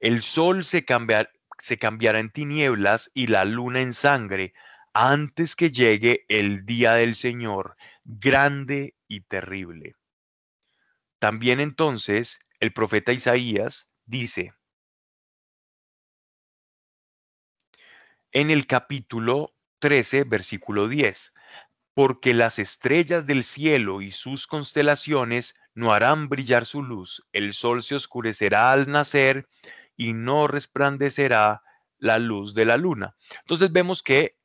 el 0.00 0.22
sol 0.22 0.64
se, 0.64 0.84
se 1.58 1.78
cambiará 1.78 2.20
en 2.20 2.30
tinieblas 2.30 3.10
y 3.14 3.28
la 3.28 3.44
luna 3.44 3.80
en 3.80 3.94
sangre 3.94 4.54
antes 4.92 5.54
que 5.54 5.70
llegue 5.70 6.24
el 6.28 6.66
día 6.66 6.94
del 6.94 7.14
Señor, 7.14 7.76
grande 8.04 8.94
y 9.06 9.20
terrible. 9.20 9.94
También 11.18 11.60
entonces 11.60 12.40
el 12.60 12.72
profeta 12.72 13.12
Isaías 13.12 13.87
dice 14.08 14.52
en 18.32 18.50
el 18.50 18.66
capítulo 18.66 19.54
13, 19.78 20.24
versículo 20.24 20.88
10, 20.88 21.32
porque 21.94 22.34
las 22.34 22.58
estrellas 22.58 23.26
del 23.26 23.44
cielo 23.44 24.02
y 24.02 24.12
sus 24.12 24.46
constelaciones 24.46 25.54
no 25.74 25.92
harán 25.92 26.28
brillar 26.28 26.66
su 26.66 26.82
luz, 26.82 27.26
el 27.32 27.54
sol 27.54 27.82
se 27.82 27.94
oscurecerá 27.94 28.72
al 28.72 28.90
nacer 28.90 29.48
y 29.96 30.12
no 30.12 30.46
resplandecerá 30.46 31.62
la 31.98 32.18
luz 32.18 32.54
de 32.54 32.64
la 32.64 32.76
luna. 32.76 33.16
Entonces 33.40 33.72
vemos 33.72 34.02
que 34.02 34.36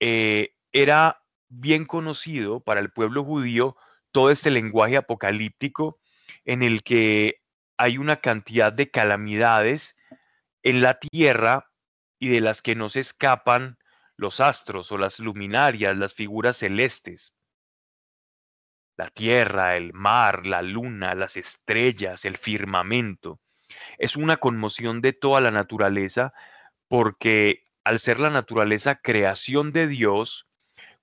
eh, 0.00 0.54
era 0.72 1.22
bien 1.48 1.84
conocido 1.84 2.60
para 2.60 2.80
el 2.80 2.90
pueblo 2.90 3.24
judío 3.24 3.76
todo 4.12 4.30
este 4.30 4.50
lenguaje 4.50 4.96
apocalíptico 4.96 6.00
en 6.44 6.62
el 6.62 6.82
que 6.82 7.37
hay 7.78 7.96
una 7.96 8.16
cantidad 8.16 8.72
de 8.72 8.90
calamidades 8.90 9.96
en 10.62 10.82
la 10.82 10.98
tierra 10.98 11.70
y 12.18 12.28
de 12.28 12.40
las 12.40 12.60
que 12.60 12.74
no 12.74 12.88
se 12.88 13.00
escapan 13.00 13.78
los 14.16 14.40
astros 14.40 14.90
o 14.90 14.98
las 14.98 15.20
luminarias, 15.20 15.96
las 15.96 16.12
figuras 16.12 16.58
celestes. 16.58 17.34
La 18.96 19.08
tierra, 19.08 19.76
el 19.76 19.92
mar, 19.92 20.44
la 20.44 20.60
luna, 20.60 21.14
las 21.14 21.36
estrellas, 21.36 22.24
el 22.24 22.36
firmamento. 22.36 23.40
Es 23.96 24.16
una 24.16 24.38
conmoción 24.38 25.00
de 25.00 25.12
toda 25.12 25.40
la 25.40 25.52
naturaleza 25.52 26.32
porque 26.88 27.64
al 27.84 28.00
ser 28.00 28.18
la 28.18 28.30
naturaleza 28.30 28.96
creación 28.96 29.72
de 29.72 29.86
Dios, 29.86 30.48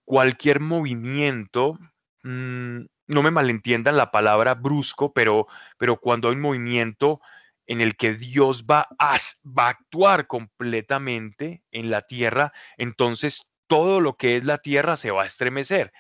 cualquier 0.04 0.60
movimiento, 0.60 1.80
mm, 2.24 2.82
no 3.08 3.24
me 3.24 3.32
malentiendan 3.32 3.98
la 3.98 4.12
palabra 4.12 4.56
brusco, 4.56 5.14
pero, 5.14 5.48
pero 5.78 6.00
cuando 6.00 6.30
hay 6.30 6.36
un 6.36 6.42
movimiento 6.42 7.22
en 7.68 7.82
el 7.82 7.96
que 7.96 8.14
Dios 8.14 8.66
va 8.66 8.88
a, 9.00 9.18
va 9.46 9.70
actuar 9.70 10.28
completamente 10.28 11.64
en 11.72 11.90
la 11.90 12.02
tierra, 12.02 12.54
entonces 12.78 13.48
todo 13.68 14.02
lo 14.02 14.18
que 14.18 14.38
es 14.38 14.46
la 14.46 14.60
tierra 14.60 14.98
se 14.98 15.12
va 15.12 15.24
a 15.24 15.28
estremecer. 15.28 15.92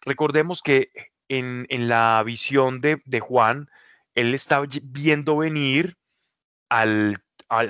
Recordemos 0.00 0.62
que 0.62 0.90
en, 1.28 1.66
la 1.88 2.22
visión 2.24 2.80
de, 2.80 3.00
de 3.04 3.20
Juan, 3.20 3.70
él 4.14 4.34
está 4.34 4.62
viendo 4.82 5.36
venir 5.38 5.96
al, 6.68 7.22
a 7.48 7.64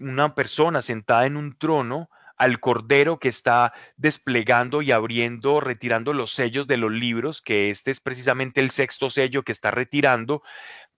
una 0.00 0.34
persona 0.34 0.82
sentada 0.82 1.26
en 1.26 1.36
un 1.36 1.56
trono, 1.56 2.10
al 2.38 2.60
cordero 2.60 3.18
que 3.18 3.28
está 3.28 3.72
desplegando 3.96 4.80
y 4.80 4.92
abriendo, 4.92 5.60
retirando 5.60 6.12
los 6.12 6.32
sellos 6.32 6.66
de 6.66 6.76
los 6.76 6.92
libros, 6.92 7.42
que 7.42 7.70
este 7.70 7.90
es 7.90 8.00
precisamente 8.00 8.60
el 8.60 8.70
sexto 8.70 9.10
sello 9.10 9.42
que 9.42 9.52
está 9.52 9.70
retirando, 9.70 10.42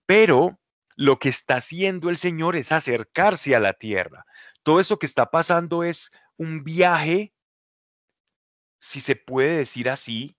pero 0.07 0.61
lo 0.97 1.19
que 1.19 1.31
está 1.31 1.57
haciendo 1.57 2.11
el 2.11 2.19
Señor 2.19 2.57
es 2.57 2.73
acercarse 2.73 3.57
a 3.57 3.61
la 3.61 3.73
tierra. 3.73 4.27
Todo 4.63 4.81
eso 4.81 4.99
que 4.99 5.07
está 5.07 5.31
pasando 5.31 5.83
es 5.83 6.11
un 6.37 6.63
viaje, 6.63 7.33
si 8.79 9.01
se 9.01 9.17
puede 9.17 9.57
decir 9.57 9.89
así, 9.89 10.37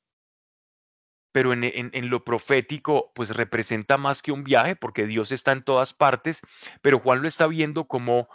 pero 1.31 1.53
en, 1.53 2.09
lo 2.09 2.23
profético, 2.23 3.11
pues 3.15 3.29
representa 3.29 3.97
más 3.97 4.21
que 4.21 4.31
un 4.31 4.43
viaje, 4.43 4.75
porque 4.75 5.07
Dios 5.07 5.31
está 5.31 5.53
en 5.53 5.63
todas 5.63 5.93
partes, 5.93 6.41
pero 6.81 6.99
Juan 6.99 7.21
lo 7.21 7.27
está 7.27 7.47
viendo 7.47 7.87
como 7.87 8.27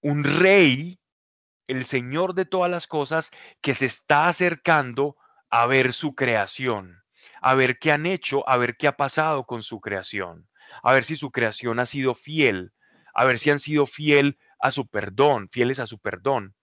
un 0.00 0.22
rey, 0.24 1.00
el 1.66 1.84
Señor 1.84 2.34
de 2.34 2.44
todas 2.44 2.70
las 2.70 2.86
cosas, 2.86 3.30
que 3.60 3.74
se 3.74 3.86
está 3.86 4.28
acercando 4.28 5.16
a 5.50 5.66
ver 5.66 5.92
su 5.92 6.14
creación, 6.14 7.02
a 7.40 7.54
ver 7.54 7.78
qué 7.78 7.92
han 7.92 8.06
hecho, 8.06 8.48
a 8.48 8.56
ver 8.56 8.76
qué 8.76 8.88
ha 8.88 8.96
pasado 8.96 9.44
con 9.44 9.62
su 9.62 9.80
creación, 9.80 10.48
a 10.82 10.92
ver 10.92 11.04
si 11.04 11.16
su 11.16 11.30
creación 11.30 11.78
ha 11.78 11.86
sido 11.86 12.14
fiel, 12.14 12.72
a 13.14 13.24
ver 13.24 13.38
si 13.38 13.50
han 13.50 13.58
sido 13.58 13.86
fiel 13.86 14.38
a 14.58 14.70
su 14.70 14.86
perdón, 14.86 15.48
fieles 15.50 15.78
a 15.80 15.86
su 15.86 15.98
perdón. 15.98 16.54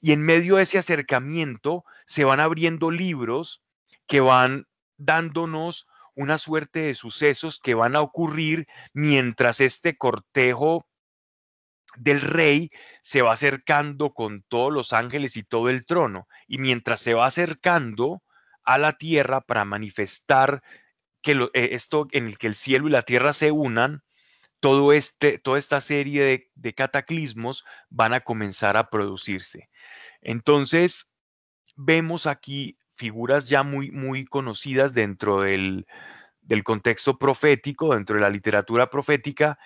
Y 0.00 0.12
en 0.12 0.22
medio 0.22 0.56
de 0.56 0.62
ese 0.62 0.78
acercamiento 0.78 1.84
se 2.06 2.24
van 2.24 2.40
abriendo 2.40 2.90
libros 2.90 3.62
que 4.06 4.20
van 4.20 4.66
dándonos 4.96 5.86
una 6.14 6.38
suerte 6.38 6.80
de 6.80 6.94
sucesos 6.94 7.58
que 7.58 7.74
van 7.74 7.96
a 7.96 8.00
ocurrir 8.00 8.66
mientras 8.92 9.60
este 9.60 9.96
cortejo 9.96 10.86
del 11.96 12.20
rey 12.20 12.70
se 13.02 13.22
va 13.22 13.32
acercando 13.32 14.12
con 14.12 14.42
todos 14.48 14.72
los 14.72 14.92
ángeles 14.92 15.36
y 15.36 15.42
todo 15.42 15.68
el 15.70 15.86
trono. 15.86 16.28
Y 16.46 16.58
mientras 16.58 17.00
se 17.00 17.14
va 17.14 17.26
acercando 17.26 18.22
a 18.64 18.78
la 18.78 18.92
tierra 18.94 19.40
para 19.40 19.64
manifestar 19.64 20.62
que 21.22 21.32
eh, 21.54 21.68
esto 21.72 22.06
en 22.12 22.26
el 22.26 22.38
que 22.38 22.46
el 22.46 22.54
cielo 22.54 22.88
y 22.88 22.90
la 22.90 23.02
tierra 23.02 23.32
se 23.32 23.50
unan, 23.50 24.02
todo 24.60 24.92
este, 24.92 25.38
toda 25.38 25.58
esta 25.58 25.80
serie 25.80 26.22
de, 26.22 26.50
de 26.54 26.74
cataclismos 26.74 27.64
van 27.90 28.14
a 28.14 28.20
comenzar 28.20 28.76
a 28.76 28.88
producirse. 28.88 29.68
Entonces, 30.22 31.10
vemos 31.76 32.26
aquí 32.26 32.78
figuras 32.96 33.48
ya 33.48 33.62
muy, 33.62 33.90
muy 33.90 34.24
conocidas 34.24 34.94
dentro 34.94 35.42
del, 35.42 35.86
del 36.40 36.62
contexto 36.62 37.18
profético, 37.18 37.94
dentro 37.94 38.16
de 38.16 38.22
la 38.22 38.30
literatura 38.30 38.88
profética, 38.90 39.58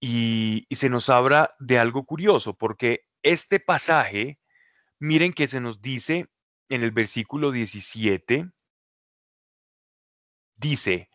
y, 0.00 0.66
se 0.70 0.88
nos 0.88 1.08
habla 1.08 1.54
de 1.58 1.78
algo 1.78 2.04
curioso, 2.04 2.54
porque 2.54 3.06
este 3.22 3.60
pasaje, 3.60 4.38
miren 4.98 5.32
que 5.32 5.48
se 5.48 5.60
nos 5.60 5.80
dice 5.80 6.28
en 6.68 6.82
el 6.82 6.90
versículo 6.90 7.50
17, 7.50 8.50
dice, 10.56 11.10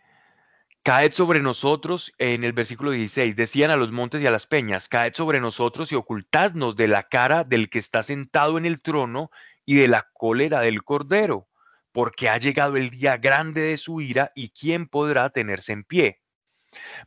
Caed 0.83 1.13
sobre 1.13 1.41
nosotros, 1.41 2.11
en 2.17 2.43
el 2.43 2.53
versículo 2.53 2.89
16, 2.91 3.35
decían 3.35 3.69
a 3.69 3.75
los 3.75 3.91
montes 3.91 4.21
y 4.21 4.25
a 4.25 4.31
las 4.31 4.47
peñas, 4.47 4.89
caed 4.89 5.13
sobre 5.13 5.39
nosotros 5.39 5.91
y 5.91 5.95
ocultadnos 5.95 6.75
de 6.75 6.87
la 6.87 7.03
cara 7.03 7.43
del 7.43 7.69
que 7.69 7.77
está 7.77 8.01
sentado 8.01 8.57
en 8.57 8.65
el 8.65 8.81
trono 8.81 9.29
y 9.63 9.75
de 9.75 9.87
la 9.87 10.09
cólera 10.13 10.61
del 10.61 10.83
cordero, 10.83 11.47
porque 11.91 12.29
ha 12.29 12.37
llegado 12.39 12.77
el 12.77 12.89
día 12.89 13.17
grande 13.17 13.61
de 13.61 13.77
su 13.77 14.01
ira 14.01 14.31
y 14.33 14.49
quién 14.49 14.87
podrá 14.87 15.29
tenerse 15.29 15.71
en 15.71 15.83
pie. 15.83 16.21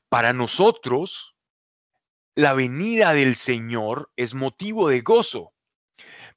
Para 0.09 0.33
nosotros, 0.33 1.34
la 2.37 2.53
venida 2.53 3.13
del 3.13 3.37
Señor 3.37 4.11
es 4.17 4.35
motivo 4.35 4.89
de 4.89 5.03
gozo, 5.03 5.55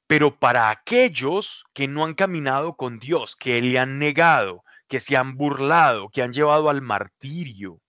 pero 0.06 0.38
para 0.38 0.70
aquellos 0.70 1.64
que 1.74 1.88
no 1.88 2.04
han 2.04 2.14
caminado 2.14 2.76
con 2.76 2.98
Dios, 2.98 3.34
que 3.34 3.60
le 3.60 3.78
han 3.78 3.98
negado, 3.98 4.64
que 4.86 5.00
se 5.00 5.16
han 5.16 5.36
burlado, 5.36 6.08
que 6.08 6.22
han 6.22 6.32
llevado 6.32 6.70
al 6.70 6.82
martirio, 6.82 7.80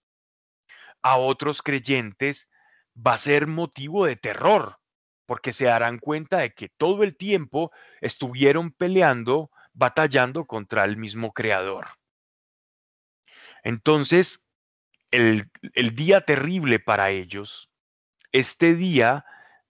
a 1.01 1.17
otros 1.17 1.61
creyentes 1.61 2.49
va 2.95 3.13
a 3.13 3.17
ser 3.19 3.47
motivo 3.47 4.05
de 4.05 4.15
terror, 4.15 4.79
porque 5.25 5.53
se 5.53 5.65
darán 5.65 5.99
cuenta 5.99 6.39
de 6.39 6.53
que 6.53 6.69
todo 6.69 7.03
el 7.03 7.15
tiempo 7.15 7.71
estuvieron 8.01 8.71
peleando, 8.71 9.51
batallando 9.73 10.45
contra 10.45 10.83
el 10.83 10.97
mismo 10.97 11.31
Creador. 11.31 11.87
Entonces, 13.63 14.45
el, 15.11 15.49
el 15.73 15.95
día 15.95 16.21
terrible 16.21 16.79
para 16.79 17.11
ellos 17.11 17.68
este 18.31 18.75
día, 18.75 19.25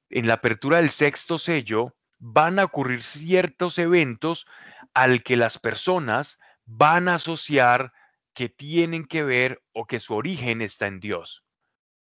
en 0.10 0.28
la 0.28 0.36
apertura 0.36 0.78
del 0.78 0.90
sexto 0.90 1.38
sello, 1.38 1.96
van 2.18 2.60
a 2.60 2.66
ocurrir 2.66 3.04
ciertos 3.04 3.80
eventos 3.80 4.46
al 4.94 5.24
que 5.24 5.38
las 5.38 5.58
personas 5.58 6.40
van 6.66 7.08
a 7.08 7.16
asociar 7.16 7.94
que 8.34 8.50
tienen 8.50 9.06
que 9.06 9.24
ver 9.24 9.62
o 9.74 9.86
que 9.86 10.00
su 10.00 10.14
origen 10.14 10.62
está 10.62 10.88
en 10.88 11.00
Dios. 11.00 11.44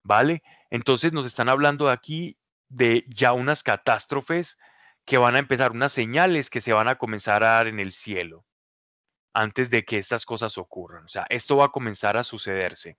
¿Vale? 0.02 0.42
Entonces 0.70 1.12
nos 1.12 1.26
están 1.26 1.48
hablando 1.48 1.90
aquí 1.90 2.38
de 2.68 3.04
ya 3.08 3.32
unas 3.32 3.62
catástrofes 3.62 4.58
que 5.04 5.18
van 5.18 5.36
a 5.36 5.38
empezar, 5.38 5.72
unas 5.72 5.92
señales 5.92 6.50
que 6.50 6.60
se 6.60 6.72
van 6.72 6.88
a 6.88 6.96
comenzar 6.96 7.42
a 7.42 7.54
dar 7.54 7.66
en 7.66 7.80
el 7.80 7.92
cielo 7.92 8.44
antes 9.32 9.70
de 9.70 9.84
que 9.84 9.98
estas 9.98 10.26
cosas 10.26 10.58
ocurran. 10.58 11.04
O 11.04 11.08
sea, 11.08 11.26
esto 11.30 11.56
va 11.56 11.66
a 11.66 11.70
comenzar 11.70 12.16
a 12.16 12.24
sucederse. 12.24 12.98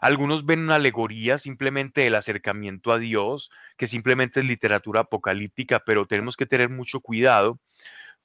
Algunos 0.00 0.46
ven 0.46 0.60
una 0.60 0.76
alegoría 0.76 1.38
simplemente 1.38 2.02
del 2.02 2.14
acercamiento 2.14 2.92
a 2.92 2.98
Dios, 2.98 3.50
que 3.76 3.86
simplemente 3.86 4.40
es 4.40 4.46
literatura 4.46 5.02
apocalíptica, 5.02 5.80
pero 5.80 6.06
tenemos 6.06 6.36
que 6.36 6.46
tener 6.46 6.68
mucho 6.68 7.00
cuidado 7.00 7.58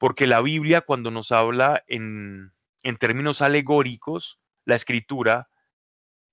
porque 0.02 0.26
la 0.26 0.42
Biblia 0.42 0.82
cuando 0.82 1.12
nos 1.12 1.32
habla 1.32 1.84
en, 1.86 2.52
términos 2.98 3.44
alegóricos, 3.44 4.40
la 4.66 4.74
escritura, 4.74 5.48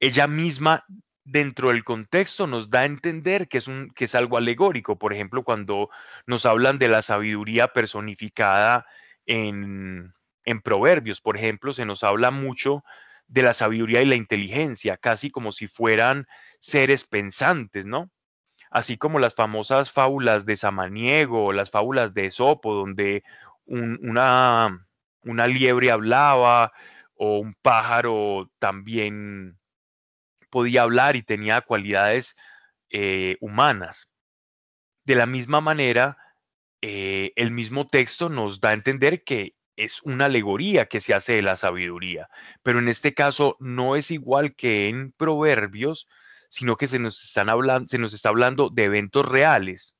ella 0.01 0.27
misma 0.27 0.87
dentro 1.23 1.69
del 1.69 1.85
contexto 1.85 2.47
nos 2.47 2.71
da 2.71 2.81
a 2.81 2.85
entender 2.87 3.47
que 3.47 3.59
es, 3.59 3.69
un, 3.69 3.91
que 3.91 4.07
es 4.07 4.15
algo 4.15 4.39
alegórico. 4.39 4.99
Por 4.99 5.13
ejemplo, 5.13 5.45
cuando 5.45 5.91
nos 6.27 6.47
hablan 6.47 6.79
de 6.79 6.89
la 6.89 7.03
sabiduría 7.03 7.69
personificada 7.69 8.87
en, 9.27 10.15
en 10.47 10.63
Proverbios, 10.63 11.21
por 11.21 11.37
ejemplo, 11.37 11.75
se 11.75 11.85
nos 11.85 12.03
habla 12.05 12.31
mucho 12.31 12.85
de 13.29 13.43
la 13.43 13.55
sabiduría 13.55 14.03
y 14.03 14.07
la 14.07 14.17
inteligencia, 14.17 14.97
casi 14.97 15.31
como 15.31 15.53
si 15.53 15.69
fueran 15.69 16.27
seres 16.61 17.05
pensantes, 17.05 17.85
¿no? 17.85 18.11
Así 18.71 18.99
como 18.99 19.19
las 19.19 19.35
famosas 19.35 19.93
fábulas 19.93 20.45
de 20.45 20.57
Samaniego 20.57 21.53
las 21.53 21.71
fábulas 21.71 22.13
de 22.15 22.27
Esopo, 22.27 22.75
donde 22.75 23.23
una, 23.67 24.87
una 25.23 25.47
liebre 25.47 25.91
hablaba 25.91 26.73
o 27.15 27.39
un 27.39 27.55
pájaro 27.63 28.51
también 28.59 29.59
podía 30.51 30.83
hablar 30.83 31.17
y 31.17 31.23
tenía 31.23 31.61
cualidades 31.61 32.37
eh, 32.91 33.37
humanas. 33.41 34.11
De 35.05 35.15
la 35.15 35.27
misma 35.27 35.61
manera, 35.61 36.17
eh, 36.81 37.33
el 37.37 37.51
mismo 37.51 37.89
texto 37.89 38.29
nos 38.29 38.61
da 38.61 38.71
a 38.71 38.75
entender 38.75 39.25
que 39.25 39.55
es 39.79 40.03
una 40.03 40.27
alegoría 40.27 40.87
que 40.87 41.01
se 41.01 41.15
hace 41.15 41.35
de 41.35 41.43
la 41.43 41.57
sabiduría, 41.57 42.29
pero 42.63 42.81
en 42.81 42.89
este 42.89 43.15
caso 43.15 43.57
no 43.61 43.97
es 43.97 44.11
igual 44.11 44.55
que 44.55 44.89
en 44.89 45.13
Proverbios, 45.13 46.09
sino 46.49 46.77
que 46.77 46.89
se 46.89 46.99
nos, 46.99 47.25
están 47.25 47.49
hablando, 47.49 47.89
se 47.89 47.99
nos 47.99 48.13
está 48.13 48.31
hablando 48.31 48.71
de 48.71 48.85
eventos 48.85 49.27
reales, 49.27 49.97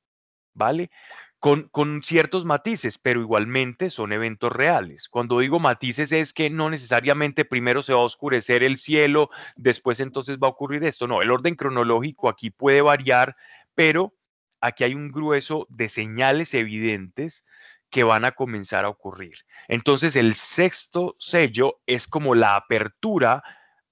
¿vale? 0.53 0.91
Con, 1.39 1.69
con, 1.69 2.03
ciertos 2.03 2.43
matices, 2.43 2.97
pero 2.97 3.21
igualmente 3.21 3.89
son 3.89 4.11
eventos 4.11 4.51
reales. 4.51 5.07
Cuando 5.07 5.39
digo 5.39 5.59
matices 5.59 6.11
es 6.11 6.33
que 6.33 6.49
no 6.49 6.69
necesariamente 6.69 7.45
primero 7.45 7.81
se 7.81 7.93
va 7.93 8.01
a 8.01 8.03
oscurecer 8.03 8.61
el 8.63 8.77
cielo, 8.77 9.29
después 9.55 10.01
entonces 10.01 10.37
va 10.37 10.47
a 10.47 10.51
ocurrir 10.51 10.83
esto. 10.83 11.07
No, 11.07 11.21
el 11.21 11.31
orden 11.31 11.55
cronológico 11.55 12.27
aquí 12.27 12.49
puede 12.49 12.81
variar, 12.81 13.37
pero 13.73 14.13
aquí 14.59 14.83
hay 14.83 14.95
un 14.95 15.11
grueso 15.11 15.65
de 15.69 15.87
señales 15.87 16.53
evidentes 16.53 17.45
que 17.89 18.03
van 18.03 18.25
a 18.25 18.33
comenzar 18.33 18.85
a 18.85 18.89
ocurrir. 18.89 19.37
Entonces 19.67 20.15
el 20.15 20.35
sexto 20.35 21.15
sello 21.19 21.81
es 21.85 22.07
como 22.07 22.35
la 22.35 22.55
apertura 22.55 23.43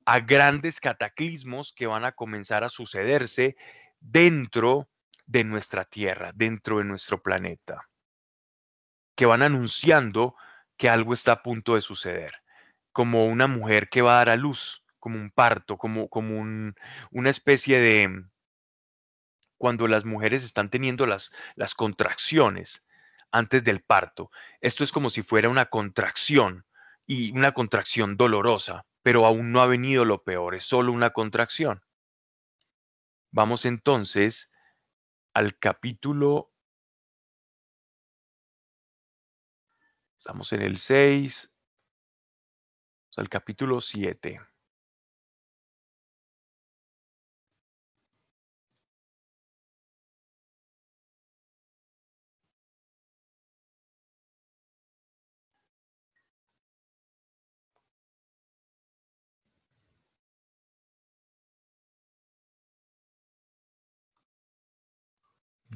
a 0.06 0.20
grandes 0.20 0.80
cataclismos 0.80 1.74
que 1.74 1.88
van 1.88 2.06
a 2.06 2.14
comenzar 2.14 2.64
a 2.64 2.70
sucederse 2.70 3.58
dentro 4.00 4.90
de 5.26 5.44
nuestra 5.44 5.84
Tierra, 5.84 6.32
dentro 6.34 6.78
de 6.78 6.86
nuestro 6.86 7.22
planeta, 7.22 7.90
que 9.16 9.26
van 9.26 9.42
anunciando 9.42 10.36
que 10.78 10.90
algo 10.90 11.14
está 11.14 11.34
a 11.34 11.44
punto 11.44 11.76
de 11.76 11.82
suceder, 11.82 12.32
como 12.92 13.26
una 13.26 13.48
mujer 13.48 13.90
que 13.90 14.02
va 14.02 14.14
a 14.14 14.18
dar 14.18 14.30
a 14.30 14.36
luz, 14.38 14.86
como 15.00 15.18
un 15.20 15.32
parto, 15.32 15.78
como, 15.78 16.08
como 16.08 16.40
una 17.12 17.30
especie 17.30 17.80
de, 17.80 18.24
cuando 19.58 19.88
las 19.88 20.06
mujeres 20.06 20.44
están 20.44 20.70
teniendo 20.70 21.06
las, 21.06 21.32
las 21.56 21.74
contracciones, 21.76 22.84
antes 23.32 23.64
del 23.64 23.82
parto. 23.82 24.32
Esto 24.62 24.84
es 24.84 24.92
como 24.92 25.10
si 25.10 25.22
fuera 25.22 25.50
una 25.50 25.68
contracción 25.68 26.66
y 27.06 27.32
una 27.32 27.54
contracción 27.54 28.18
dolorosa, 28.18 28.86
pero 29.02 29.26
aún 29.26 29.52
no 29.52 29.62
ha 29.62 29.68
venido 29.68 30.06
lo 30.06 30.24
peor, 30.24 30.56
es 30.56 30.64
solo 30.64 30.92
una 30.92 31.12
contracción. 31.12 31.82
Vamos 33.32 33.66
entonces 33.66 34.52
al 35.34 35.58
capítulo, 35.60 36.52
estamos 40.18 40.52
en 40.54 40.62
el 40.64 40.78
6, 40.78 41.54
al 43.18 43.30
capítulo 43.30 43.82
7. 43.82 44.40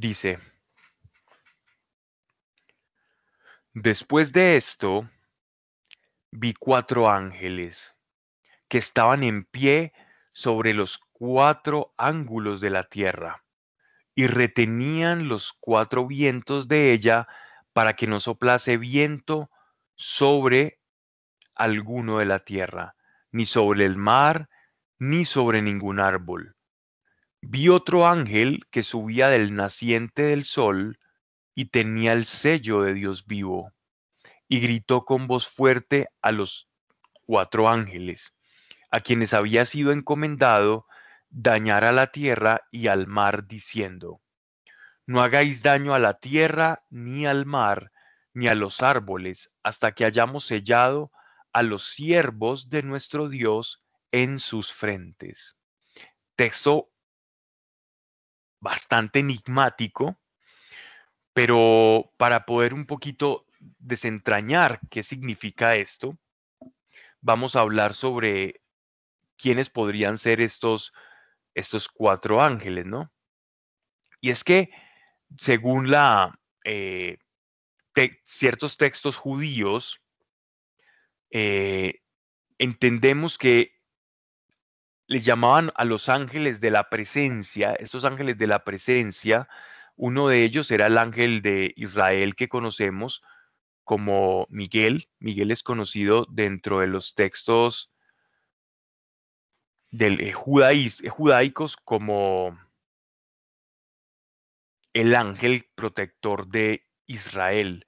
Dice, 0.02 0.40
después 3.72 4.34
de 4.34 4.58
esto, 4.58 5.08
vi 6.32 6.56
cuatro 6.56 7.08
ángeles 7.08 7.96
que 8.68 8.80
estaban 8.80 9.22
en 9.22 9.46
pie 9.46 9.94
sobre 10.34 10.74
los 10.74 10.98
cuatro 11.12 11.94
ángulos 11.98 12.62
de 12.62 12.72
la 12.72 12.86
tierra 12.86 13.44
y 14.16 14.26
retenían 14.26 15.28
los 15.28 15.54
cuatro 15.54 16.08
vientos 16.08 16.68
de 16.68 16.94
ella 16.94 17.28
para 17.72 17.96
que 17.96 18.08
no 18.08 18.20
soplase 18.20 18.78
viento 18.78 19.52
sobre 19.94 20.82
alguno 21.54 22.18
de 22.18 22.26
la 22.26 22.40
tierra, 22.40 22.96
ni 23.32 23.46
sobre 23.46 23.86
el 23.86 23.98
mar, 23.98 24.50
ni 24.98 25.26
sobre 25.26 25.62
ningún 25.62 26.00
árbol 26.00 26.56
Vi 27.42 27.70
otro 27.70 28.08
ángel 28.08 28.62
que 28.70 28.84
subía 28.84 29.30
del 29.30 29.56
naciente 29.56 30.22
del 30.22 30.44
sol 30.46 31.00
y 31.56 31.66
tenía 31.66 32.14
el 32.14 32.26
sello 32.26 32.84
de 32.84 32.94
Dios 32.94 33.26
vivo, 33.26 33.74
y 34.48 34.60
gritó 34.60 35.06
con 35.06 35.28
voz 35.28 35.48
fuerte 35.48 36.10
a 36.22 36.32
los 36.32 36.70
cuatro 37.26 37.68
ángeles, 37.68 38.36
a 38.92 39.02
quienes 39.02 39.34
había 39.34 39.66
sido 39.66 39.92
encomendado 39.92 40.86
dañar 41.30 41.84
a 41.84 41.92
la 41.92 42.08
tierra 42.08 42.68
y 42.72 42.88
al 42.88 43.08
mar, 43.08 43.48
diciendo, 43.48 44.22
No 45.08 45.24
hagáis 45.24 45.64
daño 45.64 45.94
a 45.96 46.00
la 46.00 46.20
tierra, 46.20 46.84
ni 46.90 47.26
al 47.26 47.46
mar, 47.46 47.92
ni 48.34 48.50
a 48.50 48.56
los 48.56 48.82
árboles, 48.82 49.54
hasta 49.64 49.94
que 49.94 50.06
hayamos 50.06 50.46
sellado 50.46 51.12
a 51.54 51.64
los 51.64 51.90
siervos 51.90 52.70
de 52.70 52.84
nuestro 52.84 53.30
Dios 53.30 53.84
en 54.12 54.40
sus 54.40 54.72
frentes. 54.72 55.56
Texto 56.36 56.91
bastante 58.62 59.20
enigmático, 59.20 60.18
pero 61.34 62.14
para 62.18 62.46
poder 62.46 62.74
un 62.74 62.86
poquito 62.86 63.46
desentrañar 63.80 64.80
qué 64.90 65.04
significa 65.04 65.76
esto, 65.76 66.18
vamos 67.20 67.56
a 67.56 67.62
hablar 67.62 67.94
sobre 67.94 68.62
quiénes 69.38 69.70
podrían 69.70 70.18
ser 70.18 70.40
estos, 70.40 70.94
estos 71.54 71.90
cuatro 71.90 72.42
ángeles, 72.42 72.86
¿no? 72.86 73.12
Y 74.22 74.30
es 74.30 74.44
que, 74.44 74.70
según 75.38 75.90
la, 75.90 76.40
eh, 76.64 77.18
ciertos 78.24 78.78
textos 78.78 79.16
judíos, 79.16 80.00
eh, 81.32 82.02
entendemos 82.60 83.38
que 83.38 83.81
les 85.12 85.26
llamaban 85.26 85.72
a 85.76 85.84
los 85.84 86.08
ángeles 86.08 86.62
de 86.62 86.72
la 86.72 86.90
presencia, 86.90 87.74
estos 87.74 88.06
ángeles 88.06 88.38
de 88.38 88.48
la 88.48 88.64
presencia, 88.64 89.50
uno 89.98 90.30
de 90.30 90.44
ellos 90.44 90.72
era 90.72 90.88
el 90.88 90.98
ángel 90.98 91.42
de 91.42 91.74
Israel 91.76 92.36
que 92.36 92.48
conocemos 92.48 93.22
como 93.84 94.48
Miguel. 94.50 95.10
Miguel 95.20 95.52
es 95.52 95.64
conocido 95.64 96.26
dentro 96.30 96.80
de 96.80 96.88
los 96.88 97.14
textos 97.14 97.92
del, 99.90 100.22
eh, 100.22 100.30
eh, 100.30 101.10
judaicos 101.10 101.76
como 101.76 102.58
el 104.94 105.14
ángel 105.14 105.70
protector 105.76 106.48
de 106.48 106.88
Israel. 107.06 107.86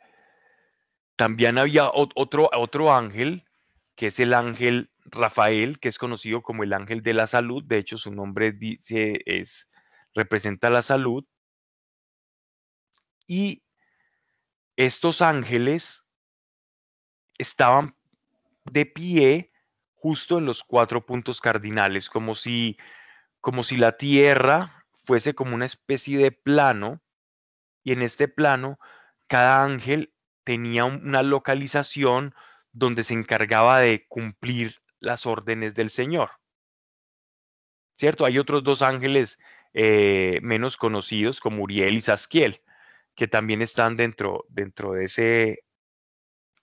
También 1.15 1.57
había 1.57 1.89
otro, 1.89 2.49
otro 2.53 2.93
ángel, 2.93 3.45
que 3.95 4.07
es 4.07 4.19
el 4.19 4.33
ángel 4.33 4.92
Rafael, 5.05 5.79
que 5.79 5.89
es 5.89 5.97
conocido 5.97 6.41
como 6.41 6.63
el 6.63 6.73
ángel 6.73 7.03
de 7.03 7.13
la 7.13 7.27
salud, 7.27 7.63
de 7.63 7.77
hecho 7.77 7.97
su 7.97 8.11
nombre 8.11 8.51
dice, 8.51 9.21
es, 9.25 9.69
representa 10.13 10.69
la 10.69 10.81
salud. 10.81 11.25
Y 13.27 13.63
estos 14.75 15.21
ángeles 15.21 16.05
estaban 17.37 17.95
de 18.65 18.85
pie 18.85 19.51
justo 19.93 20.37
en 20.37 20.45
los 20.45 20.63
cuatro 20.63 21.05
puntos 21.05 21.41
cardinales, 21.41 22.09
como 22.09 22.35
si, 22.35 22.77
como 23.39 23.63
si 23.63 23.77
la 23.77 23.97
tierra 23.97 24.85
fuese 24.91 25.33
como 25.33 25.55
una 25.55 25.65
especie 25.65 26.17
de 26.17 26.31
plano, 26.31 27.01
y 27.83 27.91
en 27.91 28.01
este 28.01 28.27
plano 28.27 28.79
cada 29.27 29.63
ángel 29.63 30.13
tenía 30.43 30.85
una 30.85 31.23
localización 31.23 32.33
donde 32.71 33.03
se 33.03 33.13
encargaba 33.13 33.79
de 33.79 34.05
cumplir 34.07 34.82
las 35.03 35.25
órdenes 35.25 35.75
del 35.75 35.89
Señor. 35.89 36.31
¿Cierto? 37.97 38.25
Hay 38.25 38.39
otros 38.39 38.63
dos 38.63 38.81
ángeles 38.81 39.37
eh, 39.73 40.39
menos 40.41 40.77
conocidos 40.77 41.39
como 41.39 41.63
Uriel 41.63 41.95
y 41.95 42.01
Zasquiel, 42.01 42.61
que 43.15 43.27
también 43.27 43.61
están 43.61 43.95
dentro, 43.95 44.45
dentro 44.49 44.93
de 44.93 45.05
ese, 45.05 45.65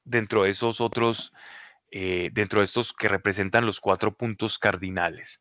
dentro 0.05 0.45
de 0.45 0.51
esos 0.51 0.81
otros, 0.81 1.33
eh, 1.91 2.31
dentro 2.33 2.61
de 2.61 2.65
estos 2.65 2.93
que 2.93 3.09
representan 3.09 3.67
los 3.67 3.81
cuatro 3.81 4.15
puntos 4.17 4.59
cardinales. 4.59 5.41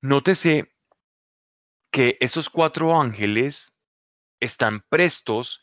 Nótese 0.00 0.72
que 1.90 2.16
esos 2.20 2.48
cuatro 2.48 3.00
ángeles 3.00 3.72
están 4.40 4.82
prestos 4.88 5.62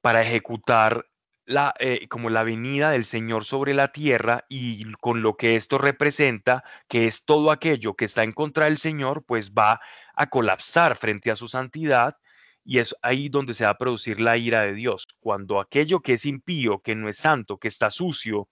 para 0.00 0.22
ejecutar 0.22 1.06
la, 1.44 1.74
eh, 1.80 2.06
como 2.08 2.30
la 2.30 2.44
venida 2.44 2.90
del 2.90 3.04
Señor 3.04 3.44
sobre 3.44 3.74
la 3.74 3.92
tierra 3.92 4.44
y 4.48 4.92
con 5.00 5.22
lo 5.22 5.36
que 5.36 5.56
esto 5.56 5.78
representa, 5.78 6.62
que 6.88 7.06
es 7.06 7.24
todo 7.24 7.50
aquello 7.50 7.94
que 7.94 8.04
está 8.04 8.22
en 8.22 8.32
contra 8.32 8.66
del 8.66 8.78
Señor, 8.78 9.24
pues 9.26 9.52
va 9.52 9.80
a 10.14 10.26
colapsar 10.28 10.96
frente 10.96 11.30
a 11.30 11.36
su 11.36 11.48
santidad 11.48 12.16
y 12.64 12.78
es 12.78 12.94
ahí 13.02 13.28
donde 13.28 13.54
se 13.54 13.64
va 13.64 13.70
a 13.70 13.78
producir 13.78 14.20
la 14.20 14.36
ira 14.36 14.62
de 14.62 14.74
Dios. 14.74 15.06
Cuando 15.18 15.60
aquello 15.60 16.00
que 16.00 16.14
es 16.14 16.24
impío, 16.26 16.80
que 16.80 16.94
no 16.94 17.08
es 17.08 17.16
santo, 17.16 17.58
que 17.58 17.68
está 17.68 17.90
sucio, 17.90 18.48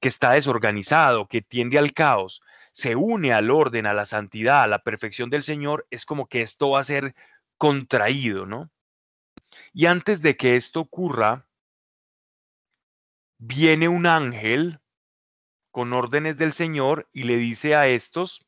que 0.00 0.08
está 0.08 0.32
desorganizado, 0.32 1.28
que 1.28 1.42
tiende 1.42 1.78
al 1.78 1.92
caos, 1.92 2.42
se 2.72 2.96
une 2.96 3.32
al 3.32 3.50
orden, 3.50 3.86
a 3.86 3.94
la 3.94 4.06
santidad, 4.06 4.62
a 4.64 4.66
la 4.66 4.80
perfección 4.80 5.30
del 5.30 5.42
Señor, 5.42 5.86
es 5.90 6.06
como 6.06 6.26
que 6.26 6.42
esto 6.42 6.70
va 6.70 6.80
a 6.80 6.84
ser 6.84 7.14
contraído, 7.56 8.46
¿no? 8.46 8.70
Y 9.72 9.86
antes 9.86 10.20
de 10.22 10.36
que 10.36 10.56
esto 10.56 10.80
ocurra, 10.80 11.48
viene 13.38 13.88
un 13.88 14.06
ángel 14.06 14.80
con 15.70 15.92
órdenes 15.92 16.36
del 16.36 16.52
Señor 16.52 17.08
y 17.12 17.24
le 17.24 17.36
dice 17.36 17.74
a 17.74 17.88
estos, 17.88 18.46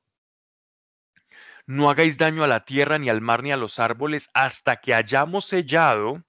no 1.66 1.88
hagáis 1.88 2.18
daño 2.18 2.44
a 2.44 2.46
la 2.46 2.64
tierra, 2.66 2.98
ni 2.98 3.08
al 3.08 3.22
mar, 3.22 3.42
ni 3.42 3.50
a 3.50 3.56
los 3.56 3.78
árboles, 3.78 4.28
hasta 4.34 4.80
que 4.80 4.94
hayamos 4.94 5.46
sellado 5.46 6.22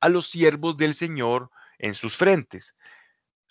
a 0.00 0.08
los 0.08 0.26
siervos 0.26 0.76
del 0.76 0.94
Señor 0.94 1.50
en 1.78 1.94
sus 1.94 2.16
frentes. 2.16 2.76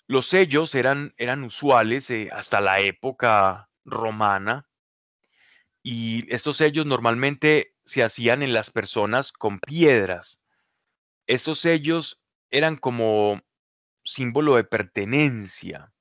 Los 0.06 0.26
sellos 0.26 0.74
eran, 0.74 1.14
eran 1.16 1.42
usuales 1.42 2.10
eh, 2.10 2.28
hasta 2.32 2.60
la 2.60 2.80
época 2.80 3.70
romana 3.84 4.68
y 5.82 6.32
estos 6.34 6.58
sellos 6.58 6.84
normalmente 6.84 7.75
se 7.86 8.02
hacían 8.02 8.42
en 8.42 8.52
las 8.52 8.70
personas 8.70 9.32
con 9.32 9.60
piedras. 9.60 10.40
Estos 11.26 11.60
sellos 11.60 12.22
eran 12.50 12.76
como 12.76 13.40
símbolo 14.04 14.56
de 14.56 14.64
pertenencia 14.64 15.92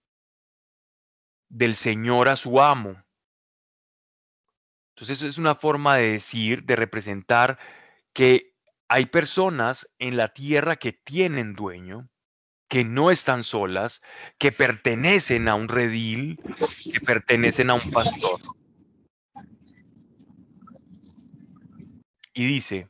del 1.48 1.76
Señor 1.76 2.28
a 2.28 2.36
su 2.36 2.60
amo. 2.62 3.04
Entonces 4.96 5.22
es 5.22 5.38
una 5.38 5.56
forma 5.56 5.98
de 5.98 6.12
decir, 6.14 6.64
de 6.64 6.76
representar 6.76 7.60
que 8.14 8.56
hay 8.88 9.06
personas 9.08 9.92
en 10.00 10.18
la 10.18 10.34
tierra 10.34 10.78
que 10.78 10.94
tienen 10.94 11.54
dueño, 11.54 12.10
que 12.68 12.84
no 12.84 13.12
están 13.12 13.44
solas, 13.44 14.02
que 14.38 14.52
pertenecen 14.52 15.48
a 15.48 15.56
un 15.56 15.68
redil, 15.68 16.38
que 16.38 17.00
pertenecen 17.06 17.70
a 17.70 17.76
un 17.76 17.92
pastor. 17.92 18.55
Y 22.36 22.46
dice, 22.46 22.90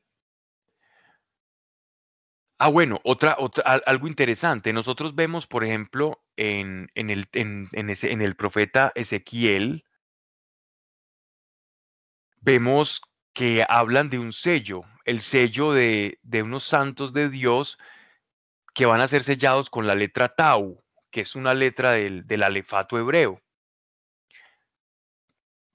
ah, 2.58 2.68
bueno, 2.70 3.00
otra, 3.04 3.36
otra, 3.38 3.64
algo 3.86 4.08
interesante. 4.08 4.74
Nosotros 4.74 5.14
vemos, 5.14 5.46
por 5.46 5.64
ejemplo, 5.64 6.24
en, 6.36 6.90
el, 6.96 7.30
en, 7.34 7.90
ese, 7.92 8.12
en 8.12 8.24
el 8.24 8.36
profeta 8.36 8.92
Ezequiel, 8.96 9.86
vemos 12.42 13.02
que 13.34 13.64
hablan 13.70 14.10
de 14.10 14.18
un 14.18 14.34
sello, 14.34 14.82
el 15.06 15.22
sello 15.22 15.74
de, 15.74 16.20
de 16.24 16.42
unos 16.42 16.64
santos 16.64 17.14
de 17.14 17.30
Dios 17.30 17.78
que 18.74 18.88
van 18.88 19.00
a 19.00 19.08
ser 19.08 19.24
sellados 19.24 19.70
con 19.70 19.86
la 19.86 19.94
letra 19.94 20.30
Tau, 20.30 20.84
que 21.12 21.22
es 21.22 21.36
una 21.36 21.54
letra 21.54 21.92
del, 21.92 22.26
del 22.26 22.42
alefato 22.42 22.98
hebreo. 22.98 23.44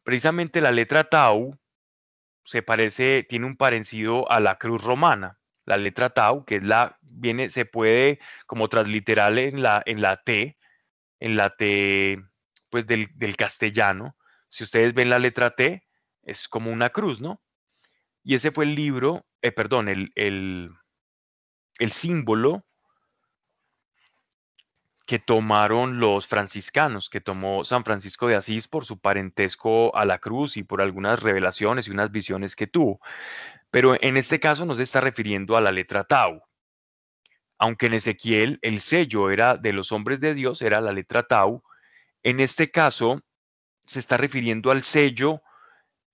Precisamente 0.02 0.60
la 0.60 0.72
letra 0.72 1.04
Tau 1.04 1.56
se 2.50 2.62
parece, 2.62 3.24
tiene 3.28 3.46
un 3.46 3.56
parecido 3.56 4.28
a 4.28 4.40
la 4.40 4.58
cruz 4.58 4.82
romana, 4.82 5.38
la 5.66 5.76
letra 5.76 6.10
tau, 6.10 6.44
que 6.44 6.56
es 6.56 6.64
la, 6.64 6.98
viene, 7.00 7.48
se 7.48 7.64
puede 7.64 8.18
como 8.48 8.68
transliterar 8.68 9.38
en 9.38 9.62
la, 9.62 9.80
en 9.86 10.02
la 10.02 10.16
T, 10.24 10.58
en 11.20 11.36
la 11.36 11.50
T, 11.50 12.20
pues 12.68 12.88
del, 12.88 13.36
castellano. 13.36 14.16
Si 14.48 14.64
ustedes 14.64 14.94
ven 14.94 15.10
la 15.10 15.20
letra 15.20 15.54
T, 15.54 15.86
es 16.24 16.48
como 16.48 16.72
una 16.72 16.90
cruz, 16.90 17.20
¿no? 17.20 17.40
Y 18.24 18.34
ese 18.34 18.50
fue 18.50 18.64
el 18.64 18.74
libro, 18.74 19.24
eh, 19.42 19.52
perdón, 19.52 19.88
el, 19.88 20.10
el, 20.16 20.70
el 21.78 21.92
símbolo 21.92 22.66
que 25.10 25.18
tomaron 25.18 25.98
los 25.98 26.28
franciscanos, 26.28 27.10
que 27.10 27.20
tomó 27.20 27.64
San 27.64 27.82
Francisco 27.84 28.28
de 28.28 28.36
Asís 28.36 28.68
por 28.68 28.84
su 28.84 29.00
parentesco 29.00 29.92
a 29.96 30.04
la 30.04 30.20
cruz 30.20 30.56
y 30.56 30.62
por 30.62 30.80
algunas 30.80 31.20
revelaciones 31.20 31.88
y 31.88 31.90
unas 31.90 32.12
visiones 32.12 32.54
que 32.54 32.68
tuvo. 32.68 33.00
Pero 33.72 33.96
en 34.00 34.16
este 34.16 34.38
caso 34.38 34.66
no 34.66 34.76
se 34.76 34.84
está 34.84 35.00
refiriendo 35.00 35.56
a 35.56 35.60
la 35.60 35.72
letra 35.72 36.04
tau. 36.04 36.40
aunque 37.58 37.86
en 37.86 37.94
Ezequiel 37.94 38.60
el 38.62 38.80
sello 38.80 39.30
era 39.32 39.56
de 39.56 39.72
los 39.72 39.90
hombres 39.90 40.20
de 40.20 40.32
Dios, 40.32 40.62
era 40.62 40.80
la 40.80 40.92
letra 40.92 41.24
Tau, 41.24 41.64
en 42.22 42.38
este 42.38 42.70
caso 42.70 43.20
se 43.86 43.98
está 43.98 44.16
refiriendo 44.16 44.70
al 44.70 44.82
sello 44.82 45.42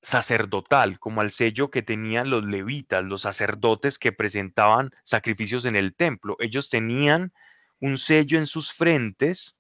sacerdotal, 0.01 0.99
como 0.99 1.21
al 1.21 1.33
sello 1.33 1.71
que 1.71 1.83
tenían 1.83 2.31
los 2.31 2.45
levitas, 2.47 3.05
los 3.05 3.23
sacerdotes 3.23 3.99
que 3.99 4.13
presentaban 4.13 4.91
sacrificios 5.05 5.67
en 5.67 5.77
el 5.77 5.95
templo. 5.95 6.37
Ellos 6.41 6.71
tenían 6.71 7.35
un 7.81 7.99
sello 7.99 8.39
en 8.39 8.47
sus 8.47 8.73
frentes 8.73 9.57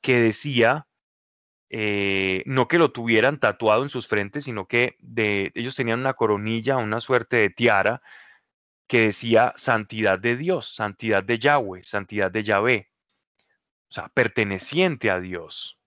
que 0.00 0.18
decía, 0.18 0.86
eh, 1.68 2.42
no 2.46 2.68
que 2.68 2.78
lo 2.78 2.92
tuvieran 2.92 3.40
tatuado 3.40 3.82
en 3.82 3.88
sus 3.88 4.06
frentes, 4.06 4.44
sino 4.44 4.66
que 4.66 4.96
de, 5.00 5.52
ellos 5.54 5.74
tenían 5.76 6.00
una 6.00 6.14
coronilla, 6.14 6.76
una 6.76 7.00
suerte 7.00 7.36
de 7.36 7.50
tiara 7.50 8.02
que 8.86 9.00
decía 9.00 9.52
santidad 9.56 10.18
de 10.18 10.36
Dios, 10.36 10.74
santidad 10.74 11.24
de 11.24 11.38
Yahweh, 11.38 11.82
santidad 11.82 12.30
de 12.30 12.44
Yahvé, 12.44 12.90
o 13.90 13.94
sea, 13.94 14.08
perteneciente 14.08 15.10
a 15.10 15.20
Dios. 15.20 15.78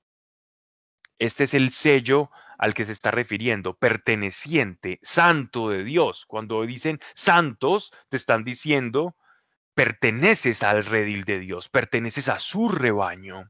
Este 1.18 1.45
es 1.45 1.53
el 1.53 1.72
sello 1.72 2.30
al 2.57 2.74
que 2.74 2.86
se 2.86 2.91
está 2.91 3.12
refiriendo, 3.12 3.78
perteneciente, 3.78 4.99
santo 5.01 5.70
de 5.70 5.84
Dios. 5.84 6.26
Cuando 6.26 6.66
dicen 6.66 6.99
santos, 7.14 7.93
te 8.10 8.18
están 8.18 8.43
diciendo, 8.43 9.16
perteneces 9.80 10.61
al 10.61 10.84
redil 10.84 11.23
de 11.23 11.39
Dios, 11.39 11.69
perteneces 11.69 12.27
a 12.27 12.39
su 12.39 12.67
rebaño. 12.67 13.49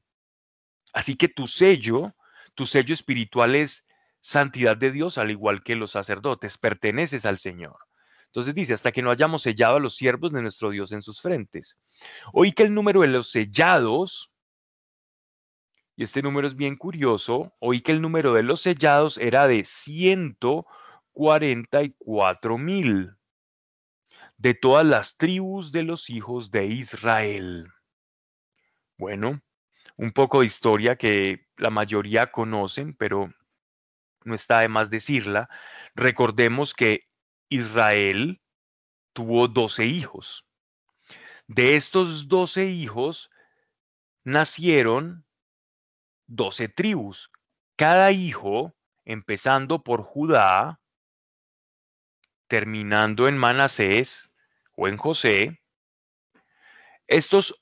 Así 0.94 1.16
que 1.16 1.28
tu 1.28 1.48
sello, 1.48 2.14
tu 2.54 2.68
sello 2.68 2.94
espiritual 2.94 3.56
es 3.56 3.88
santidad 4.20 4.78
de 4.78 4.92
Dios, 4.92 5.18
al 5.18 5.32
igual 5.32 5.64
que 5.64 5.76
los 5.76 5.90
sacerdotes, 5.90 6.60
perteneces 6.60 7.26
al 7.26 7.40
Señor. 7.40 7.78
Entonces 8.28 8.54
dice, 8.54 8.76
hasta 8.76 8.92
que 8.92 9.02
no 9.02 9.10
hayamos 9.10 9.42
sellado 9.42 9.78
a 9.78 9.80
los 9.80 9.96
siervos 9.96 10.32
de 10.32 10.44
nuestro 10.44 10.70
Dios 10.70 10.92
en 10.92 11.02
sus 11.02 11.20
frentes. 11.20 11.80
Oí 12.32 12.52
que 12.52 12.62
el 12.62 12.76
número 12.76 13.02
de 13.02 13.08
los 13.08 13.32
sellados 13.32 14.32
y 15.96 16.04
este 16.04 16.22
número 16.22 16.48
es 16.48 16.56
bien 16.56 16.76
curioso, 16.76 17.56
oí 17.58 17.82
que 17.82 17.92
el 17.92 18.04
número 18.04 18.34
de 18.34 18.44
los 18.44 18.62
sellados 18.62 19.18
era 19.18 19.48
de 19.48 19.64
144 19.64 22.58
mil 22.60 23.16
de 24.40 24.54
todas 24.54 24.86
las 24.86 25.18
tribus 25.18 25.72
de 25.72 25.84
los 25.84 26.10
hijos 26.10 26.50
de 26.50 26.66
Israel. 26.66 27.68
Bueno, 28.98 29.42
un 29.98 30.12
poco 30.12 30.40
de 30.40 30.46
historia 30.46 30.96
que 30.96 31.46
la 31.58 31.70
mayoría 31.70 32.32
conocen, 32.32 32.96
pero 32.96 33.34
no 34.24 34.34
está 34.36 34.62
de 34.62 34.70
más 34.70 34.90
decirla. 34.90 35.50
Recordemos 35.94 36.74
que 36.74 37.10
Israel 37.50 38.42
tuvo 39.12 39.50
12 39.50 39.86
hijos. 39.86 40.48
De 41.48 41.76
estos 41.76 42.30
12 42.30 42.68
hijos 42.68 43.30
nacieron 44.24 45.26
doce 46.28 46.70
tribus. 46.70 47.30
Cada 47.76 48.12
hijo, 48.14 48.74
empezando 49.04 49.84
por 49.84 50.04
Judá, 50.04 50.80
terminando 52.48 53.28
en 53.28 53.38
Manasés 53.38 54.29
en 54.88 54.98
José, 54.98 55.62
estos 57.08 57.62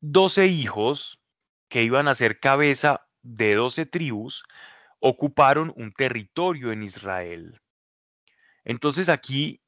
doce 0.00 0.46
hijos 0.46 1.20
que 1.68 1.82
iban 1.82 2.08
a 2.08 2.14
ser 2.14 2.40
cabeza 2.40 3.06
de 3.22 3.54
doce 3.54 3.86
tribus, 3.86 4.44
ocuparon 5.00 5.72
un 5.76 5.92
territorio 5.92 6.72
en 6.72 6.82
Israel. 6.82 7.60
Entonces 8.64 9.08
aquí 9.08 9.60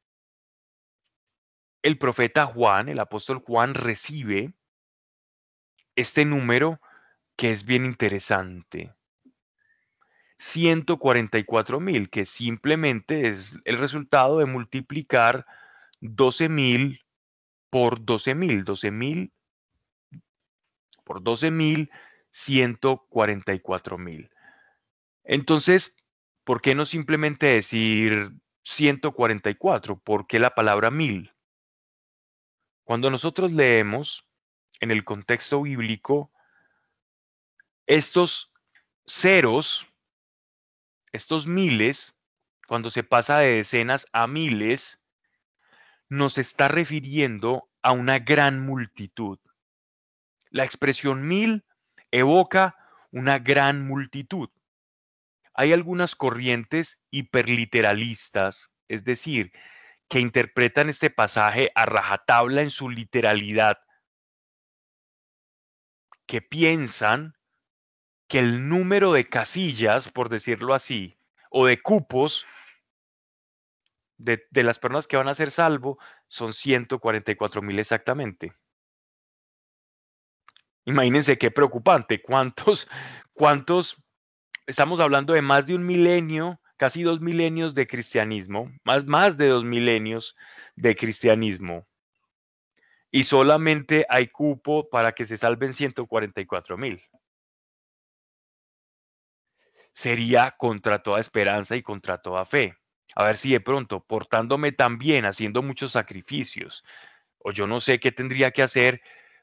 el 1.82 1.98
profeta 1.98 2.46
Juan, 2.46 2.88
el 2.88 2.98
apóstol 2.98 3.38
Juan, 3.38 3.74
recibe 3.74 4.54
este 5.94 6.24
número 6.24 6.80
que 7.36 7.50
es 7.50 7.64
bien 7.64 7.84
interesante. 7.84 8.94
144 10.38 11.80
mil, 11.80 12.10
que 12.10 12.24
simplemente 12.24 13.28
es 13.28 13.56
el 13.64 13.78
resultado 13.78 14.38
de 14.38 14.46
multiplicar 14.46 15.46
12 16.14 16.48
mil 16.48 17.00
por 17.70 18.04
12 18.04 18.34
mil, 18.34 18.64
12 18.64 18.90
mil 18.90 19.32
por 21.04 21.22
12 21.22 21.50
mil, 21.50 21.90
144 22.30 23.96
mil. 23.96 24.30
Entonces, 25.24 25.96
¿por 26.44 26.60
qué 26.60 26.74
no 26.74 26.84
simplemente 26.84 27.46
decir 27.46 28.32
144? 28.64 29.98
¿Por 30.00 30.26
qué 30.26 30.38
la 30.38 30.54
palabra 30.54 30.90
mil? 30.90 31.32
Cuando 32.84 33.10
nosotros 33.10 33.52
leemos 33.52 34.28
en 34.80 34.90
el 34.90 35.04
contexto 35.04 35.62
bíblico, 35.62 36.30
estos 37.86 38.52
ceros, 39.06 39.86
estos 41.12 41.46
miles, 41.46 42.16
cuando 42.66 42.90
se 42.90 43.04
pasa 43.04 43.38
de 43.38 43.56
decenas 43.56 44.08
a 44.12 44.26
miles, 44.26 45.00
nos 46.08 46.38
está 46.38 46.68
refiriendo 46.68 47.68
a 47.82 47.92
una 47.92 48.18
gran 48.18 48.64
multitud. 48.64 49.38
La 50.50 50.64
expresión 50.64 51.26
mil 51.26 51.64
evoca 52.10 52.76
una 53.10 53.38
gran 53.38 53.86
multitud. 53.86 54.50
Hay 55.54 55.72
algunas 55.72 56.14
corrientes 56.14 57.00
hiperliteralistas, 57.10 58.70
es 58.88 59.04
decir, 59.04 59.52
que 60.08 60.20
interpretan 60.20 60.88
este 60.88 61.10
pasaje 61.10 61.72
a 61.74 61.86
rajatabla 61.86 62.62
en 62.62 62.70
su 62.70 62.90
literalidad, 62.90 63.78
que 66.26 66.42
piensan 66.42 67.36
que 68.28 68.38
el 68.40 68.68
número 68.68 69.12
de 69.12 69.28
casillas, 69.28 70.10
por 70.10 70.28
decirlo 70.28 70.74
así, 70.74 71.18
o 71.50 71.66
de 71.66 71.80
cupos 71.80 72.44
de, 74.18 74.46
las 74.52 74.78
personas 74.78 75.06
que 75.06 75.16
van 75.16 75.28
a 75.28 75.34
ser 75.34 75.50
salvo 75.50 75.98
son 76.28 76.52
144 76.52 77.62
mil 77.62 77.78
exactamente. 77.78 78.52
Imagínense 80.84 81.36
qué 81.38 81.50
preocupante, 81.50 82.22
cuántos, 82.22 82.88
cuántos, 83.32 84.02
estamos 84.66 85.00
hablando 85.00 85.32
de 85.32 85.42
más 85.42 85.66
de 85.66 85.74
un 85.74 85.84
milenio, 85.84 86.60
casi 86.76 87.02
dos 87.02 87.20
milenios 87.20 87.74
de 87.74 87.86
cristianismo, 87.86 88.70
más, 88.84 89.06
más 89.06 89.36
de 89.36 89.48
dos 89.48 89.64
milenios 89.64 90.36
de 90.76 90.94
cristianismo. 90.94 91.86
Y 93.10 93.24
solamente 93.24 94.04
hay 94.08 94.28
cupo 94.28 94.88
para 94.88 95.12
que 95.12 95.24
se 95.24 95.36
salven 95.36 95.72
144 95.72 96.76
mil 96.76 97.02
sería 99.96 100.54
contra 100.58 101.02
toda 101.02 101.20
esperanza 101.20 101.74
y 101.74 101.82
contra 101.82 102.18
toda 102.18 102.44
fe. 102.44 102.76
A 103.14 103.24
ver 103.24 103.36
si 103.36 103.52
de 103.52 103.60
pronto, 103.60 104.00
portándome 104.00 104.72
tan 104.72 104.98
bien, 104.98 105.24
haciendo 105.24 105.62
muchos 105.62 105.92
sacrificios, 105.92 106.84
o 107.38 107.52
yo 107.52 107.66
no 107.66 107.80
sé 107.80 108.00
qué 108.00 108.12
tendría 108.12 108.50
que 108.50 108.62
hacer 108.62 109.00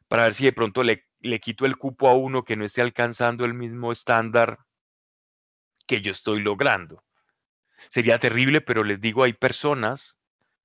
para 0.07 0.23
ver 0.23 0.33
si 0.33 0.45
de 0.45 0.53
pronto 0.53 0.83
le, 0.83 1.07
le 1.21 1.39
quito 1.39 1.65
el 1.65 1.77
cupo 1.77 2.09
a 2.09 2.13
uno 2.13 2.43
que 2.43 2.55
no 2.55 2.65
esté 2.65 2.81
alcanzando 2.81 3.45
el 3.45 3.53
mismo 3.53 3.91
estándar 3.91 4.59
que 5.87 6.01
yo 6.01 6.11
estoy 6.11 6.41
logrando. 6.41 7.03
Sería 7.89 8.19
terrible, 8.19 8.61
pero 8.61 8.83
les 8.83 8.99
digo, 9.01 9.23
hay 9.23 9.33
personas, 9.33 10.19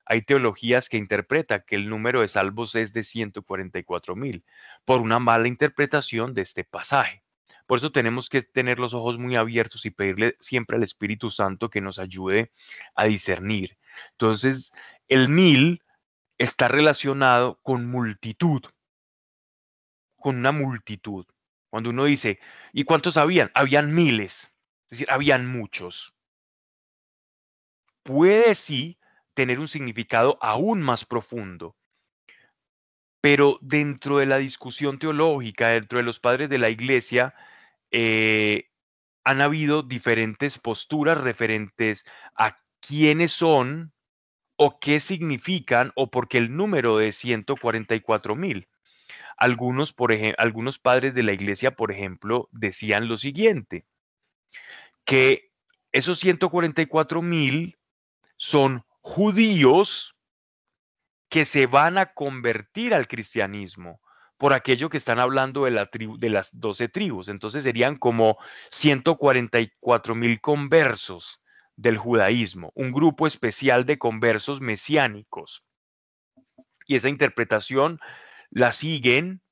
hay 0.04 0.22
teologías 0.22 0.88
que 0.88 0.96
interpretan 0.96 1.64
que 1.66 1.76
el 1.76 1.88
número 1.88 2.20
de 2.20 2.28
salvos 2.28 2.74
es 2.74 2.92
de 2.92 3.02
144 3.02 4.16
mil 4.16 4.44
por 4.84 5.00
una 5.00 5.18
mala 5.18 5.48
interpretación 5.48 6.34
de 6.34 6.42
este 6.42 6.64
pasaje. 6.64 7.22
Por 7.66 7.78
eso 7.78 7.92
tenemos 7.92 8.28
que 8.28 8.42
tener 8.42 8.78
los 8.78 8.94
ojos 8.94 9.18
muy 9.18 9.36
abiertos 9.36 9.86
y 9.86 9.90
pedirle 9.90 10.36
siempre 10.40 10.76
al 10.76 10.82
Espíritu 10.82 11.30
Santo 11.30 11.70
que 11.70 11.80
nos 11.80 11.98
ayude 11.98 12.52
a 12.94 13.04
discernir. 13.04 13.78
Entonces, 14.12 14.72
el 15.08 15.28
mil 15.28 15.82
está 16.38 16.68
relacionado 16.68 17.60
con 17.62 17.86
multitud, 17.86 18.62
con 20.16 20.36
una 20.36 20.52
multitud. 20.52 21.26
Cuando 21.70 21.90
uno 21.90 22.04
dice, 22.04 22.40
¿y 22.72 22.84
cuántos 22.84 23.16
habían? 23.16 23.50
Habían 23.54 23.94
miles, 23.94 24.52
es 24.84 24.90
decir, 24.90 25.10
habían 25.10 25.46
muchos. 25.46 26.14
Puede 28.02 28.54
sí 28.54 28.98
tener 29.34 29.60
un 29.60 29.68
significado 29.68 30.38
aún 30.40 30.80
más 30.80 31.04
profundo, 31.04 31.76
pero 33.20 33.58
dentro 33.60 34.18
de 34.18 34.26
la 34.26 34.38
discusión 34.38 34.98
teológica, 34.98 35.68
dentro 35.68 35.98
de 35.98 36.04
los 36.04 36.20
padres 36.20 36.48
de 36.48 36.58
la 36.58 36.70
iglesia, 36.70 37.34
eh, 37.90 38.68
han 39.24 39.40
habido 39.40 39.82
diferentes 39.82 40.58
posturas 40.58 41.18
referentes 41.18 42.04
a 42.36 42.58
quiénes 42.80 43.32
son 43.32 43.92
o 44.56 44.78
qué 44.80 45.00
significan 45.00 45.92
o 45.94 46.10
por 46.10 46.28
qué 46.28 46.38
el 46.38 46.56
número 46.56 46.98
de 46.98 47.12
144 47.12 48.34
mil. 48.36 48.68
Algunos, 49.36 49.94
algunos 50.36 50.78
padres 50.78 51.14
de 51.14 51.22
la 51.22 51.32
iglesia, 51.32 51.72
por 51.72 51.92
ejemplo, 51.92 52.48
decían 52.52 53.08
lo 53.08 53.16
siguiente, 53.16 53.86
que 55.04 55.52
esos 55.92 56.18
144 56.18 57.22
mil 57.22 57.78
son 58.36 58.84
judíos 59.00 60.17
que 61.28 61.44
se 61.44 61.66
van 61.66 61.98
a 61.98 62.12
convertir 62.14 62.94
al 62.94 63.06
cristianismo 63.06 64.00
por 64.38 64.52
aquello 64.52 64.88
que 64.88 64.96
están 64.96 65.18
hablando 65.18 65.64
de, 65.64 66.30
las 66.30 66.50
doce 66.52 66.88
tribus. 66.88 67.28
Entonces 67.28 67.64
serían 67.64 67.96
como 67.96 68.38
144 68.70 70.14
mil 70.14 70.40
conversos 70.40 71.40
del 71.76 71.98
judaísmo, 71.98 72.72
un 72.74 72.92
grupo 72.92 73.26
especial 73.26 73.84
de 73.84 73.98
conversos 73.98 74.60
mesiánicos. 74.60 75.64
Y 76.86 76.96
esa 76.96 77.08
interpretación 77.08 78.00
la 78.50 78.72
siguen 78.72 79.42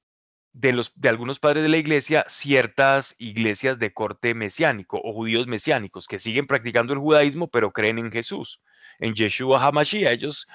de, 0.53 0.73
los, 0.73 0.93
de 0.95 1.09
algunos 1.09 1.39
padres 1.39 1.63
de 1.63 1.69
la 1.69 1.77
iglesia 1.77 2.25
ciertas 2.29 3.15
iglesias 3.19 3.79
de 3.79 3.93
corte 3.93 4.35
mesiánico 4.35 4.99
o 5.05 5.13
judíos 5.13 5.47
mesiánicos 5.47 6.07
que 6.07 6.19
siguen 6.19 6.47
practicando 6.47 6.95
el 6.95 6.99
judaísmo 6.99 7.49
pero 7.49 7.73
creen 7.73 7.99
en 7.99 8.11
Jesús, 8.11 8.63
en 8.99 9.15
Yeshua 9.15 9.63
HaMashiach. 9.63 10.13
Ellos 10.13 10.47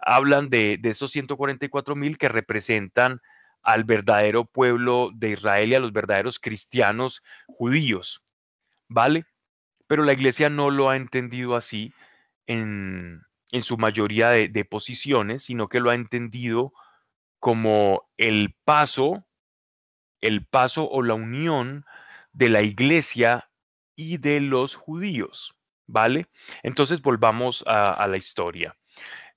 hablan 0.00 0.48
de, 0.48 0.78
de 0.78 0.90
esos 0.90 1.10
144 1.10 1.96
mil 1.96 2.18
que 2.18 2.28
representan 2.28 3.20
al 3.62 3.84
verdadero 3.84 4.44
pueblo 4.44 5.10
de 5.14 5.30
Israel 5.30 5.70
y 5.70 5.74
a 5.74 5.80
los 5.80 5.92
verdaderos 5.92 6.38
cristianos 6.38 7.22
judíos, 7.46 8.22
¿vale? 8.88 9.24
Pero 9.86 10.04
la 10.04 10.12
iglesia 10.12 10.50
no 10.50 10.70
lo 10.70 10.88
ha 10.88 10.96
entendido 10.96 11.56
así 11.56 11.92
en, 12.46 13.22
en 13.52 13.62
su 13.62 13.76
mayoría 13.76 14.30
de, 14.30 14.64
posiciones, 14.64 15.44
sino 15.44 15.68
que 15.68 15.80
lo 15.80 15.90
ha 15.90 15.94
entendido 15.94 16.72
como 17.38 18.08
el 18.16 18.54
paso, 18.64 19.26
el 20.20 20.46
paso 20.46 20.88
o 20.88 21.02
la 21.02 21.14
unión 21.14 21.84
de 22.32 22.48
la 22.48 22.62
iglesia 22.62 23.50
y 23.96 24.18
de 24.18 24.40
los 24.40 24.74
judíos, 24.74 25.54
¿vale? 25.86 26.28
Entonces 26.62 27.02
volvamos 27.02 27.64
a, 27.66 27.92
a 27.92 28.06
la 28.06 28.16
historia. 28.16 28.76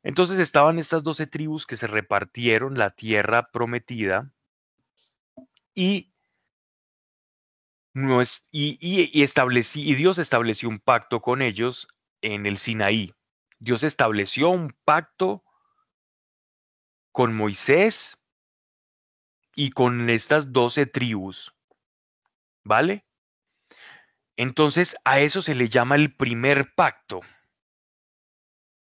Entonces 0.03 0.37
estaban 0.39 0.79
estas 0.79 1.03
doce 1.03 1.27
tribus 1.27 1.65
que 1.65 1.77
se 1.77 1.87
repartieron 1.87 2.77
la 2.77 2.91
tierra 2.91 3.49
prometida 3.51 4.31
y, 5.73 6.13
no 7.93 8.21
es, 8.21 8.47
y, 8.51 8.77
y, 8.81 9.09
y 9.13 9.95
Dios 9.95 10.17
estableció 10.17 10.67
un 10.69 10.79
pacto 10.79 11.21
con 11.21 11.41
ellos 11.41 11.87
en 12.21 12.45
el 12.45 12.57
Sinaí. 12.57 13.13
Dios 13.59 13.83
estableció 13.83 14.49
un 14.49 14.75
pacto 14.83 15.43
con 17.13 17.33
Moisés 17.33 18.21
y 19.55 19.71
con 19.71 20.09
estas 20.09 20.51
doce 20.51 20.85
tribus. 20.85 21.55
¿Vale? 22.65 23.05
Entonces 24.35 24.97
a 25.05 25.19
eso 25.19 25.41
se 25.41 25.55
le 25.55 25.69
llama 25.69 25.95
el 25.95 26.13
primer 26.13 26.73
pacto. 26.75 27.21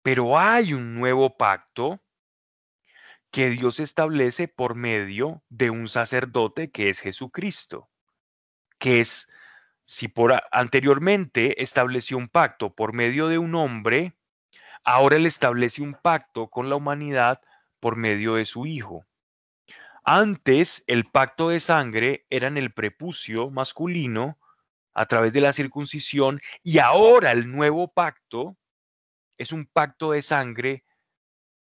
Pero 0.02 0.38
hay 0.38 0.74
un 0.74 0.94
nuevo 0.94 1.36
pacto 1.36 2.02
que 3.30 3.48
Dios 3.48 3.80
establece 3.80 4.46
por 4.46 4.74
medio 4.74 5.42
de 5.48 5.70
un 5.70 5.88
sacerdote 5.88 6.70
que 6.70 6.90
es 6.90 7.00
Jesucristo, 7.00 7.88
que 8.78 9.00
es, 9.00 9.28
si 9.86 10.08
por 10.08 10.42
anteriormente 10.52 11.62
estableció 11.62 12.18
un 12.18 12.28
pacto 12.28 12.74
por 12.74 12.92
medio 12.92 13.28
de 13.28 13.38
un 13.38 13.54
hombre, 13.54 14.18
ahora 14.84 15.16
él 15.16 15.26
establece 15.26 15.82
un 15.82 15.94
pacto 15.94 16.48
con 16.48 16.68
la 16.68 16.76
humanidad 16.76 17.40
por 17.80 17.96
medio 17.96 18.34
de 18.34 18.44
su 18.44 18.66
Hijo. 18.66 19.06
Antes 20.04 20.84
el 20.88 21.06
pacto 21.10 21.48
de 21.48 21.60
sangre 21.60 22.26
era 22.28 22.48
en 22.48 22.58
el 22.58 22.72
prepucio 22.72 23.50
masculino 23.50 24.38
a 24.94 25.06
través 25.06 25.32
de 25.32 25.40
la 25.40 25.52
circuncisión 25.52 26.40
y 26.62 26.78
ahora 26.78 27.32
el 27.32 27.50
nuevo 27.50 27.88
pacto 27.88 28.58
es 29.38 29.52
un 29.52 29.66
pacto 29.66 30.12
de 30.12 30.22
sangre 30.22 30.84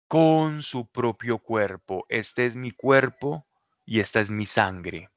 con 0.08 0.62
su 0.64 0.88
propio 0.88 1.40
cuerpo. 1.40 2.06
Este 2.10 2.46
es 2.46 2.56
mi 2.56 2.72
cuerpo 2.72 3.48
y 3.86 4.00
esta 4.00 4.20
es 4.20 4.30
mi 4.30 4.46
sangre. 4.46 5.10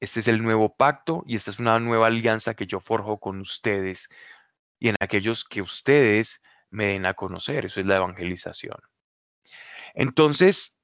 Este 0.00 0.20
es 0.20 0.28
el 0.28 0.42
nuevo 0.42 0.76
pacto 0.76 1.22
y 1.26 1.36
esta 1.36 1.50
es 1.50 1.58
una 1.58 1.78
nueva 1.78 2.08
alianza 2.08 2.54
que 2.54 2.66
yo 2.66 2.80
forjo 2.80 3.18
con 3.18 3.40
ustedes 3.40 4.08
y 4.78 4.88
en 4.88 4.96
aquellos 5.00 5.44
que 5.44 5.62
ustedes 5.62 6.42
me 6.70 6.86
den 6.86 7.06
a 7.06 7.14
conocer. 7.14 7.66
Eso 7.66 7.80
es 7.80 7.86
la 7.86 7.96
evangelización. 7.96 8.78
Entonces, 9.94 10.76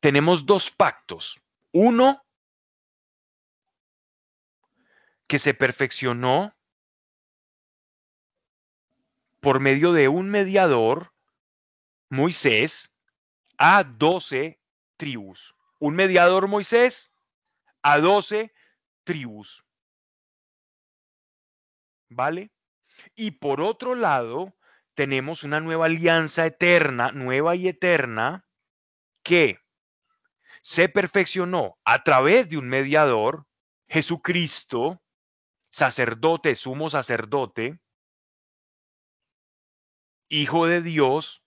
tenemos 0.00 0.46
dos 0.46 0.70
pactos. 0.70 1.40
Uno 1.72 2.22
que 5.26 5.38
se 5.38 5.54
perfeccionó 5.54 6.54
por 9.42 9.58
medio 9.58 9.92
de 9.92 10.06
un 10.06 10.30
mediador, 10.30 11.12
Moisés, 12.08 12.96
a 13.58 13.82
doce 13.82 14.60
tribus. 14.96 15.56
Un 15.80 15.96
mediador 15.96 16.46
Moisés 16.46 17.12
a 17.82 17.98
doce 17.98 18.54
tribus. 19.02 19.64
¿Vale? 22.08 22.52
Y 23.16 23.32
por 23.32 23.60
otro 23.60 23.96
lado, 23.96 24.54
tenemos 24.94 25.42
una 25.42 25.58
nueva 25.58 25.86
alianza 25.86 26.46
eterna, 26.46 27.10
nueva 27.10 27.56
y 27.56 27.66
eterna, 27.66 28.46
que 29.24 29.58
se 30.60 30.88
perfeccionó 30.88 31.80
a 31.84 32.04
través 32.04 32.48
de 32.48 32.58
un 32.58 32.68
mediador, 32.68 33.48
Jesucristo, 33.88 35.02
sacerdote, 35.72 36.54
sumo 36.54 36.90
sacerdote, 36.90 37.80
Hijo 40.34 40.66
de 40.66 40.80
Dios, 40.80 41.44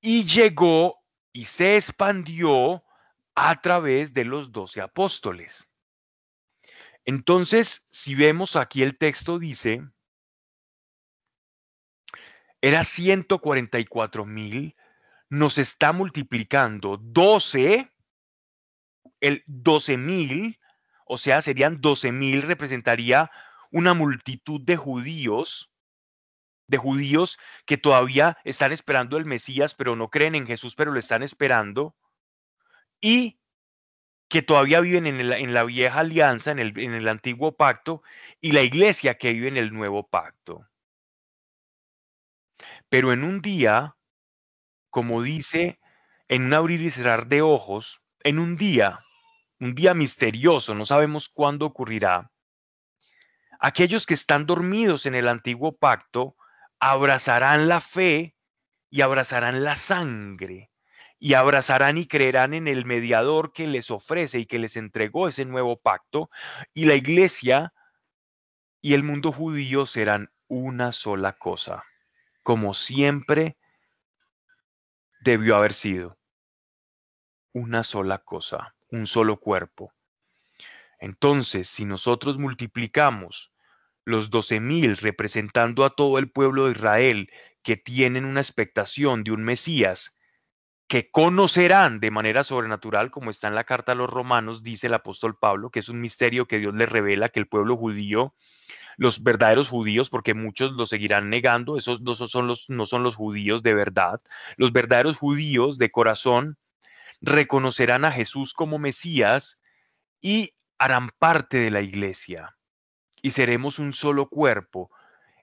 y 0.00 0.24
llegó 0.24 0.96
y 1.30 1.44
se 1.44 1.76
expandió 1.76 2.82
a 3.34 3.60
través 3.60 4.14
de 4.14 4.24
los 4.24 4.50
doce 4.50 4.80
apóstoles. 4.80 5.68
Entonces, 7.04 7.86
si 7.90 8.14
vemos 8.14 8.56
aquí 8.56 8.82
el 8.82 8.96
texto 8.96 9.38
dice, 9.38 9.86
era 12.62 12.82
144 12.82 14.24
mil, 14.24 14.74
nos 15.28 15.58
está 15.58 15.92
multiplicando 15.92 16.96
12, 16.96 17.92
el 19.20 19.44
12 19.46 19.98
mil, 19.98 20.58
o 21.04 21.18
sea, 21.18 21.42
serían 21.42 21.82
12 21.82 22.10
mil, 22.10 22.40
representaría 22.40 23.30
una 23.70 23.92
multitud 23.92 24.62
de 24.62 24.78
judíos 24.78 25.74
de 26.68 26.78
judíos 26.78 27.38
que 27.66 27.78
todavía 27.78 28.38
están 28.44 28.72
esperando 28.72 29.16
el 29.16 29.24
Mesías, 29.24 29.74
pero 29.74 29.96
no 29.96 30.08
creen 30.08 30.34
en 30.34 30.46
Jesús, 30.46 30.76
pero 30.76 30.92
lo 30.92 30.98
están 30.98 31.22
esperando, 31.22 31.96
y 33.00 33.40
que 34.28 34.42
todavía 34.42 34.80
viven 34.80 35.06
en, 35.06 35.54
la 35.54 35.64
vieja 35.64 36.00
alianza, 36.00 36.52
en 36.52 36.58
el, 36.58 36.78
en 36.78 36.92
el 36.92 37.08
antiguo 37.08 37.56
pacto, 37.56 38.02
y 38.40 38.52
la 38.52 38.62
iglesia 38.62 39.16
que 39.16 39.32
vive 39.32 39.48
en 39.48 39.56
el 39.56 39.72
nuevo 39.72 40.06
pacto. 40.06 40.68
Pero 42.90 43.12
en 43.12 43.24
un 43.24 43.40
día, 43.40 43.96
como 44.90 45.22
dice, 45.22 45.80
en 46.28 46.44
un 46.44 46.54
abrir 46.54 46.82
y 46.82 46.90
cerrar 46.90 47.26
de 47.28 47.40
ojos, 47.40 48.02
en 48.20 48.38
un 48.38 48.58
día, 48.58 49.00
un 49.60 49.74
día 49.74 49.94
misterioso, 49.94 50.74
no 50.74 50.84
sabemos 50.84 51.30
cuándo 51.30 51.64
ocurrirá, 51.64 52.30
aquellos 53.58 54.04
que 54.04 54.14
están 54.14 54.44
dormidos 54.44 55.06
en 55.06 55.14
el 55.14 55.28
antiguo 55.28 55.76
pacto 55.76 56.36
abrazarán 56.80 57.68
la 57.68 57.80
fe 57.80 58.34
y 58.90 59.02
abrazarán 59.02 59.64
la 59.64 59.76
sangre 59.76 60.70
y 61.18 61.34
abrazarán 61.34 61.98
y 61.98 62.06
creerán 62.06 62.54
en 62.54 62.68
el 62.68 62.84
mediador 62.84 63.52
que 63.52 63.66
les 63.66 63.90
ofrece 63.90 64.38
y 64.38 64.46
que 64.46 64.58
les 64.58 64.76
entregó 64.76 65.28
ese 65.28 65.44
nuevo 65.44 65.80
pacto 65.80 66.30
y 66.74 66.84
la 66.84 66.94
iglesia 66.94 67.72
y 68.80 68.94
el 68.94 69.02
mundo 69.02 69.32
judío 69.32 69.86
serán 69.86 70.30
una 70.46 70.92
sola 70.92 71.32
cosa, 71.34 71.84
como 72.42 72.72
siempre 72.74 73.58
debió 75.20 75.56
haber 75.56 75.72
sido. 75.72 76.16
Una 77.52 77.82
sola 77.82 78.18
cosa, 78.18 78.76
un 78.90 79.06
solo 79.06 79.40
cuerpo. 79.40 79.92
Entonces, 81.00 81.68
si 81.68 81.84
nosotros 81.84 82.38
multiplicamos 82.38 83.52
los 84.08 84.30
doce 84.30 84.58
mil 84.58 84.96
representando 84.96 85.84
a 85.84 85.90
todo 85.90 86.18
el 86.18 86.30
pueblo 86.30 86.64
de 86.64 86.72
Israel 86.72 87.30
que 87.62 87.76
tienen 87.76 88.24
una 88.24 88.40
expectación 88.40 89.22
de 89.22 89.32
un 89.32 89.44
Mesías 89.44 90.18
que 90.88 91.10
conocerán 91.10 92.00
de 92.00 92.10
manera 92.10 92.42
sobrenatural, 92.42 93.10
como 93.10 93.30
está 93.30 93.48
en 93.48 93.54
la 93.54 93.64
carta 93.64 93.92
a 93.92 93.94
los 93.94 94.08
romanos, 94.08 94.62
dice 94.62 94.86
el 94.86 94.94
apóstol 94.94 95.36
Pablo, 95.38 95.70
que 95.70 95.80
es 95.80 95.90
un 95.90 96.00
misterio 96.00 96.46
que 96.46 96.58
Dios 96.58 96.74
le 96.74 96.86
revela, 96.86 97.28
que 97.28 97.40
el 97.40 97.48
pueblo 97.48 97.76
judío, 97.76 98.34
los 98.96 99.22
verdaderos 99.22 99.68
judíos, 99.68 100.08
porque 100.08 100.32
muchos 100.32 100.72
lo 100.72 100.86
seguirán 100.86 101.28
negando, 101.28 101.76
esos 101.76 102.00
no 102.00 102.14
son 102.14 102.46
los, 102.46 102.64
no 102.70 102.86
son 102.86 103.02
los 103.02 103.14
judíos 103.14 103.62
de 103.62 103.74
verdad, 103.74 104.22
los 104.56 104.72
verdaderos 104.72 105.18
judíos 105.18 105.76
de 105.76 105.90
corazón 105.90 106.56
reconocerán 107.20 108.06
a 108.06 108.12
Jesús 108.12 108.54
como 108.54 108.78
Mesías 108.78 109.60
y 110.22 110.54
harán 110.78 111.10
parte 111.18 111.58
de 111.58 111.70
la 111.70 111.82
iglesia 111.82 112.57
y 113.22 113.30
seremos 113.30 113.78
un 113.78 113.92
solo 113.92 114.28
cuerpo 114.28 114.90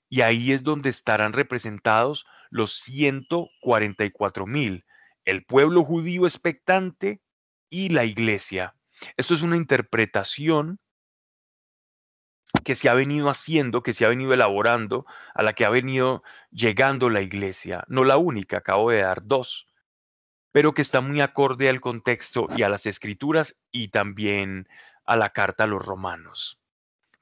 y 0.10 0.22
ahí 0.22 0.52
es 0.52 0.64
donde 0.64 0.90
estarán 0.90 1.34
representados 1.34 2.26
los 2.50 2.76
144 2.76 4.46
mil, 4.46 4.86
el 5.26 5.44
pueblo 5.44 5.84
judío 5.84 6.26
expectante 6.26 7.22
y 7.70 7.90
la 7.90 8.06
iglesia. 8.06 8.76
Esto 9.18 9.34
es 9.34 9.42
una 9.42 9.58
interpretación 9.58 10.80
que 12.64 12.76
se 12.76 12.88
ha 12.88 12.94
venido 12.94 13.30
haciendo, 13.30 13.84
que 13.84 13.94
se 13.94 14.06
ha 14.06 14.10
venido 14.10 14.34
elaborando, 14.34 15.06
a 15.34 15.44
la 15.44 15.54
que 15.54 15.66
ha 15.66 15.70
venido 15.70 16.24
llegando 16.52 17.10
la 17.10 17.22
iglesia. 17.22 17.84
No 17.88 18.04
la 18.04 18.18
única, 18.18 18.58
acabo 18.58 18.92
de 18.92 19.02
dar 19.02 19.26
dos, 19.26 19.68
pero 20.52 20.74
que 20.74 20.82
está 20.82 21.02
muy 21.02 21.20
acorde 21.20 21.68
al 21.68 21.82
contexto 21.82 22.48
y 22.56 22.64
a 22.64 22.70
las 22.70 22.86
escrituras 22.86 23.60
y 23.72 23.90
también 23.90 24.70
a 25.06 25.18
la 25.18 25.32
carta 25.32 25.66
a 25.66 25.68
los 25.68 25.86
romanos. 25.86 26.62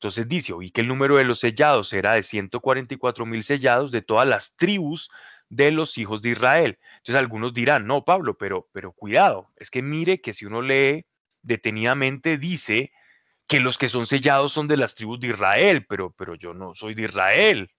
Entonces 0.04 0.28
dice, 0.28 0.52
oí 0.52 0.70
que 0.70 0.82
el 0.82 0.90
número 0.90 1.16
de 1.16 1.24
los 1.24 1.40
sellados 1.40 1.94
era 1.94 2.16
de 2.16 2.24
144 2.24 3.26
mil 3.26 3.42
sellados 3.42 3.90
de 3.90 4.02
todas 4.02 4.28
las 4.28 4.58
tribus 4.58 5.10
de 5.48 5.72
los 5.72 5.98
hijos 5.98 6.22
de 6.22 6.32
Israel. 6.32 6.78
Entonces 6.98 7.16
algunos 7.16 7.54
dirán, 7.54 7.88
no, 7.88 8.04
Pablo, 8.04 8.38
pero, 8.38 8.68
pero 8.74 8.92
cuidado, 8.92 9.54
es 9.56 9.72
que 9.72 9.82
mire 9.82 10.20
que 10.20 10.34
si 10.34 10.44
uno 10.44 10.62
lee 10.62 11.06
detenidamente, 11.42 12.38
dice 12.38 12.92
que 13.48 13.62
los 13.62 13.78
que 13.78 13.88
son 13.88 14.06
sellados 14.06 14.52
son 14.52 14.68
de 14.68 14.76
las 14.76 14.94
tribus 14.94 15.22
de 15.22 15.30
Israel, 15.30 15.86
pero, 15.88 16.12
pero 16.12 16.36
yo 16.36 16.54
no 16.54 16.76
soy 16.76 16.96
de 16.96 17.04
Israel. 17.04 17.72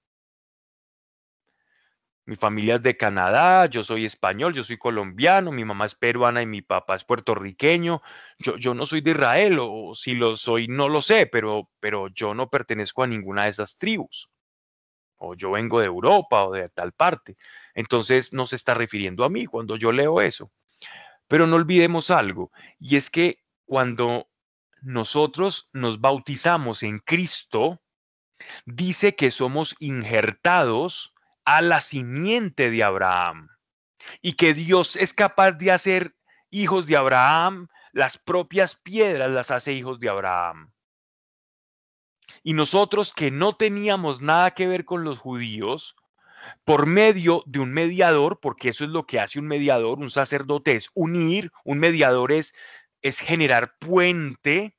Mi 2.26 2.36
familia 2.36 2.76
es 2.76 2.82
de 2.82 2.96
Canadá, 2.96 3.66
yo 3.66 3.82
soy 3.82 4.06
español, 4.06 4.54
yo 4.54 4.64
soy 4.64 4.78
colombiano, 4.78 5.52
mi 5.52 5.64
mamá 5.64 5.84
es 5.84 5.94
peruana 5.94 6.40
y 6.40 6.46
mi 6.46 6.62
papá 6.62 6.96
es 6.96 7.04
puertorriqueño. 7.04 8.00
Yo, 8.38 8.56
yo 8.56 8.72
no 8.72 8.86
soy 8.86 9.02
de 9.02 9.10
Israel, 9.10 9.58
o 9.60 9.94
si 9.94 10.14
lo 10.14 10.34
soy, 10.36 10.66
no 10.66 10.88
lo 10.88 11.02
sé, 11.02 11.26
pero, 11.26 11.70
pero 11.80 12.08
yo 12.08 12.32
no 12.32 12.48
pertenezco 12.48 13.02
a 13.02 13.06
ninguna 13.06 13.44
de 13.44 13.50
esas 13.50 13.76
tribus. 13.76 14.30
O 15.16 15.34
yo 15.34 15.50
vengo 15.50 15.80
de 15.80 15.86
Europa 15.86 16.44
o 16.44 16.52
de 16.52 16.70
tal 16.70 16.92
parte. 16.92 17.36
Entonces 17.74 18.32
no 18.32 18.46
se 18.46 18.56
está 18.56 18.72
refiriendo 18.72 19.24
a 19.24 19.28
mí 19.28 19.44
cuando 19.44 19.76
yo 19.76 19.92
leo 19.92 20.22
eso. 20.22 20.50
Pero 21.28 21.46
no 21.46 21.56
olvidemos 21.56 22.10
algo, 22.10 22.52
y 22.78 22.96
es 22.96 23.10
que 23.10 23.38
cuando 23.66 24.28
nosotros 24.82 25.70
nos 25.72 26.00
bautizamos 26.00 26.82
en 26.82 27.00
Cristo, 27.00 27.82
dice 28.66 29.14
que 29.14 29.30
somos 29.30 29.74
injertados 29.78 31.13
a 31.44 31.62
la 31.62 31.80
simiente 31.80 32.70
de 32.70 32.82
Abraham 32.82 33.48
y 34.22 34.34
que 34.34 34.54
Dios 34.54 34.96
es 34.96 35.14
capaz 35.14 35.52
de 35.52 35.70
hacer 35.72 36.14
hijos 36.50 36.86
de 36.86 36.96
Abraham, 36.96 37.68
las 37.92 38.18
propias 38.18 38.76
piedras 38.76 39.30
las 39.30 39.50
hace 39.50 39.72
hijos 39.72 40.00
de 40.00 40.08
Abraham. 40.08 40.72
Y 42.42 42.52
nosotros 42.52 43.12
que 43.12 43.30
no 43.30 43.56
teníamos 43.56 44.20
nada 44.20 44.52
que 44.52 44.66
ver 44.66 44.84
con 44.84 45.04
los 45.04 45.18
judíos, 45.18 45.96
por 46.64 46.86
medio 46.86 47.42
de 47.46 47.60
un 47.60 47.72
mediador, 47.72 48.38
porque 48.40 48.70
eso 48.70 48.84
es 48.84 48.90
lo 48.90 49.06
que 49.06 49.20
hace 49.20 49.38
un 49.38 49.46
mediador, 49.46 49.98
un 49.98 50.10
sacerdote 50.10 50.76
es 50.76 50.90
unir, 50.94 51.52
un 51.64 51.78
mediador 51.78 52.32
es, 52.32 52.54
es 53.02 53.18
generar 53.18 53.76
puente 53.78 54.73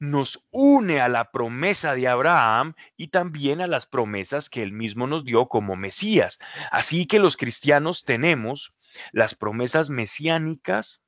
nos 0.00 0.48
une 0.50 1.00
a 1.00 1.08
la 1.08 1.30
promesa 1.30 1.94
de 1.94 2.08
Abraham 2.08 2.74
y 2.96 3.08
también 3.08 3.60
a 3.60 3.66
las 3.66 3.86
promesas 3.86 4.48
que 4.48 4.62
él 4.62 4.72
mismo 4.72 5.06
nos 5.06 5.24
dio 5.24 5.46
como 5.46 5.76
Mesías. 5.76 6.38
Así 6.72 7.06
que 7.06 7.20
los 7.20 7.36
cristianos 7.36 8.04
tenemos 8.04 8.74
las 9.12 9.34
promesas 9.34 9.90
mesiánicas, 9.90 11.02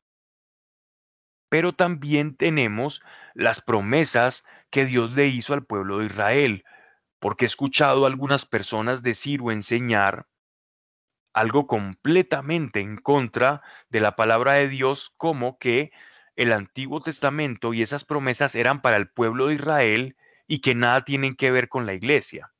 pero 1.49 1.73
también 1.73 2.37
tenemos 2.37 3.03
las 3.35 3.61
promesas 3.63 4.45
que 4.71 4.85
Dios 4.85 5.13
le 5.15 5.27
hizo 5.27 5.55
al 5.55 5.65
pueblo 5.65 5.99
de 5.99 6.07
Israel, 6.07 6.65
porque 7.19 7.47
he 7.47 7.47
escuchado 7.47 8.05
a 8.05 8.09
algunas 8.09 8.47
personas 8.47 9.03
decir 9.03 9.41
o 9.43 9.51
enseñar 9.51 10.27
algo 11.33 11.67
completamente 11.67 12.81
en 12.81 12.99
contra 12.99 13.63
de 13.89 14.01
la 14.01 14.17
palabra 14.17 14.53
de 14.55 14.69
Dios, 14.69 15.15
como 15.17 15.59
que 15.59 15.93
el 16.37 16.53
Antiguo 16.53 17.01
Testamento 17.01 17.75
y 17.75 17.83
esas 17.83 18.05
promesas 18.05 18.55
eran 18.55 18.81
para 18.83 18.97
el 18.97 19.09
pueblo 19.09 19.49
de 19.49 19.55
Israel 19.55 20.17
y 20.47 20.61
que 20.61 20.75
nada 20.75 21.05
tienen 21.05 21.35
que 21.35 21.51
ver 21.51 21.69
con 21.69 21.87
la 21.87 21.95
iglesia. 21.95 22.53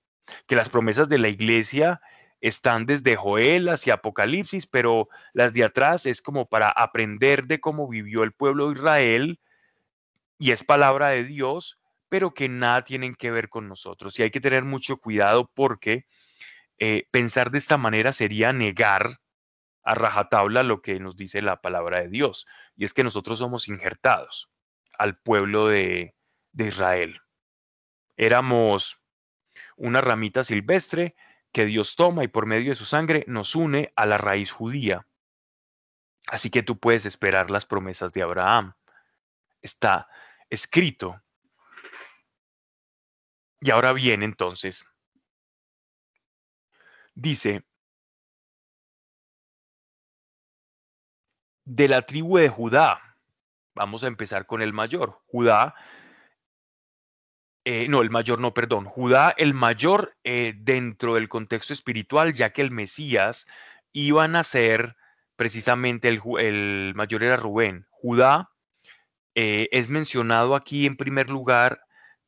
Que 0.47 0.57
las 0.57 0.69
promesas 0.69 1.09
de 1.09 1.19
la 1.19 1.29
iglesia 1.29 2.01
están 2.41 2.87
desde 2.87 3.17
Joel 3.17 3.69
hacia 3.69 3.95
Apocalipsis, 3.95 4.67
pero 4.67 5.09
las 5.33 5.53
de 5.53 5.65
atrás 5.65 6.07
es 6.07 6.21
como 6.21 6.47
para 6.49 6.71
aprender 6.71 7.47
de 7.47 7.61
cómo 7.61 7.89
vivió 7.89 8.25
el 8.25 8.33
pueblo 8.33 8.69
de 8.69 8.75
Israel 8.75 9.41
y 10.39 10.51
es 10.51 10.65
palabra 10.65 11.11
de 11.11 11.25
Dios, 11.25 11.79
pero 12.09 12.35
que 12.35 12.49
nada 12.49 12.83
tienen 12.83 13.15
que 13.15 13.31
ver 13.31 13.49
con 13.49 13.69
nosotros. 13.69 14.19
Y 14.19 14.25
hay 14.25 14.31
que 14.31 14.41
tener 14.41 14.65
mucho 14.65 14.97
cuidado 14.97 15.51
porque 15.55 16.07
eh, 16.79 17.07
pensar 17.13 17.53
de 17.53 17.59
esta 17.59 17.79
manera 17.79 18.13
sería 18.13 18.53
negar 18.53 19.21
a 19.83 19.95
rajatabla 19.95 20.63
lo 20.63 20.83
que 20.83 21.01
nos 21.01 21.17
dice 21.17 21.43
la 21.43 21.61
palabra 21.61 22.01
de 22.01 22.09
Dios, 22.09 22.47
y 22.77 22.85
es 22.85 22.95
que 22.95 23.05
nosotros 23.05 23.39
somos 23.39 23.69
injertados 23.69 24.51
al 24.99 25.19
pueblo 25.19 25.69
de, 25.69 26.15
de 26.53 26.67
Israel. 26.69 27.21
Éramos 28.17 29.01
una 29.77 30.01
ramita 30.01 30.45
silvestre 30.45 31.17
que 31.53 31.67
Dios 31.67 31.97
toma 31.97 32.25
y 32.25 32.29
por 32.29 32.47
medio 32.47 32.71
de 32.71 32.77
su 32.77 32.85
sangre 32.85 33.25
nos 33.27 33.55
une 33.55 33.93
a 33.97 34.07
la 34.07 34.19
raíz 34.19 34.51
judía. 34.51 35.07
Así 36.27 36.51
que 36.51 36.63
tú 36.63 36.79
puedes 36.79 37.05
esperar 37.05 37.51
las 37.51 37.67
promesas 37.67 38.13
de 38.13 38.23
Abraham. 38.23 38.75
Está 39.61 40.09
escrito. 40.49 41.21
Y 43.61 43.71
ahora 43.71 43.93
bien, 43.93 44.23
entonces, 44.23 44.85
dice, 47.15 47.65
de 51.65 51.89
la 51.89 52.03
tribu 52.03 52.39
de 52.39 52.49
Judá. 52.49 53.01
Vamos 53.75 54.05
a 54.05 54.09
empezar 54.09 54.47
con 54.47 54.63
el 54.63 54.73
mayor. 54.73 55.21
Judá, 55.27 55.75
eh, 57.65 57.87
no, 57.89 58.03
el 58.03 58.11
mayor 58.11 58.41
no, 58.41 58.53
perdón. 58.55 58.85
Judá, 58.85 59.35
el 59.37 59.55
mayor 59.55 60.17
eh, 60.25 60.55
dentro 60.57 61.15
del 61.15 61.29
contexto 61.29 61.73
espiritual, 61.73 62.35
ya 62.35 62.53
que 62.53 62.63
el 62.63 62.71
Mesías 62.71 63.47
iba 63.93 64.25
a 64.25 64.29
nacer 64.29 64.97
precisamente, 65.37 66.09
el, 66.09 66.21
el 66.39 66.93
mayor 66.95 67.23
era 67.23 67.37
Rubén. 67.37 67.87
Judá 67.91 68.51
eh, 69.35 69.69
es 69.73 69.89
mencionado 69.89 70.55
aquí 70.55 70.87
en 70.87 70.97
primer 70.97 71.31
lugar 71.31 71.81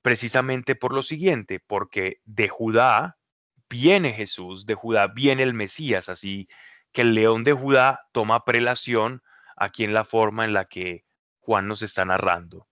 precisamente 0.03 0.75
por 0.77 0.93
lo 0.93 1.03
siguiente, 1.03 1.61
porque 1.67 2.21
de 2.25 2.49
Judá 2.49 3.19
viene 3.69 4.13
Jesús, 4.13 4.67
de 4.67 4.75
Judá 4.75 5.09
viene 5.09 5.43
el 5.43 5.55
Mesías, 5.55 6.09
así 6.09 6.47
que 6.95 7.03
el 7.03 7.15
león 7.15 7.45
de 7.45 7.53
Judá 7.53 8.07
toma 8.13 8.45
prelación 8.45 9.23
aquí 9.57 9.85
en 9.85 9.93
la 9.93 10.05
forma 10.05 10.45
en 10.45 10.55
la 10.55 10.65
que 10.65 11.05
Juan 11.41 11.69
nos 11.69 11.83
está 11.83 12.05
narrando. 12.05 12.69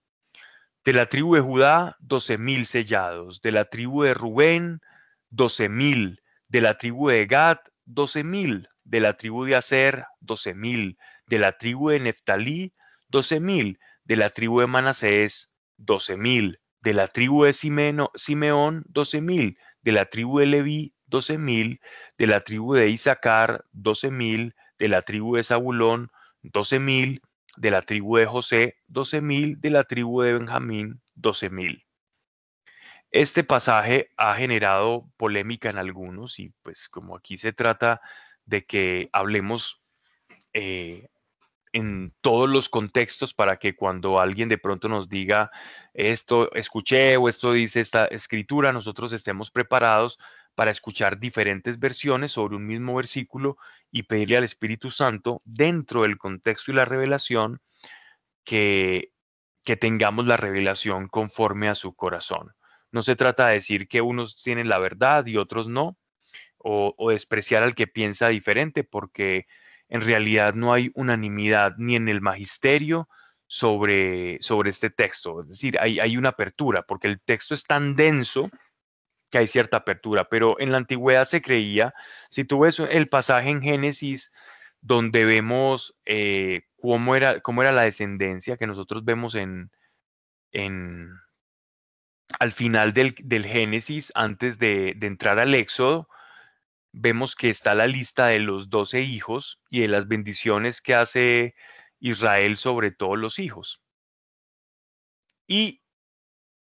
De 0.85 0.93
la 0.93 1.05
tribu 1.05 1.35
de 1.35 1.41
Judá, 1.41 1.97
doce 1.99 2.37
mil 2.37 2.65
sellados. 2.65 3.41
De 3.41 3.51
la 3.51 3.65
tribu 3.65 4.03
de 4.03 4.13
Rubén, 4.13 4.81
doce 5.29 5.69
mil. 5.69 6.21
De 6.47 6.61
la 6.61 6.77
tribu 6.77 7.09
de 7.09 7.25
Gad, 7.25 7.59
doce 7.85 8.23
mil. 8.23 8.69
De 8.83 9.01
la 9.01 9.13
tribu 9.13 9.45
de 9.45 9.55
Aser, 9.55 10.05
doce 10.19 10.55
mil. 10.55 10.97
De 11.27 11.39
la 11.39 11.51
tribu 11.53 11.89
de 11.89 11.99
Neftalí, 11.99 12.73
doce 13.09 13.39
mil. 13.39 13.77
De 14.05 14.15
la 14.15 14.29
tribu 14.29 14.61
de 14.61 14.67
Manasés, 14.67 15.51
doce 15.77 16.17
mil. 16.17 16.59
De 16.81 16.93
la 16.93 17.07
tribu 17.07 17.43
de 17.43 17.53
Simeón, 17.53 18.83
doce 18.87 19.21
mil. 19.21 19.57
De 19.81 19.91
la 19.91 20.05
tribu 20.05 20.39
de 20.39 20.45
Leví, 20.45 20.92
doce 21.13 21.37
mil, 21.37 21.79
de 22.17 22.25
la 22.25 22.41
tribu 22.41 22.73
de 22.73 22.89
Isaacar, 22.89 23.65
doce 23.71 24.09
mil, 24.09 24.55
de 24.79 24.87
la 24.87 25.03
tribu 25.03 25.35
de 25.35 25.43
Zabulón, 25.43 26.11
doce 26.41 26.79
mil, 26.79 27.21
de 27.55 27.69
la 27.69 27.83
tribu 27.83 28.17
de 28.17 28.25
José, 28.25 28.77
doce 28.87 29.21
mil, 29.21 29.61
de 29.61 29.69
la 29.69 29.83
tribu 29.83 30.23
de 30.23 30.33
Benjamín, 30.33 31.01
doce 31.13 31.51
mil. 31.51 31.85
Este 33.11 33.43
pasaje 33.43 34.09
ha 34.17 34.33
generado 34.33 35.07
polémica 35.15 35.69
en 35.69 35.77
algunos 35.77 36.39
y 36.39 36.51
pues 36.63 36.89
como 36.89 37.15
aquí 37.15 37.37
se 37.37 37.53
trata 37.53 38.01
de 38.45 38.65
que 38.65 39.09
hablemos 39.13 39.83
eh, 40.51 41.09
en 41.73 42.11
todos 42.21 42.49
los 42.49 42.69
contextos 42.69 43.35
para 43.35 43.57
que 43.57 43.75
cuando 43.75 44.19
alguien 44.19 44.49
de 44.49 44.57
pronto 44.57 44.89
nos 44.89 45.09
diga 45.09 45.51
esto 45.93 46.51
escuché 46.53 47.17
o 47.17 47.29
esto 47.29 47.51
dice 47.51 47.81
esta 47.81 48.05
escritura, 48.05 48.73
nosotros 48.73 49.13
estemos 49.13 49.51
preparados 49.51 50.17
para 50.55 50.71
escuchar 50.71 51.19
diferentes 51.19 51.79
versiones 51.79 52.31
sobre 52.31 52.55
un 52.55 52.65
mismo 52.65 52.95
versículo 52.95 53.57
y 53.91 54.03
pedirle 54.03 54.37
al 54.37 54.43
Espíritu 54.43 54.91
Santo, 54.91 55.41
dentro 55.45 56.03
del 56.03 56.17
contexto 56.17 56.71
y 56.71 56.75
la 56.75 56.85
revelación, 56.85 57.61
que, 58.43 59.11
que 59.63 59.77
tengamos 59.77 60.27
la 60.27 60.37
revelación 60.37 61.07
conforme 61.07 61.69
a 61.69 61.75
su 61.75 61.95
corazón. 61.95 62.53
No 62.91 63.01
se 63.01 63.15
trata 63.15 63.47
de 63.47 63.55
decir 63.55 63.87
que 63.87 64.01
unos 64.01 64.41
tienen 64.43 64.69
la 64.69 64.79
verdad 64.79 65.25
y 65.25 65.37
otros 65.37 65.67
no, 65.67 65.97
o, 66.57 66.93
o 66.97 67.09
despreciar 67.09 67.63
al 67.63 67.75
que 67.75 67.87
piensa 67.87 68.27
diferente, 68.29 68.83
porque 68.83 69.47
en 69.89 70.01
realidad 70.01 70.53
no 70.53 70.73
hay 70.73 70.91
unanimidad 70.95 71.73
ni 71.77 71.95
en 71.95 72.07
el 72.07 72.21
magisterio 72.21 73.09
sobre, 73.47 74.37
sobre 74.41 74.69
este 74.69 74.89
texto. 74.89 75.41
Es 75.41 75.49
decir, 75.49 75.77
hay, 75.79 75.99
hay 75.99 76.17
una 76.17 76.29
apertura, 76.29 76.83
porque 76.83 77.07
el 77.07 77.21
texto 77.21 77.53
es 77.53 77.63
tan 77.63 77.95
denso 77.95 78.49
que 79.33 79.39
hay 79.39 79.47
cierta 79.47 79.77
apertura, 79.77 80.29
pero 80.29 80.59
en 80.59 80.71
la 80.71 80.77
antigüedad 80.77 81.25
se 81.25 81.41
creía, 81.41 81.95
si 82.29 82.45
tú 82.45 82.59
ves 82.59 82.79
el 82.79 83.07
pasaje 83.07 83.49
en 83.49 83.63
Génesis 83.63 84.31
donde 84.79 85.25
vemos 85.25 85.97
eh, 86.05 86.67
cómo, 86.79 87.15
era, 87.15 87.39
cómo 87.41 87.63
era 87.63 87.71
la 87.71 87.81
descendencia 87.81 88.57
que 88.57 88.67
nosotros 88.67 89.03
vemos 89.03 89.33
en, 89.33 89.71
en 90.51 91.09
al 92.37 92.51
final 92.51 92.93
del, 92.93 93.15
Génesis, 93.43 94.11
antes 94.13 94.59
de, 94.59 94.93
de 94.97 95.07
entrar 95.07 95.39
al 95.39 95.55
Éxodo, 95.55 96.07
vemos 96.91 97.35
que 97.35 97.49
está 97.49 97.73
la 97.73 97.87
lista 97.87 98.27
de 98.27 98.39
los 98.39 98.69
doce 98.69 99.01
hijos 99.01 99.63
y 99.71 99.79
de 99.79 99.87
las 99.87 100.07
bendiciones 100.07 100.79
que 100.79 100.93
hace 100.93 101.55
Israel 101.99 102.57
sobre 102.57 102.91
todos 102.91 103.17
los 103.17 103.39
hijos. 103.39 103.81
Y 105.47 105.81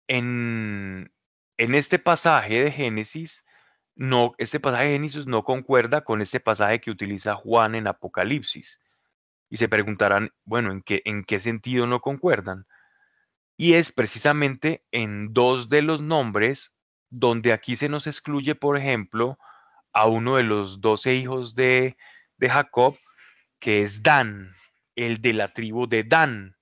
en, 0.07 1.11
en 1.59 1.75
este 1.75 1.99
pasaje 1.99 2.63
de 2.63 2.71
Génesis, 2.71 3.45
no, 3.97 4.35
este 4.39 4.61
pasaje 4.61 4.85
de 4.85 4.93
Génesis 4.93 5.27
no 5.27 5.43
concuerda 5.43 6.03
con 6.03 6.23
este 6.23 6.41
pasaje 6.41 6.81
que 6.81 6.91
utiliza 6.91 7.35
Juan 7.35 7.75
en 7.75 7.89
Apocalipsis. 7.89 8.81
Y 9.51 9.57
se 9.57 9.69
preguntarán, 9.69 10.33
bueno, 10.45 10.71
¿en 10.71 10.83
qué, 10.83 11.03
en 11.05 11.25
qué 11.25 11.41
sentido 11.41 11.87
no 11.87 12.01
concuerdan? 12.01 12.67
Y 13.57 13.75
es 13.75 13.91
precisamente 13.91 14.85
en 14.93 15.33
dos 15.33 15.69
de 15.69 15.83
los 15.83 16.01
nombres 16.01 16.77
donde 17.11 17.53
aquí 17.53 17.75
se 17.75 17.89
nos 17.89 18.07
excluye, 18.07 18.55
por 18.55 18.77
ejemplo, 18.77 19.39
a 19.93 20.07
uno 20.07 20.37
de 20.37 20.45
los 20.45 20.81
doce 20.81 21.15
hijos 21.15 21.55
de, 21.55 21.97
de 22.37 22.49
Jacob, 22.49 22.97
que 23.59 23.83
es 23.83 24.03
Dan, 24.03 24.55
el 24.95 25.21
de 25.21 25.33
la 25.33 25.49
tribu 25.49 25.89
de 25.89 26.05
Dan. 26.05 26.57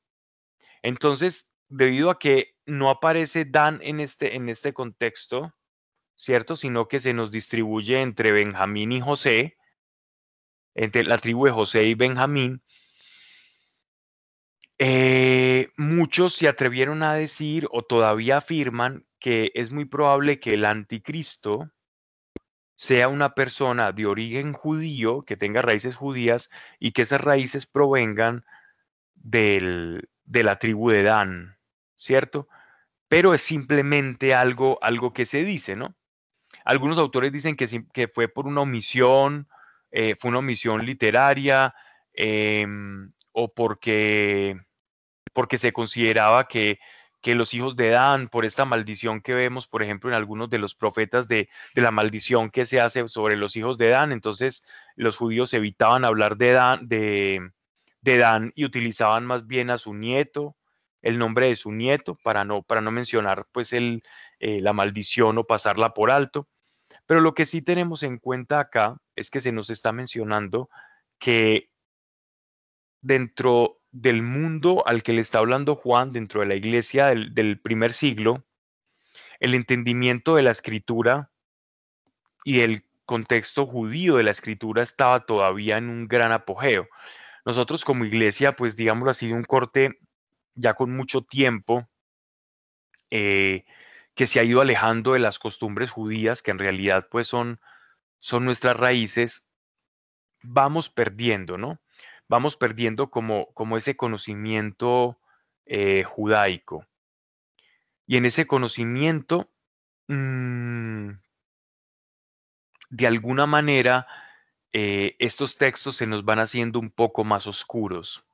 Entonces, 0.82 1.50
debido 1.68 2.10
a 2.10 2.18
que 2.18 2.54
no 2.66 2.90
aparece 2.90 3.44
Dan 3.44 3.80
en 3.82 4.00
este, 4.00 4.36
en 4.36 4.48
este 4.48 4.72
contexto, 4.72 5.54
¿cierto? 6.16 6.56
Sino 6.56 6.88
que 6.88 7.00
se 7.00 7.12
nos 7.14 7.30
distribuye 7.30 8.00
entre 8.00 8.32
Benjamín 8.32 8.92
y 8.92 9.00
José, 9.00 9.56
entre 10.74 11.04
la 11.04 11.18
tribu 11.18 11.46
de 11.46 11.52
José 11.52 11.84
y 11.84 11.94
Benjamín. 11.94 12.62
Eh, 14.78 15.70
muchos 15.76 16.34
se 16.34 16.48
atrevieron 16.48 17.02
a 17.02 17.14
decir 17.14 17.66
o 17.70 17.82
todavía 17.82 18.38
afirman 18.38 19.06
que 19.18 19.50
es 19.54 19.72
muy 19.72 19.86
probable 19.86 20.38
que 20.38 20.54
el 20.54 20.66
anticristo 20.66 21.70
sea 22.74 23.08
una 23.08 23.34
persona 23.34 23.92
de 23.92 24.04
origen 24.04 24.52
judío, 24.52 25.24
que 25.24 25.38
tenga 25.38 25.62
raíces 25.62 25.96
judías 25.96 26.50
y 26.78 26.92
que 26.92 27.02
esas 27.02 27.22
raíces 27.22 27.64
provengan 27.64 28.44
del, 29.14 30.10
de 30.24 30.42
la 30.42 30.58
tribu 30.58 30.90
de 30.90 31.02
Dan, 31.02 31.55
¿cierto? 31.96 32.48
Pero 33.08 33.34
es 33.34 33.42
simplemente 33.42 34.34
algo, 34.34 34.78
algo 34.82 35.12
que 35.12 35.26
se 35.26 35.44
dice, 35.44 35.76
¿no? 35.76 35.96
Algunos 36.64 36.98
autores 36.98 37.32
dicen 37.32 37.56
que, 37.56 38.08
fue 38.08 38.28
por 38.28 38.46
una 38.46 38.62
omisión, 38.62 39.48
eh, 39.90 40.16
fue 40.18 40.30
una 40.30 40.38
omisión 40.40 40.84
literaria, 40.84 41.74
em, 42.12 43.12
o 43.32 43.52
porque, 43.52 44.58
porque 45.32 45.58
se 45.58 45.72
consideraba 45.72 46.48
que, 46.48 46.78
que 47.22 47.34
los 47.34 47.54
hijos 47.54 47.76
de 47.76 47.90
Dan, 47.90 48.28
por 48.28 48.44
esta 48.44 48.64
maldición 48.64 49.20
que 49.20 49.34
vemos, 49.34 49.68
por 49.68 49.82
ejemplo, 49.82 50.10
en 50.10 50.16
algunos 50.16 50.48
de 50.50 50.58
los 50.58 50.74
profetas 50.74 51.28
de, 51.28 51.48
de, 51.74 51.82
la 51.82 51.90
maldición 51.90 52.50
que 52.50 52.66
se 52.66 52.80
hace 52.80 53.08
sobre 53.08 53.36
los 53.36 53.56
hijos 53.56 53.78
de 53.78 53.88
Dan, 53.88 54.12
entonces 54.12 54.64
los 54.94 55.16
judíos 55.16 55.52
evitaban 55.54 56.04
hablar 56.04 56.36
de 56.36 56.52
Dan, 56.52 56.88
de, 56.88 57.50
de 58.00 58.18
Dan 58.18 58.52
y 58.54 58.64
utilizaban 58.64 59.26
más 59.26 59.46
bien 59.46 59.70
a 59.70 59.78
su 59.78 59.94
nieto, 59.94 60.56
el 61.02 61.18
nombre 61.18 61.46
de 61.46 61.56
su 61.56 61.72
nieto, 61.72 62.18
para 62.22 62.44
no, 62.44 62.62
para 62.62 62.80
no 62.80 62.90
mencionar 62.90 63.46
pues 63.52 63.72
el, 63.72 64.02
eh, 64.38 64.60
la 64.60 64.72
maldición 64.72 65.38
o 65.38 65.44
pasarla 65.44 65.94
por 65.94 66.10
alto. 66.10 66.48
Pero 67.06 67.20
lo 67.20 67.34
que 67.34 67.46
sí 67.46 67.62
tenemos 67.62 68.02
en 68.02 68.18
cuenta 68.18 68.60
acá 68.60 68.96
es 69.14 69.30
que 69.30 69.40
se 69.40 69.52
nos 69.52 69.70
está 69.70 69.92
mencionando 69.92 70.68
que 71.18 71.70
dentro 73.00 73.80
del 73.92 74.22
mundo 74.22 74.82
al 74.86 75.02
que 75.02 75.12
le 75.12 75.20
está 75.20 75.38
hablando 75.38 75.76
Juan, 75.76 76.10
dentro 76.10 76.40
de 76.40 76.46
la 76.46 76.54
iglesia 76.54 77.06
del, 77.06 77.60
primer 77.60 77.92
siglo, 77.92 78.44
el 79.40 79.54
entendimiento 79.54 80.36
de 80.36 80.42
la 80.42 80.50
escritura 80.50 81.30
y 82.44 82.60
el 82.60 82.84
contexto 83.06 83.66
judío 83.66 84.16
de 84.16 84.24
la 84.24 84.32
escritura 84.32 84.82
estaba 84.82 85.24
todavía 85.24 85.78
en 85.78 85.88
un 85.88 86.08
gran 86.08 86.32
apogeo. 86.32 86.88
Nosotros 87.44 87.84
como 87.84 88.04
iglesia, 88.04 88.56
pues 88.56 88.76
digámoslo 88.76 89.12
así, 89.12 89.32
un 89.32 89.44
corte 89.44 90.00
ya 90.56 90.74
con 90.74 90.96
mucho 90.96 91.22
tiempo, 91.22 91.88
eh, 93.10 93.64
que 94.14 94.26
se 94.26 94.40
ha 94.40 94.44
ido 94.44 94.60
alejando 94.60 95.12
de 95.12 95.20
las 95.20 95.38
costumbres 95.38 95.90
judías, 95.90 96.42
que 96.42 96.50
en 96.50 96.58
realidad 96.58 97.06
pues 97.10 97.28
son, 97.28 97.60
son 98.18 98.44
nuestras 98.44 98.76
raíces, 98.76 99.50
vamos 100.42 100.88
perdiendo, 100.88 101.58
¿no? 101.58 101.80
Vamos 102.28 102.56
perdiendo 102.56 103.10
como, 103.10 103.52
como 103.54 103.76
ese 103.76 103.96
conocimiento 103.96 105.20
eh, 105.66 106.02
judaico. 106.02 106.86
Y 108.06 108.16
en 108.16 108.24
ese 108.24 108.46
conocimiento, 108.46 109.50
mm, 110.08 111.10
de 112.90 113.06
alguna 113.06 113.46
manera, 113.46 114.06
eh, 114.72 115.16
estos 115.18 115.58
textos 115.58 115.96
se 115.96 116.06
nos 116.06 116.24
van 116.24 116.38
haciendo 116.38 116.78
un 116.78 116.90
poco 116.90 117.24
más 117.24 117.46
oscuros. 117.46 118.26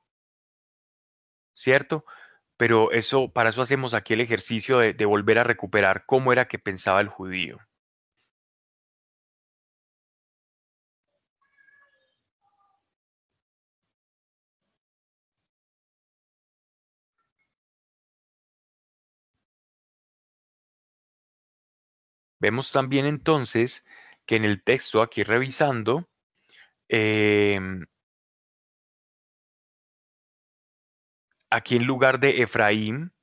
¿Cierto? 1.53 2.05
Pero 2.57 2.91
eso, 2.91 3.31
para 3.33 3.49
eso 3.49 3.61
hacemos 3.61 3.93
aquí 3.93 4.13
el 4.13 4.21
ejercicio 4.21 4.79
de, 4.79 4.93
de 4.93 5.05
volver 5.05 5.39
a 5.39 5.43
recuperar 5.43 6.05
cómo 6.05 6.31
era 6.33 6.47
que 6.47 6.59
pensaba 6.59 7.01
el 7.01 7.09
judío. 7.09 7.59
Vemos 22.39 22.71
también 22.71 23.05
entonces 23.05 23.85
que 24.25 24.35
en 24.35 24.45
el 24.45 24.63
texto 24.63 25.01
aquí 25.01 25.23
revisando, 25.23 26.09
em 26.89 27.85
aquí 31.53 31.75
en 31.75 31.85
lugar 31.85 32.19
de 32.19 32.41
Efraín, 32.41 33.13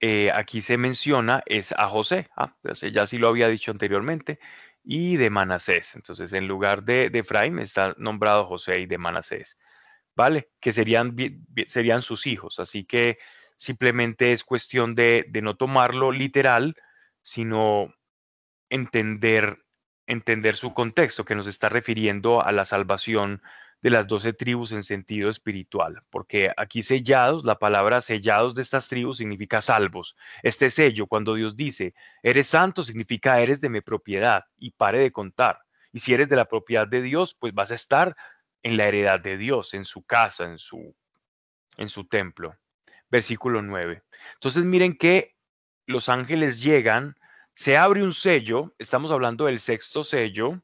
eh, 0.00 0.30
aquí 0.32 0.62
se 0.62 0.78
menciona 0.78 1.42
es 1.44 1.72
a 1.72 1.88
José, 1.88 2.30
ah, 2.34 2.56
ya 2.92 3.06
sí 3.06 3.18
lo 3.18 3.28
había 3.28 3.48
dicho 3.48 3.70
anteriormente, 3.70 4.40
y 4.82 5.16
de 5.16 5.28
Manasés. 5.28 5.94
Entonces, 5.94 6.32
en 6.32 6.48
lugar 6.48 6.84
de, 6.84 7.10
de 7.10 7.18
Efraín 7.18 7.58
está 7.58 7.94
nombrado 7.98 8.46
José 8.46 8.80
y 8.80 8.86
de 8.86 8.96
Manasés, 8.96 9.58
¿vale? 10.16 10.50
Que 10.60 10.72
serían, 10.72 11.14
serían 11.66 12.00
sus 12.00 12.26
hijos. 12.26 12.58
Así 12.58 12.84
que 12.84 13.18
simplemente 13.56 14.32
es 14.32 14.44
cuestión 14.44 14.94
de, 14.94 15.26
de 15.28 15.42
no 15.42 15.56
tomarlo 15.56 16.10
literal, 16.10 16.74
sino 17.20 17.92
entender, 18.70 19.58
entender 20.06 20.56
su 20.56 20.72
contexto, 20.72 21.26
que 21.26 21.34
nos 21.34 21.46
está 21.46 21.68
refiriendo 21.68 22.42
a 22.42 22.50
la 22.52 22.64
salvación 22.64 23.42
de 23.80 23.90
las 23.90 24.06
doce 24.06 24.32
tribus 24.32 24.72
en 24.72 24.82
sentido 24.82 25.30
espiritual, 25.30 26.02
porque 26.10 26.52
aquí 26.56 26.82
sellados, 26.82 27.44
la 27.44 27.58
palabra 27.58 28.00
sellados 28.00 28.54
de 28.54 28.62
estas 28.62 28.88
tribus 28.88 29.18
significa 29.18 29.60
salvos. 29.60 30.16
Este 30.42 30.70
sello, 30.70 31.06
cuando 31.06 31.34
Dios 31.34 31.56
dice, 31.56 31.94
eres 32.22 32.48
santo, 32.48 32.82
significa 32.82 33.40
eres 33.40 33.60
de 33.60 33.68
mi 33.68 33.80
propiedad 33.80 34.44
y 34.56 34.72
pare 34.72 34.98
de 34.98 35.12
contar. 35.12 35.60
Y 35.92 36.00
si 36.00 36.12
eres 36.12 36.28
de 36.28 36.36
la 36.36 36.46
propiedad 36.46 36.88
de 36.88 37.02
Dios, 37.02 37.34
pues 37.34 37.54
vas 37.54 37.70
a 37.70 37.74
estar 37.76 38.16
en 38.62 38.76
la 38.76 38.88
heredad 38.88 39.20
de 39.20 39.36
Dios, 39.36 39.74
en 39.74 39.84
su 39.84 40.02
casa, 40.02 40.44
en 40.44 40.58
su, 40.58 40.94
en 41.76 41.88
su 41.88 42.06
templo. 42.06 42.56
Versículo 43.10 43.62
9. 43.62 44.02
Entonces 44.34 44.64
miren 44.64 44.96
que 44.96 45.36
los 45.86 46.08
ángeles 46.08 46.60
llegan, 46.60 47.16
se 47.54 47.76
abre 47.76 48.02
un 48.02 48.12
sello, 48.12 48.74
estamos 48.78 49.10
hablando 49.10 49.46
del 49.46 49.60
sexto 49.60 50.04
sello, 50.04 50.62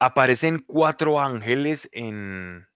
aparecen 0.00 0.64
cuatro 0.66 1.20
ángeles 1.20 1.88
en, 1.92 2.66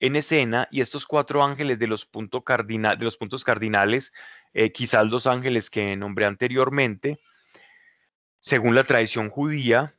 en 0.00 0.16
escena 0.16 0.68
y 0.72 0.80
estos 0.80 1.06
cuatro 1.06 1.42
ángeles 1.42 1.78
de 1.78 1.86
los, 1.86 2.10
de 2.10 3.04
los 3.04 3.16
puntos 3.16 3.44
cardinales, 3.44 4.12
eh, 4.52 4.72
quizás 4.72 5.06
los 5.06 5.26
ángeles 5.28 5.70
que 5.70 5.96
nombré 5.96 6.26
anteriormente, 6.26 7.18
según 8.40 8.74
la 8.74 8.84
tradición 8.84 9.30
judía, 9.30 9.94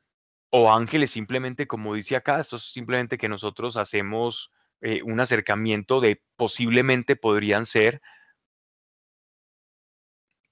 o 0.49 0.71
ángeles 0.71 1.11
simplemente, 1.11 1.65
como 1.65 1.95
dice 1.95 2.17
acá, 2.17 2.39
esto 2.39 2.57
es 2.57 2.71
simplemente 2.71 3.17
que 3.17 3.29
nosotros 3.29 3.77
hacemos 3.77 4.51
eh, 4.81 5.01
un 5.01 5.19
acercamiento 5.19 6.01
de 6.01 6.23
posiblemente 6.35 7.15
podrían 7.15 7.65
ser, 7.65 8.01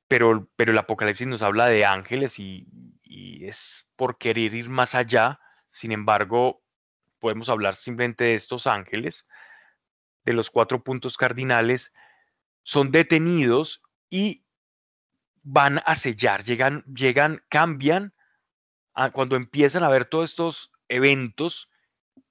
pero, 0.08 0.50
pero 0.56 0.72
el 0.72 0.78
Apocalipsis 0.78 1.28
nos 1.28 1.42
habla 1.42 1.68
de 1.68 1.86
ángeles 1.86 2.40
y, 2.40 2.68
y 3.04 3.46
es 3.46 3.92
por 3.96 4.18
querer 4.18 4.54
ir 4.54 4.70
más 4.70 4.96
allá 4.96 5.40
sin 5.74 5.92
embargo, 5.92 6.62
podemos 7.20 7.50
hablar 7.50 7.76
simplemente 7.76 8.26
de 8.26 8.36
estos 8.36 8.68
ángeles, 8.68 9.28
de 10.24 10.34
los 10.34 10.52
cuatro 10.52 10.84
puntos 10.84 11.18
cardinales, 11.18 11.94
son 12.62 12.92
detenidos 12.92 13.82
y 14.08 14.46
van 15.42 15.82
a 15.86 15.96
sellar, 15.96 16.44
llegan, 16.44 16.84
llegan, 16.86 17.44
cambian, 17.50 18.14
cuando 19.14 19.36
empiezan 19.36 19.84
a 19.84 19.90
ver 19.90 20.06
todos 20.06 20.30
estos 20.30 20.72
eventos, 20.88 21.72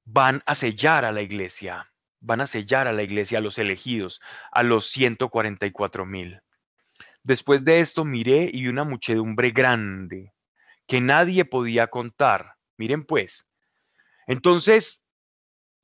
van 0.04 0.44
a 0.46 0.54
sellar 0.54 1.04
a 1.04 1.10
la 1.10 1.22
iglesia, 1.22 1.92
van 2.20 2.42
a 2.42 2.46
sellar 2.46 2.86
a 2.86 2.92
la 2.92 3.02
iglesia, 3.02 3.38
a 3.38 3.42
los 3.42 3.58
elegidos, 3.58 4.20
a 4.52 4.62
los 4.62 4.86
144 4.86 6.06
mil. 6.06 6.40
Después 7.24 7.64
de 7.64 7.80
esto 7.80 8.04
miré 8.04 8.48
y 8.52 8.62
vi 8.62 8.68
una 8.68 8.84
muchedumbre 8.84 9.50
grande 9.50 10.32
que 10.86 11.00
nadie 11.00 11.44
podía 11.44 11.88
contar. 11.88 12.54
Miren 12.76 13.04
pues. 13.04 13.48
Entonces, 14.26 15.04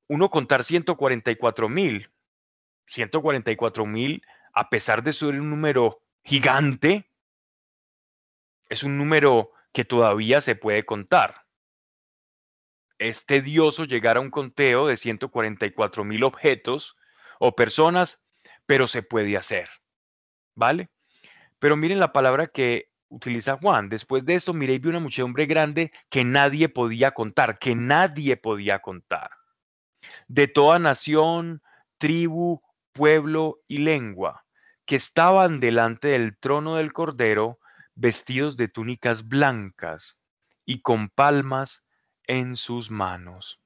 uno 0.08 0.30
contar 0.30 0.64
144 0.64 1.68
mil, 1.68 2.10
144 2.86 3.86
mil, 3.86 4.22
a 4.54 4.70
pesar 4.70 5.02
de 5.02 5.12
ser 5.12 5.28
un 5.40 5.50
número 5.50 6.02
gigante, 6.24 7.10
es 8.68 8.82
un 8.82 8.98
número 8.98 9.52
que 9.72 9.84
todavía 9.84 10.40
se 10.40 10.56
puede 10.56 10.84
contar. 10.84 11.46
Es 12.98 13.26
tedioso 13.26 13.84
llegar 13.84 14.16
a 14.16 14.20
un 14.20 14.30
conteo 14.30 14.86
de 14.86 14.96
144 14.96 16.04
mil 16.04 16.24
objetos 16.24 16.96
o 17.38 17.54
personas, 17.54 18.26
pero 18.66 18.86
se 18.86 19.02
puede 19.02 19.36
hacer. 19.36 19.68
¿Vale? 20.54 20.90
Pero 21.58 21.76
miren 21.76 22.00
la 22.00 22.12
palabra 22.12 22.48
que 22.48 22.90
utiliza 23.08 23.58
Juan. 23.60 23.88
Después 23.88 24.24
de 24.24 24.34
esto, 24.34 24.54
miré 24.54 24.74
y 24.74 24.78
vi 24.78 24.88
una 24.88 25.00
muchedumbre 25.00 25.46
grande 25.46 25.92
que 26.08 26.24
nadie 26.24 26.68
podía 26.68 27.12
contar, 27.12 27.58
que 27.58 27.74
nadie 27.74 28.36
podía 28.36 28.80
contar. 28.80 29.30
De 30.26 30.48
toda 30.48 30.78
nación, 30.78 31.62
tribu, 31.98 32.62
pueblo 32.92 33.60
y 33.66 33.78
lengua, 33.78 34.44
que 34.84 34.96
estaban 34.96 35.60
delante 35.60 36.08
del 36.08 36.38
trono 36.38 36.76
del 36.76 36.92
Cordero 36.92 37.58
vestidos 37.94 38.56
de 38.56 38.68
túnicas 38.68 39.26
blancas 39.26 40.18
y 40.64 40.82
con 40.82 41.08
palmas 41.08 41.88
en 42.24 42.56
sus 42.56 42.90
manos. 42.90 43.60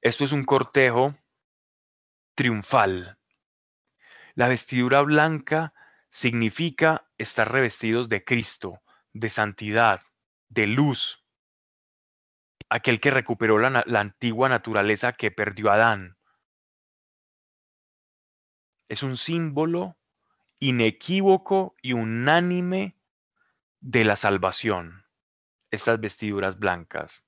Esto 0.00 0.24
es 0.24 0.32
un 0.32 0.44
cortejo 0.44 1.16
triunfal. 2.34 3.17
La 4.38 4.46
vestidura 4.46 5.00
blanca 5.00 5.74
significa 6.10 7.10
estar 7.18 7.50
revestidos 7.50 8.08
de 8.08 8.22
Cristo, 8.22 8.80
de 9.12 9.30
santidad, 9.30 10.00
de 10.48 10.68
luz. 10.68 11.24
Aquel 12.68 13.00
que 13.00 13.10
recuperó 13.10 13.58
la, 13.58 13.84
antigua 13.98 14.48
naturaleza 14.48 15.14
que 15.14 15.32
perdió 15.32 15.72
Adán 15.72 16.18
es 18.88 19.02
un 19.02 19.16
símbolo 19.16 19.98
inequívoco 20.60 21.74
y 21.82 21.94
unánime 21.94 22.96
de 23.80 24.04
la 24.04 24.14
salvación, 24.14 25.04
estas 25.72 25.98
vestiduras 25.98 26.60
blancas. 26.60 27.24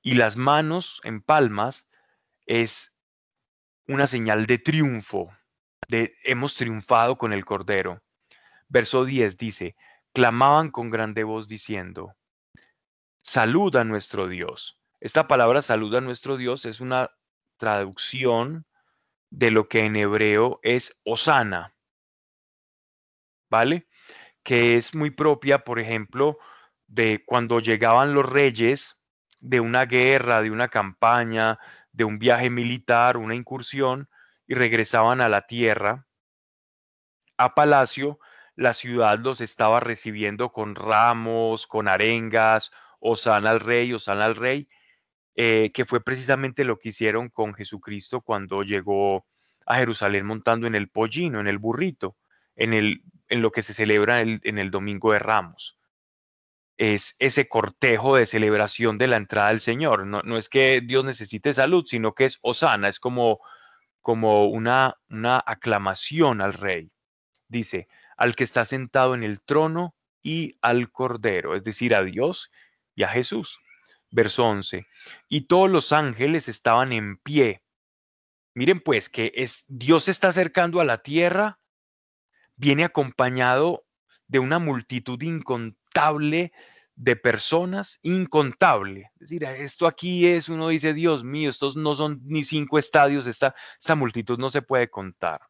Y 0.00 0.14
las 0.14 0.36
manos 0.36 1.00
en 1.02 1.22
palmas 1.22 1.90
es 2.46 2.94
una 3.88 4.06
señal 4.06 4.46
de 4.46 4.58
triunfo, 4.58 5.36
hemos 5.88 6.54
triunfado 6.54 7.16
con 7.16 7.32
el 7.32 7.44
Cordero. 7.44 8.02
Verso 8.68 9.04
10 9.04 9.36
dice, 9.36 9.76
clamaban 10.12 10.70
con 10.70 10.90
grande 10.90 11.24
voz 11.24 11.48
diciendo, 11.48 12.14
saluda 13.22 13.80
a 13.80 13.84
nuestro 13.84 14.28
Dios. 14.28 14.78
Esta 15.00 15.26
palabra 15.26 15.62
saluda 15.62 15.98
a 15.98 16.02
nuestro 16.02 16.36
Dios 16.36 16.66
es 16.66 16.80
una 16.80 17.10
traducción 17.58 18.66
de 19.30 19.50
lo 19.50 19.68
que 19.68 19.84
en 19.84 19.96
hebreo 19.96 20.60
es 20.62 20.98
Osana, 21.04 21.74
¿vale? 23.50 23.88
Que 24.42 24.76
es 24.76 24.94
muy 24.94 25.10
propia, 25.10 25.64
por 25.64 25.78
ejemplo, 25.78 26.38
de 26.86 27.24
cuando 27.24 27.60
llegaban 27.60 28.14
los 28.14 28.28
reyes 28.28 29.02
de 29.38 29.60
una 29.60 29.86
guerra, 29.86 30.42
de 30.42 30.50
una 30.50 30.68
campaña, 30.68 31.58
de 31.92 32.04
un 32.04 32.18
viaje 32.18 32.50
militar, 32.50 33.16
una 33.16 33.34
incursión, 33.34 34.08
y 34.50 34.54
regresaban 34.54 35.20
a 35.20 35.28
la 35.28 35.46
tierra, 35.46 36.08
a 37.36 37.54
palacio, 37.54 38.18
la 38.56 38.74
ciudad 38.74 39.16
los 39.20 39.40
estaba 39.40 39.78
recibiendo 39.78 40.50
con 40.50 40.74
ramos, 40.74 41.68
con 41.68 41.86
arengas, 41.86 42.72
Osana 42.98 43.50
al 43.50 43.60
rey, 43.60 43.92
Osana 43.92 44.24
al 44.24 44.34
rey, 44.34 44.68
eh, 45.36 45.70
que 45.72 45.84
fue 45.84 46.02
precisamente 46.02 46.64
lo 46.64 46.80
que 46.80 46.88
hicieron 46.88 47.28
con 47.28 47.54
Jesucristo 47.54 48.22
cuando 48.22 48.64
llegó 48.64 49.24
a 49.66 49.76
Jerusalén 49.76 50.26
montando 50.26 50.66
en 50.66 50.74
el 50.74 50.88
pollino, 50.88 51.38
en 51.38 51.46
el 51.46 51.58
burrito, 51.58 52.16
en, 52.56 52.74
el, 52.74 53.04
en 53.28 53.42
lo 53.42 53.52
que 53.52 53.62
se 53.62 53.72
celebra 53.72 54.20
en 54.20 54.58
el, 54.58 54.72
Domingo 54.72 55.12
de 55.12 55.20
Ramos. 55.20 55.78
Es 56.76 57.14
ese 57.20 57.48
cortejo 57.48 58.16
de 58.16 58.26
celebración 58.26 58.98
de 58.98 59.06
la 59.06 59.16
entrada 59.16 59.50
del 59.50 59.60
Señor. 59.60 60.08
No, 60.08 60.22
no 60.22 60.36
es 60.36 60.48
que 60.48 60.80
Dios 60.80 61.04
necesite 61.04 61.52
salud, 61.52 61.84
sino 61.86 62.16
que 62.16 62.24
es 62.24 62.40
Osana, 62.42 62.88
es 62.88 62.98
como, 62.98 63.38
como 64.00 64.46
una, 64.46 64.96
una 65.08 65.42
aclamación 65.44 66.40
al 66.40 66.54
rey. 66.54 66.90
Dice, 67.48 67.88
al 68.16 68.36
que 68.36 68.44
está 68.44 68.64
sentado 68.64 69.14
en 69.14 69.22
el 69.22 69.40
trono 69.40 69.94
y 70.22 70.58
al 70.60 70.90
Cordero, 70.90 71.56
es 71.56 71.64
decir, 71.64 71.94
a 71.94 72.02
Dios 72.02 72.50
y 72.94 73.02
a 73.02 73.08
Jesús. 73.08 73.58
Verso 74.10 74.46
11. 74.46 74.86
Y 75.28 75.42
todos 75.42 75.70
los 75.70 75.92
ángeles 75.92 76.48
estaban 76.48 76.92
en 76.92 77.16
pie. 77.18 77.62
Miren 78.54 78.80
pues 78.80 79.08
que 79.08 79.32
es, 79.36 79.64
Dios 79.68 80.04
se 80.04 80.10
está 80.10 80.28
acercando 80.28 80.80
a 80.80 80.84
la 80.84 80.98
tierra, 80.98 81.60
viene 82.56 82.84
acompañado 82.84 83.86
de 84.26 84.38
una 84.38 84.58
multitud 84.58 85.20
incontable 85.22 86.52
de 86.96 87.16
personas, 87.16 87.98
incontable. 88.02 89.10
Es 89.14 89.30
decir, 89.30 89.44
esto 89.44 89.86
aquí 89.86 90.26
es, 90.26 90.48
uno 90.48 90.68
dice, 90.68 90.94
Dios 90.94 91.24
mío, 91.24 91.50
estos 91.50 91.76
no 91.76 91.94
son 91.94 92.20
ni 92.24 92.44
cinco 92.44 92.78
estadios, 92.78 93.26
esta, 93.26 93.54
esta 93.78 93.94
multitud 93.94 94.38
no 94.38 94.50
se 94.50 94.62
puede 94.62 94.90
contar. 94.90 95.40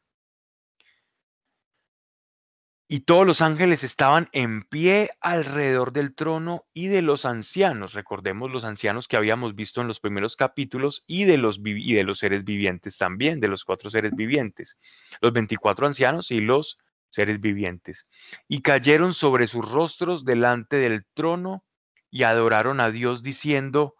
Y 2.92 3.02
todos 3.02 3.24
los 3.24 3.40
ángeles 3.40 3.84
estaban 3.84 4.28
en 4.32 4.64
pie 4.64 5.10
alrededor 5.20 5.92
del 5.92 6.12
trono 6.12 6.66
y 6.74 6.88
de 6.88 7.02
los 7.02 7.24
ancianos. 7.24 7.94
Recordemos 7.94 8.50
los 8.50 8.64
ancianos 8.64 9.06
que 9.06 9.16
habíamos 9.16 9.54
visto 9.54 9.80
en 9.80 9.86
los 9.86 10.00
primeros 10.00 10.34
capítulos 10.34 11.04
y 11.06 11.22
de 11.22 11.38
los, 11.38 11.60
y 11.64 11.94
de 11.94 12.02
los 12.02 12.18
seres 12.18 12.42
vivientes 12.42 12.98
también, 12.98 13.38
de 13.38 13.46
los 13.46 13.64
cuatro 13.64 13.90
seres 13.90 14.10
vivientes. 14.16 14.76
Los 15.20 15.32
24 15.32 15.86
ancianos 15.86 16.32
y 16.32 16.40
los 16.40 16.80
seres 17.10 17.40
vivientes. 17.40 18.06
Y 18.48 18.62
cayeron 18.62 19.12
sobre 19.12 19.46
sus 19.46 19.70
rostros 19.70 20.24
delante 20.24 20.76
del 20.76 21.04
trono 21.14 21.64
y 22.10 22.22
adoraron 22.22 22.80
a 22.80 22.90
Dios 22.90 23.22
diciendo, 23.22 23.94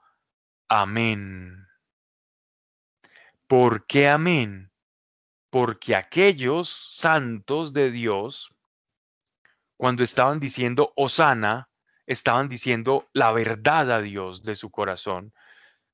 Amén. 0.69 1.67
¿Por 3.47 3.87
qué 3.87 4.09
amén? 4.09 4.71
Porque 5.51 5.97
aquellos 5.97 6.69
santos 6.69 7.73
de 7.73 7.91
Dios 7.91 8.55
cuando 9.81 10.05
estaban 10.05 10.41
diciendo 10.41 10.93
Osana, 10.95 11.71
estaban 12.07 12.51
diciendo 12.51 13.09
la 13.15 13.33
verdad 13.33 13.91
a 13.91 14.03
Dios 14.03 14.43
de 14.43 14.55
su 14.55 14.71
corazón. 14.71 15.33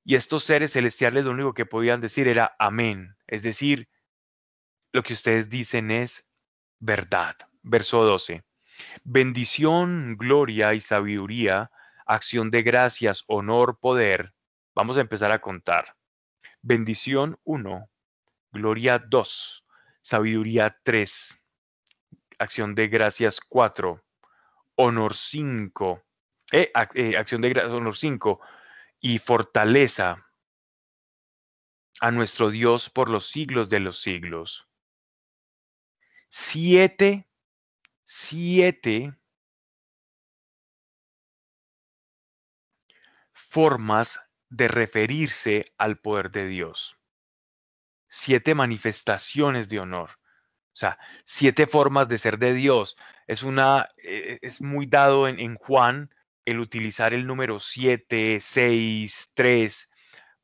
Y 0.04 0.16
estos 0.16 0.42
seres 0.42 0.72
celestiales 0.72 1.24
lo 1.24 1.30
único 1.30 1.54
que 1.54 1.66
podían 1.66 2.00
decir 2.00 2.26
era 2.26 2.56
amén. 2.58 3.14
Es 3.28 3.44
decir, 3.44 3.88
lo 4.92 5.04
que 5.04 5.12
ustedes 5.12 5.48
dicen 5.50 5.92
es 5.92 6.26
verdad. 6.78 7.36
Verso 7.62 8.02
12. 8.04 8.44
Bendición, 9.04 10.16
gloria 10.16 10.74
y 10.74 10.80
sabiduría, 10.80 11.70
acción 12.06 12.50
de 12.50 12.62
gracias, 12.62 13.24
honor, 13.26 13.78
poder. 13.80 14.34
Vamos 14.74 14.96
a 14.96 15.00
empezar 15.00 15.32
a 15.32 15.40
contar. 15.40 15.96
Bendición 16.62 17.38
1, 17.44 17.88
gloria 18.52 18.98
2, 18.98 19.64
sabiduría 20.02 20.78
3, 20.82 21.38
acción 22.38 22.74
de 22.74 22.88
gracias 22.88 23.40
4, 23.40 24.04
honor 24.76 25.14
5, 25.14 26.02
eh, 26.52 26.72
eh, 26.94 27.16
acción 27.16 27.40
de 27.40 27.48
gracias, 27.50 27.72
honor 27.72 27.96
5 27.96 28.40
y 29.00 29.18
fortaleza 29.18 30.26
a 32.00 32.10
nuestro 32.10 32.50
Dios 32.50 32.90
por 32.90 33.08
los 33.10 33.28
siglos 33.28 33.68
de 33.68 33.80
los 33.80 34.00
siglos. 34.00 34.65
Siete, 36.38 37.26
siete 38.04 39.16
formas 43.32 44.20
de 44.50 44.68
referirse 44.68 45.64
al 45.78 45.98
poder 45.98 46.30
de 46.30 46.46
Dios. 46.46 46.98
Siete 48.08 48.54
manifestaciones 48.54 49.70
de 49.70 49.80
honor. 49.80 50.10
O 50.10 50.76
sea, 50.76 50.98
siete 51.24 51.66
formas 51.66 52.06
de 52.06 52.18
ser 52.18 52.38
de 52.38 52.52
Dios. 52.52 52.98
Es 53.26 53.42
una, 53.42 53.88
eh, 53.96 54.38
es 54.42 54.60
muy 54.60 54.84
dado 54.84 55.28
en, 55.28 55.40
en 55.40 55.54
Juan 55.54 56.14
el 56.44 56.60
utilizar 56.60 57.14
el 57.14 57.26
número 57.26 57.58
siete, 57.60 58.40
seis, 58.40 59.32
tres, 59.32 59.90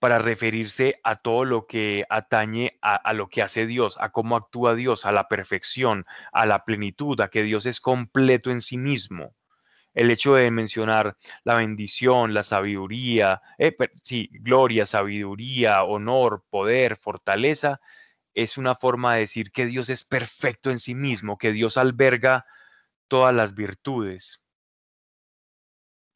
para 0.02 0.18
referirse 0.18 0.98
a 1.04 1.14
todo 1.14 1.44
lo 1.44 1.68
que 1.68 2.04
atañe 2.08 2.76
a, 2.82 3.12
lo 3.12 3.28
que 3.28 3.40
hace 3.40 3.68
Dios, 3.68 3.96
a 4.00 4.10
cómo 4.10 4.34
actúa 4.34 4.74
Dios, 4.74 5.06
a 5.06 5.12
la 5.12 5.28
perfección, 5.28 6.06
a 6.32 6.44
la 6.44 6.64
plenitud, 6.64 7.20
a 7.20 7.28
que 7.28 7.44
Dios 7.44 7.66
es 7.66 7.80
completo 7.80 8.50
en 8.50 8.62
sí 8.62 8.78
mismo. 8.78 9.36
El 9.94 10.10
hecho 10.10 10.34
de 10.34 10.50
mencionar 10.50 11.16
la 11.44 11.54
bendición, 11.54 12.34
la 12.34 12.42
sabiduría, 12.42 13.42
eh, 13.58 13.76
sí, 14.02 14.28
gloria, 14.32 14.86
sabiduría, 14.86 15.84
honor, 15.84 16.42
poder, 16.50 16.96
fortaleza, 16.96 17.80
es 18.34 18.58
una 18.58 18.74
forma 18.74 19.14
de 19.14 19.20
decir 19.20 19.52
que 19.52 19.66
Dios 19.66 19.88
es 19.88 20.02
perfecto 20.02 20.72
en 20.72 20.80
sí 20.80 20.96
mismo, 20.96 21.38
que 21.38 21.52
Dios 21.52 21.76
alberga 21.76 22.44
todas 23.06 23.32
las 23.32 23.54
virtudes. 23.54 24.42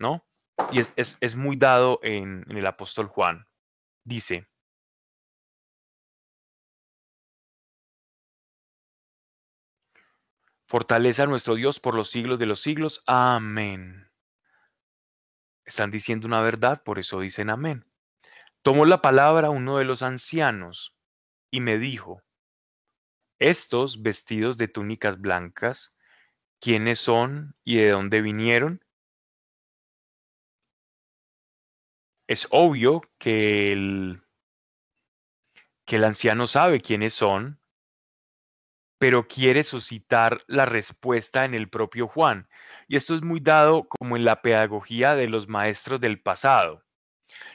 ¿No? 0.00 0.26
Y 0.72 0.80
es, 0.80 1.36
muy 1.36 1.54
dado 1.54 2.00
en 2.02 2.44
el 2.48 2.66
apóstol 2.66 3.06
Juan. 3.06 3.46
Dice, 4.06 4.46
Fortaleza 10.68 11.24
a 11.24 11.26
nuestro 11.26 11.56
Dios 11.56 11.80
por 11.80 11.96
los 11.96 12.10
siglos 12.10 12.38
de 12.38 12.46
los 12.46 12.60
siglos. 12.60 13.02
Amén. 13.06 14.08
Están 15.64 15.90
diciendo 15.90 16.28
una 16.28 16.40
verdad, 16.40 16.84
por 16.84 17.00
eso 17.00 17.18
dicen 17.18 17.50
amén. 17.50 17.84
Tomó 18.62 18.84
la 18.84 19.02
palabra 19.02 19.50
uno 19.50 19.78
de 19.78 19.84
los 19.84 20.02
ancianos 20.02 20.96
y 21.50 21.60
me 21.60 21.76
dijo, 21.76 22.22
estos 23.40 24.02
vestidos 24.02 24.56
de 24.56 24.68
túnicas 24.68 25.20
blancas, 25.20 25.96
¿quiénes 26.60 27.00
son 27.00 27.56
y 27.64 27.78
de 27.78 27.90
dónde 27.90 28.22
vinieron? 28.22 28.85
Es 32.26 32.48
obvio 32.50 33.02
que 33.18 33.72
el, 33.72 34.22
que 35.84 35.96
el 35.96 36.04
anciano 36.04 36.46
sabe 36.46 36.80
quiénes 36.80 37.14
son, 37.14 37.60
pero 38.98 39.28
quiere 39.28 39.62
suscitar 39.62 40.42
la 40.46 40.64
respuesta 40.64 41.44
en 41.44 41.54
el 41.54 41.68
propio 41.68 42.08
Juan. 42.08 42.48
Y 42.88 42.96
esto 42.96 43.14
es 43.14 43.22
muy 43.22 43.40
dado 43.40 43.86
como 43.88 44.16
en 44.16 44.24
la 44.24 44.42
pedagogía 44.42 45.14
de 45.14 45.28
los 45.28 45.48
maestros 45.48 46.00
del 46.00 46.20
pasado. 46.20 46.82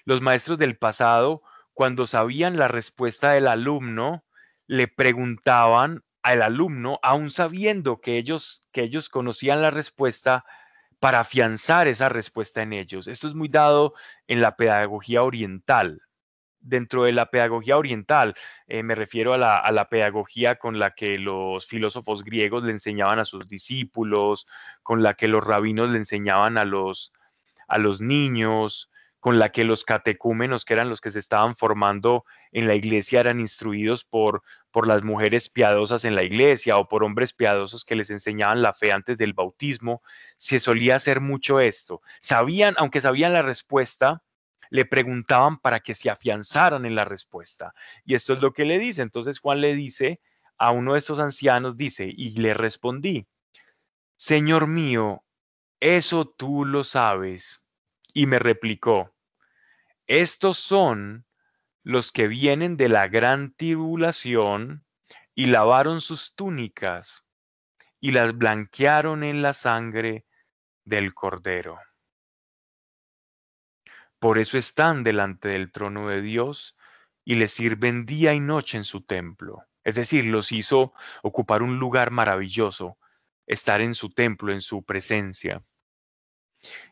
Los 0.06 0.22
maestros 0.22 0.58
del 0.58 0.78
pasado, 0.78 1.42
cuando 1.74 2.06
sabían 2.06 2.58
la 2.58 2.68
respuesta 2.68 3.32
del 3.32 3.48
alumno, 3.48 4.24
le 4.68 4.88
preguntaban 4.88 6.04
al 6.22 6.44
alumno, 6.44 7.00
aún 7.02 7.32
sabiendo 7.32 8.00
que 8.00 8.18
ellos, 8.18 8.62
que 8.72 8.84
ellos 8.84 9.10
conocían 9.10 9.62
la 9.62 9.72
respuesta, 9.72 10.46
para 11.02 11.20
afianzar 11.22 11.88
esa 11.88 12.10
respuesta 12.10 12.62
en 12.62 12.74
ellos. 12.74 13.08
Esto 13.08 13.28
es 13.28 13.34
muy 13.34 13.50
dado 13.50 13.96
en 14.28 14.40
la 14.40 14.56
pedagogía 14.56 15.24
oriental 15.24 16.00
dentro 16.62 17.04
de 17.04 17.12
la 17.12 17.26
pedagogía 17.26 17.78
oriental, 17.78 18.36
eh, 18.68 18.84
me 18.84 18.96
refiero 18.96 19.34
a 19.34 19.38
la, 19.38 19.90
pedagogía 19.90 20.58
con 20.58 20.78
la 20.78 20.92
que 20.92 21.18
los 21.18 21.66
filósofos 21.66 22.24
griegos 22.24 22.64
le 22.64 22.72
enseñaban 22.72 23.18
a 23.18 23.26
sus 23.26 23.48
discípulos, 23.48 24.48
con 24.84 25.02
la 25.04 25.16
que 25.16 25.28
los 25.28 25.44
rabinos 25.44 25.90
le 25.90 25.98
enseñaban 25.98 26.58
a 26.58 26.66
los, 26.66 27.14
a 27.68 27.80
los 27.80 28.00
niños, 28.00 28.91
con 29.22 29.38
la 29.38 29.52
que 29.52 29.64
los 29.64 29.86
catecúmenos, 29.86 30.66
que 30.66 30.74
eran 30.74 30.90
los 30.90 31.00
que 31.00 31.12
se 31.12 31.20
estaban 31.20 31.56
formando 31.56 32.26
en 32.52 32.68
la 32.68 32.74
iglesia, 32.74 33.20
eran 33.20 33.40
instruidos 33.40 34.04
por, 34.04 34.42
por 34.72 34.88
las 34.88 35.04
mujeres 35.04 35.48
piadosas 35.48 36.06
en 36.06 36.16
la 36.16 36.24
iglesia 36.24 36.78
o 36.78 36.88
por 36.88 37.04
hombres 37.04 37.32
piadosos 37.32 37.86
que 37.86 37.96
les 37.96 38.10
enseñaban 38.10 38.64
la 38.64 38.74
fe 38.74 38.92
antes 38.92 39.20
del 39.20 39.34
bautismo, 39.34 40.02
se 40.38 40.58
solía 40.58 40.96
hacer 40.96 41.22
mucho 41.22 41.60
esto. 41.60 42.02
Sabían, 42.20 42.74
aunque 42.78 43.00
sabían 43.00 43.34
la 43.34 43.44
respuesta, 43.44 44.24
le 44.72 44.86
preguntaban 44.86 45.60
para 45.60 45.82
que 45.82 45.94
se 45.94 46.10
afianzaran 46.10 46.86
en 46.88 46.96
la 46.96 47.06
respuesta. 47.06 47.76
Y 48.04 48.16
esto 48.16 48.34
es 48.34 48.42
lo 48.42 48.54
que 48.54 48.66
le 48.66 48.80
dice. 48.80 49.04
Entonces 49.04 49.40
Juan 49.40 49.62
le 49.62 49.76
dice 49.76 50.20
a 50.58 50.72
uno 50.72 50.94
de 50.94 51.00
estos 51.00 51.20
ancianos, 51.20 51.78
dice, 51.78 52.12
y 52.12 52.42
le 52.42 52.56
respondí, 52.56 53.28
Señor 54.16 54.66
mío, 54.66 55.24
eso 55.80 56.26
tú 56.26 56.66
lo 56.66 56.84
sabes. 56.84 57.61
Y 58.14 58.26
me 58.26 58.40
replicó, 58.40 59.14
estos 60.08 60.58
son 60.58 61.26
los 61.84 62.12
que 62.12 62.28
vienen 62.28 62.78
de 62.78 62.90
la 62.90 63.08
gran 63.08 63.54
tribulación 63.54 64.86
y 65.34 65.48
lavaron 65.48 66.02
sus 66.02 66.36
túnicas 66.36 67.26
y 68.00 68.12
las 68.12 68.38
blanquearon 68.38 69.24
en 69.24 69.42
la 69.42 69.54
sangre 69.54 70.26
del 70.84 71.14
cordero. 71.14 71.80
Por 74.20 74.38
eso 74.38 74.58
están 74.58 75.04
delante 75.04 75.50
del 75.50 75.72
trono 75.72 76.10
de 76.10 76.22
Dios 76.22 76.78
y 77.24 77.36
le 77.36 77.48
sirven 77.48 78.06
día 78.06 78.34
y 78.34 78.40
noche 78.40 78.78
en 78.78 78.86
su 78.86 79.02
templo. 79.02 79.64
Es 79.84 79.96
decir, 79.96 80.26
los 80.26 80.52
hizo 80.52 80.94
ocupar 81.24 81.64
un 81.64 81.80
lugar 81.80 82.12
maravilloso, 82.12 82.98
estar 83.48 83.82
en 83.82 83.96
su 83.96 84.12
templo, 84.12 84.52
en 84.52 84.62
su 84.62 84.84
presencia. 84.84 85.64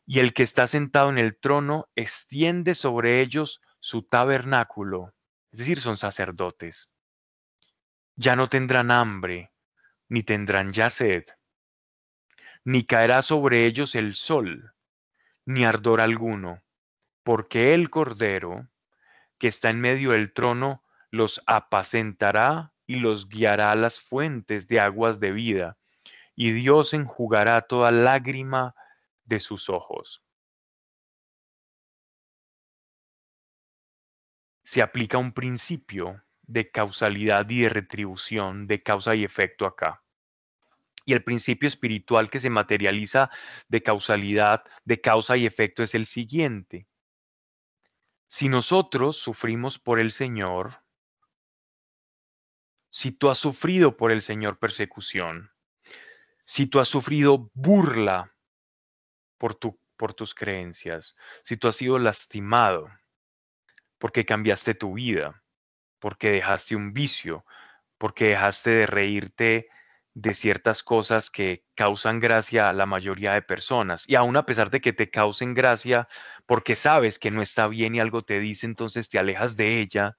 Y 0.05 0.19
el 0.19 0.33
que 0.33 0.43
está 0.43 0.67
sentado 0.67 1.09
en 1.09 1.17
el 1.17 1.37
trono 1.37 1.89
extiende 1.95 2.75
sobre 2.75 3.21
ellos 3.21 3.61
su 3.79 4.03
tabernáculo, 4.03 5.13
es 5.51 5.59
decir, 5.59 5.79
son 5.79 5.97
sacerdotes. 5.97 6.91
Ya 8.15 8.35
no 8.35 8.49
tendrán 8.49 8.91
hambre, 8.91 9.51
ni 10.07 10.23
tendrán 10.23 10.73
ya 10.73 10.89
sed, 10.89 11.25
ni 12.63 12.83
caerá 12.83 13.21
sobre 13.21 13.65
ellos 13.65 13.95
el 13.95 14.15
sol, 14.15 14.73
ni 15.45 15.63
ardor 15.63 16.01
alguno 16.01 16.63
porque 17.29 17.75
el 17.75 17.91
Cordero, 17.91 18.69
que 19.37 19.47
está 19.47 19.69
en 19.69 19.79
medio 19.79 20.13
del 20.13 20.33
trono, 20.33 20.83
los 21.11 21.43
apacentará 21.45 22.73
y 22.87 22.95
los 22.95 23.29
guiará 23.29 23.71
a 23.71 23.75
las 23.75 23.99
fuentes 23.99 24.67
de 24.67 24.79
aguas 24.79 25.19
de 25.19 25.31
vida, 25.31 25.77
y 26.35 26.53
Dios 26.53 26.91
enjugará 26.95 27.61
toda 27.61 27.91
lágrima 27.91 28.73
de 29.29 29.39
sus 29.39 29.69
ojos. 29.69 30.23
Se 34.63 34.81
aplica 34.81 35.17
un 35.17 35.33
principio 35.33 36.23
de 36.41 36.71
causalidad 36.71 37.47
y 37.49 37.61
de 37.61 37.69
retribución, 37.69 38.67
de 38.67 38.81
causa 38.81 39.15
y 39.15 39.23
efecto 39.23 39.65
acá. 39.65 40.03
Y 41.05 41.13
el 41.13 41.23
principio 41.23 41.67
espiritual 41.67 42.29
que 42.29 42.39
se 42.39 42.49
materializa 42.49 43.29
de 43.67 43.81
causalidad, 43.81 44.63
de 44.83 44.99
causa 44.99 45.37
y 45.37 45.45
efecto 45.45 45.83
es 45.83 45.95
el 45.95 46.05
siguiente. 46.07 46.87
Si 48.27 48.49
nosotros 48.49 49.17
sufrimos 49.17 49.79
por 49.79 49.99
el 49.99 50.11
Señor, 50.11 50.83
si 52.91 53.11
tú 53.11 53.29
has 53.29 53.37
sufrido 53.37 53.95
por 53.95 54.11
el 54.11 54.21
Señor 54.21 54.57
persecución, 54.59 55.51
si 56.45 56.65
tú 56.65 56.79
has 56.79 56.87
sufrido 56.87 57.51
burla 57.53 58.35
por, 59.39 59.55
tu, 59.55 59.79
por 59.97 60.13
tus 60.13 60.35
creencias, 60.35 61.15
si 61.43 61.57
tú 61.57 61.67
has 61.67 61.77
sido 61.77 61.97
lastimado 61.97 62.89
porque 63.97 64.25
cambiaste 64.25 64.75
tu 64.75 64.93
vida, 64.93 65.43
porque 65.99 66.31
dejaste 66.31 66.75
un 66.75 66.93
vicio, 66.93 67.45
porque 67.97 68.29
dejaste 68.29 68.69
de 68.71 68.85
reírte 68.87 69.69
de 70.13 70.33
ciertas 70.33 70.83
cosas 70.83 71.29
que 71.29 71.65
causan 71.75 72.19
gracia 72.19 72.69
a 72.69 72.73
la 72.73 72.85
mayoría 72.85 73.33
de 73.33 73.41
personas. 73.41 74.07
Y 74.07 74.15
aún 74.15 74.35
a 74.37 74.45
pesar 74.45 74.69
de 74.69 74.81
que 74.81 74.93
te 74.93 75.09
causen 75.09 75.53
gracia 75.53 76.07
porque 76.45 76.75
sabes 76.75 77.19
que 77.19 77.31
no 77.31 77.41
está 77.41 77.67
bien 77.67 77.95
y 77.95 77.99
algo 77.99 78.23
te 78.23 78.39
dice, 78.39 78.65
entonces 78.65 79.09
te 79.09 79.19
alejas 79.19 79.55
de 79.55 79.79
ella. 79.81 80.17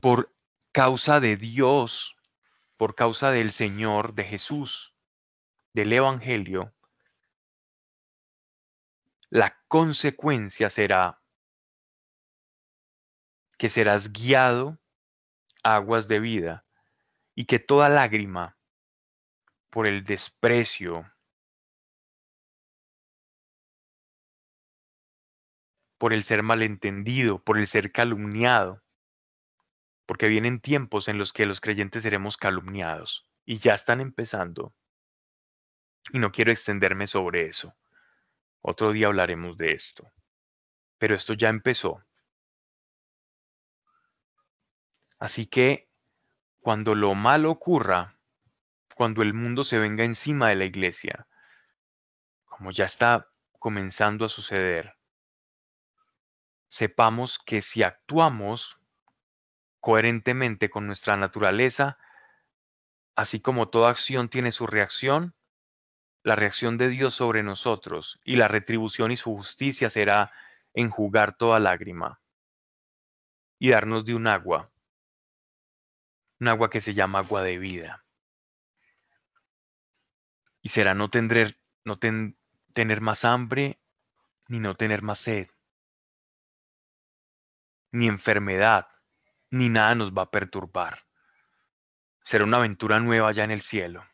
Por 0.00 0.34
causa 0.72 1.20
de 1.20 1.36
Dios, 1.36 2.16
por 2.76 2.94
causa 2.94 3.30
del 3.30 3.52
Señor, 3.52 4.14
de 4.14 4.24
Jesús, 4.24 4.95
del 5.76 5.92
Evangelio, 5.92 6.74
la 9.28 9.62
consecuencia 9.68 10.70
será 10.70 11.22
que 13.58 13.68
serás 13.68 14.10
guiado 14.10 14.78
a 15.62 15.74
aguas 15.74 16.08
de 16.08 16.18
vida 16.20 16.64
y 17.34 17.44
que 17.44 17.58
toda 17.58 17.90
lágrima 17.90 18.56
por 19.68 19.86
el 19.86 20.04
desprecio, 20.04 21.12
por 25.98 26.14
el 26.14 26.24
ser 26.24 26.42
malentendido, 26.42 27.44
por 27.44 27.58
el 27.58 27.66
ser 27.66 27.92
calumniado, 27.92 28.82
porque 30.06 30.28
vienen 30.28 30.58
tiempos 30.58 31.08
en 31.08 31.18
los 31.18 31.34
que 31.34 31.44
los 31.44 31.60
creyentes 31.60 32.02
seremos 32.02 32.38
calumniados 32.38 33.28
y 33.44 33.58
ya 33.58 33.74
están 33.74 34.00
empezando. 34.00 34.74
Y 36.12 36.18
no 36.18 36.30
quiero 36.30 36.50
extenderme 36.50 37.06
sobre 37.06 37.46
eso. 37.46 37.74
Otro 38.60 38.92
día 38.92 39.06
hablaremos 39.06 39.56
de 39.56 39.72
esto. 39.72 40.12
Pero 40.98 41.14
esto 41.14 41.34
ya 41.34 41.48
empezó. 41.48 42.04
Así 45.18 45.46
que 45.46 45.88
cuando 46.60 46.94
lo 46.94 47.14
malo 47.14 47.50
ocurra, 47.50 48.18
cuando 48.94 49.22
el 49.22 49.34
mundo 49.34 49.64
se 49.64 49.78
venga 49.78 50.04
encima 50.04 50.48
de 50.48 50.56
la 50.56 50.64
iglesia, 50.64 51.26
como 52.44 52.70
ya 52.70 52.84
está 52.84 53.30
comenzando 53.58 54.24
a 54.24 54.28
suceder, 54.28 54.96
sepamos 56.68 57.38
que 57.38 57.62
si 57.62 57.82
actuamos 57.82 58.80
coherentemente 59.80 60.68
con 60.68 60.86
nuestra 60.86 61.16
naturaleza, 61.16 61.98
así 63.14 63.40
como 63.40 63.68
toda 63.68 63.90
acción 63.90 64.28
tiene 64.28 64.52
su 64.52 64.66
reacción, 64.66 65.34
la 66.26 66.34
reacción 66.34 66.76
de 66.76 66.88
Dios 66.88 67.14
sobre 67.14 67.44
nosotros 67.44 68.20
y 68.24 68.34
la 68.34 68.48
retribución 68.48 69.12
y 69.12 69.16
su 69.16 69.32
justicia 69.36 69.90
será 69.90 70.32
enjugar 70.74 71.36
toda 71.36 71.60
lágrima 71.60 72.20
y 73.60 73.70
darnos 73.70 74.04
de 74.04 74.16
un 74.16 74.26
agua, 74.26 74.72
un 76.40 76.48
agua 76.48 76.68
que 76.68 76.80
se 76.80 76.94
llama 76.94 77.20
agua 77.20 77.44
de 77.44 77.58
vida. 77.58 78.04
Y 80.62 80.70
será 80.70 80.94
no, 80.94 81.10
tendrer, 81.10 81.60
no 81.84 81.96
tener 81.96 83.00
más 83.00 83.24
hambre 83.24 83.78
ni 84.48 84.58
no 84.58 84.74
tener 84.74 85.02
más 85.02 85.20
sed, 85.20 85.46
ni 87.92 88.08
enfermedad, 88.08 88.88
ni 89.50 89.68
nada 89.68 89.94
nos 89.94 90.12
va 90.12 90.22
a 90.22 90.30
perturbar. 90.32 91.06
Será 92.24 92.42
una 92.42 92.56
aventura 92.56 92.98
nueva 92.98 93.30
ya 93.30 93.44
en 93.44 93.52
el 93.52 93.60
cielo. 93.60 94.04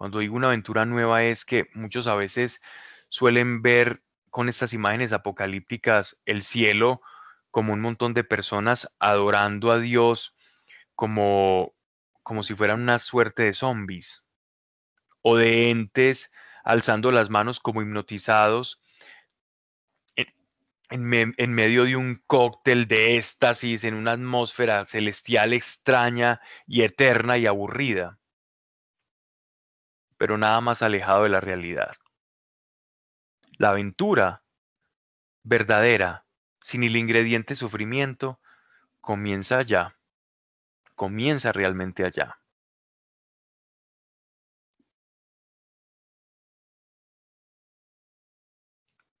Cuando 0.00 0.20
digo 0.20 0.34
una 0.34 0.46
aventura 0.46 0.86
nueva 0.86 1.24
es 1.24 1.44
que 1.44 1.68
muchos 1.74 2.06
a 2.06 2.14
veces 2.14 2.62
suelen 3.10 3.60
ver 3.60 4.02
con 4.30 4.48
estas 4.48 4.72
imágenes 4.72 5.12
apocalípticas 5.12 6.16
el 6.24 6.40
cielo 6.40 7.02
como 7.50 7.74
un 7.74 7.82
montón 7.82 8.14
de 8.14 8.24
personas 8.24 8.96
adorando 8.98 9.70
a 9.70 9.78
Dios 9.78 10.34
como, 10.94 11.74
como 12.22 12.42
si 12.42 12.54
fueran 12.54 12.80
una 12.80 12.98
suerte 12.98 13.42
de 13.42 13.52
zombies 13.52 14.24
o 15.20 15.36
de 15.36 15.68
entes 15.68 16.32
alzando 16.64 17.12
las 17.12 17.28
manos 17.28 17.60
como 17.60 17.82
hipnotizados 17.82 18.80
en, 20.88 21.52
medio 21.52 21.84
de 21.84 21.96
un 21.96 22.22
cóctel 22.26 22.88
de 22.88 23.18
éxtasis, 23.18 23.84
en 23.84 23.92
una 23.92 24.12
atmósfera 24.12 24.86
celestial 24.86 25.52
extraña 25.52 26.40
y 26.66 26.84
eterna 26.84 27.36
y 27.36 27.44
aburrida, 27.44 28.19
pero 30.20 30.36
nada 30.36 30.60
más 30.60 30.82
alejado 30.82 31.22
de 31.22 31.30
la 31.30 31.40
realidad. 31.40 31.96
La 33.56 33.70
aventura 33.70 34.44
verdadera, 35.42 36.26
sin 36.60 36.82
el 36.82 36.94
ingrediente 36.94 37.56
sufrimiento, 37.56 38.38
comienza 39.00 39.56
allá, 39.56 39.96
comienza 40.94 41.52
realmente 41.52 42.04
allá. 42.04 42.38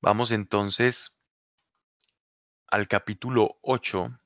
Vamos 0.02 0.32
entonces 0.32 1.16
al 2.66 2.88
capítulo 2.88 3.56
8, 3.62 4.18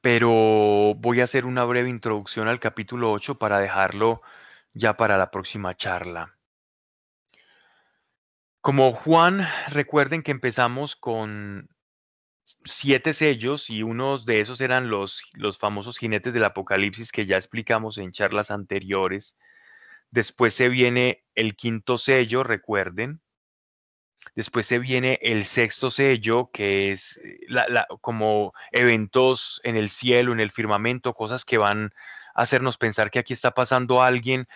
pero 0.00 0.94
voy 0.96 1.20
a 1.20 1.24
hacer 1.24 1.44
una 1.44 1.64
breve 1.64 1.88
introducción 1.88 2.48
al 2.48 2.60
capítulo 2.60 3.12
8 3.12 3.38
para 3.38 3.58
dejarlo 3.58 4.22
ya 4.72 4.96
para 4.96 5.18
la 5.18 5.30
próxima 5.30 5.76
charla. 5.76 6.36
Como 8.60 8.92
Juan, 8.92 9.46
recuerden 9.68 10.22
que 10.22 10.30
empezamos 10.30 10.96
con 10.96 11.68
siete 12.64 13.14
sellos 13.14 13.70
y 13.70 13.82
unos 13.82 14.26
de 14.26 14.40
esos 14.40 14.60
eran 14.60 14.90
los, 14.90 15.22
los 15.34 15.58
famosos 15.58 15.98
jinetes 15.98 16.34
del 16.34 16.44
apocalipsis 16.44 17.12
que 17.12 17.26
ya 17.26 17.36
explicamos 17.36 17.98
en 17.98 18.12
charlas 18.12 18.50
anteriores. 18.50 19.36
Después 20.10 20.54
se 20.54 20.68
viene 20.68 21.24
el 21.34 21.56
quinto 21.56 21.96
sello, 21.96 22.42
recuerden, 22.42 23.22
Después 24.34 24.66
se 24.66 24.78
viene 24.78 25.18
el 25.22 25.44
sexto 25.44 25.90
sello, 25.90 26.50
que 26.52 26.92
es 26.92 27.20
eh, 27.24 27.38
como 28.00 28.52
eventos 28.70 29.60
en 29.64 29.76
el 29.76 29.90
cielo, 29.90 30.32
en 30.32 30.40
el 30.40 30.50
firmamento, 30.50 31.14
cosas 31.14 31.44
que 31.44 31.58
van 31.58 31.92
a 32.34 32.42
hacernos 32.42 32.78
pensar 32.78 33.10
que 33.10 33.18
aquí 33.18 33.32
está 33.32 33.52
pasando 33.52 34.02
alguien, 34.02 34.46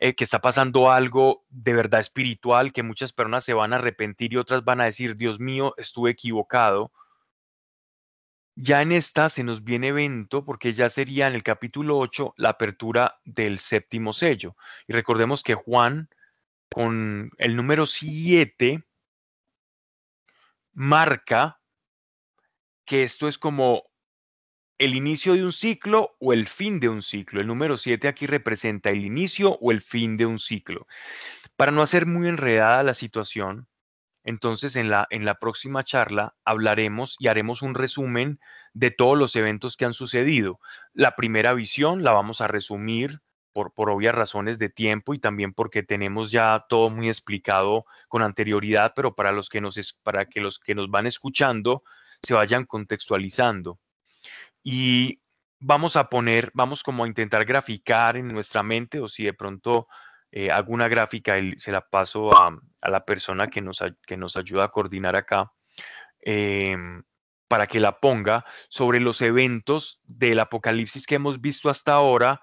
eh, 0.00 0.14
que 0.14 0.24
está 0.24 0.40
pasando 0.40 0.90
algo 0.90 1.44
de 1.48 1.72
verdad 1.72 2.00
espiritual, 2.00 2.72
que 2.72 2.82
muchas 2.82 3.12
personas 3.12 3.44
se 3.44 3.54
van 3.54 3.72
a 3.72 3.76
arrepentir 3.76 4.32
y 4.32 4.36
otras 4.36 4.64
van 4.64 4.80
a 4.80 4.84
decir, 4.84 5.16
Dios 5.16 5.40
mío, 5.40 5.74
estuve 5.76 6.10
equivocado. 6.10 6.92
Ya 8.54 8.82
en 8.82 8.92
esta 8.92 9.30
se 9.30 9.44
nos 9.44 9.64
viene 9.64 9.88
evento, 9.88 10.44
porque 10.44 10.74
ya 10.74 10.90
sería 10.90 11.26
en 11.26 11.34
el 11.34 11.42
capítulo 11.42 11.98
8 11.98 12.34
la 12.36 12.50
apertura 12.50 13.18
del 13.24 13.58
séptimo 13.58 14.12
sello. 14.12 14.56
Y 14.86 14.92
recordemos 14.92 15.42
que 15.42 15.54
Juan, 15.54 16.10
con 16.68 17.30
el 17.38 17.56
número 17.56 17.86
7, 17.86 18.84
marca 20.72 21.60
que 22.84 23.04
esto 23.04 23.28
es 23.28 23.38
como 23.38 23.84
el 24.78 24.94
inicio 24.94 25.34
de 25.34 25.44
un 25.44 25.52
ciclo 25.52 26.16
o 26.18 26.32
el 26.32 26.48
fin 26.48 26.80
de 26.80 26.88
un 26.88 27.02
ciclo. 27.02 27.40
El 27.40 27.46
número 27.46 27.76
7 27.76 28.08
aquí 28.08 28.26
representa 28.26 28.90
el 28.90 29.04
inicio 29.04 29.56
o 29.60 29.70
el 29.70 29.80
fin 29.80 30.16
de 30.16 30.26
un 30.26 30.38
ciclo. 30.38 30.86
Para 31.56 31.70
no 31.70 31.82
hacer 31.82 32.06
muy 32.06 32.26
enredada 32.26 32.82
la 32.82 32.94
situación, 32.94 33.68
entonces 34.24 34.76
en 34.76 34.88
la, 34.88 35.06
en 35.10 35.24
la 35.24 35.38
próxima 35.38 35.84
charla 35.84 36.34
hablaremos 36.44 37.16
y 37.18 37.28
haremos 37.28 37.62
un 37.62 37.74
resumen 37.74 38.40
de 38.72 38.90
todos 38.90 39.16
los 39.16 39.36
eventos 39.36 39.76
que 39.76 39.84
han 39.84 39.94
sucedido. 39.94 40.58
La 40.92 41.14
primera 41.16 41.54
visión 41.54 42.02
la 42.02 42.12
vamos 42.12 42.40
a 42.40 42.48
resumir 42.48 43.20
por, 43.52 43.72
por 43.72 43.90
obvias 43.90 44.14
razones 44.14 44.58
de 44.58 44.68
tiempo 44.68 45.14
y 45.14 45.18
también 45.18 45.52
porque 45.52 45.82
tenemos 45.82 46.30
ya 46.30 46.64
todo 46.68 46.90
muy 46.90 47.08
explicado 47.08 47.84
con 48.08 48.22
anterioridad, 48.22 48.92
pero 48.94 49.14
para, 49.14 49.32
los 49.32 49.48
que 49.48 49.60
nos, 49.60 49.76
para 50.02 50.26
que 50.26 50.40
los 50.40 50.58
que 50.58 50.74
nos 50.74 50.90
van 50.90 51.06
escuchando 51.06 51.82
se 52.22 52.34
vayan 52.34 52.64
contextualizando. 52.64 53.78
Y 54.62 55.20
vamos 55.58 55.96
a 55.96 56.08
poner, 56.08 56.50
vamos 56.54 56.82
como 56.82 57.04
a 57.04 57.08
intentar 57.08 57.44
graficar 57.44 58.16
en 58.16 58.28
nuestra 58.28 58.62
mente, 58.62 59.00
o 59.00 59.08
si 59.08 59.24
de 59.24 59.32
pronto 59.32 59.88
eh, 60.30 60.50
hago 60.50 60.72
una 60.72 60.88
gráfica 60.88 61.38
y 61.38 61.56
se 61.58 61.72
la 61.72 61.82
paso 61.82 62.36
a, 62.36 62.58
la 62.82 63.04
persona 63.04 63.48
que 63.48 63.60
nos, 63.60 63.82
que 64.06 64.16
nos 64.16 64.36
ayuda 64.36 64.64
a 64.64 64.70
coordinar 64.70 65.14
acá, 65.14 65.52
em, 66.20 67.02
para 67.48 67.66
que 67.66 67.80
la 67.80 68.00
ponga 68.00 68.44
sobre 68.68 68.98
los 68.98 69.20
eventos 69.20 70.00
del 70.04 70.40
apocalipsis 70.40 71.06
que 71.06 71.16
hemos 71.16 71.40
visto 71.40 71.68
hasta 71.68 71.92
ahora 71.92 72.40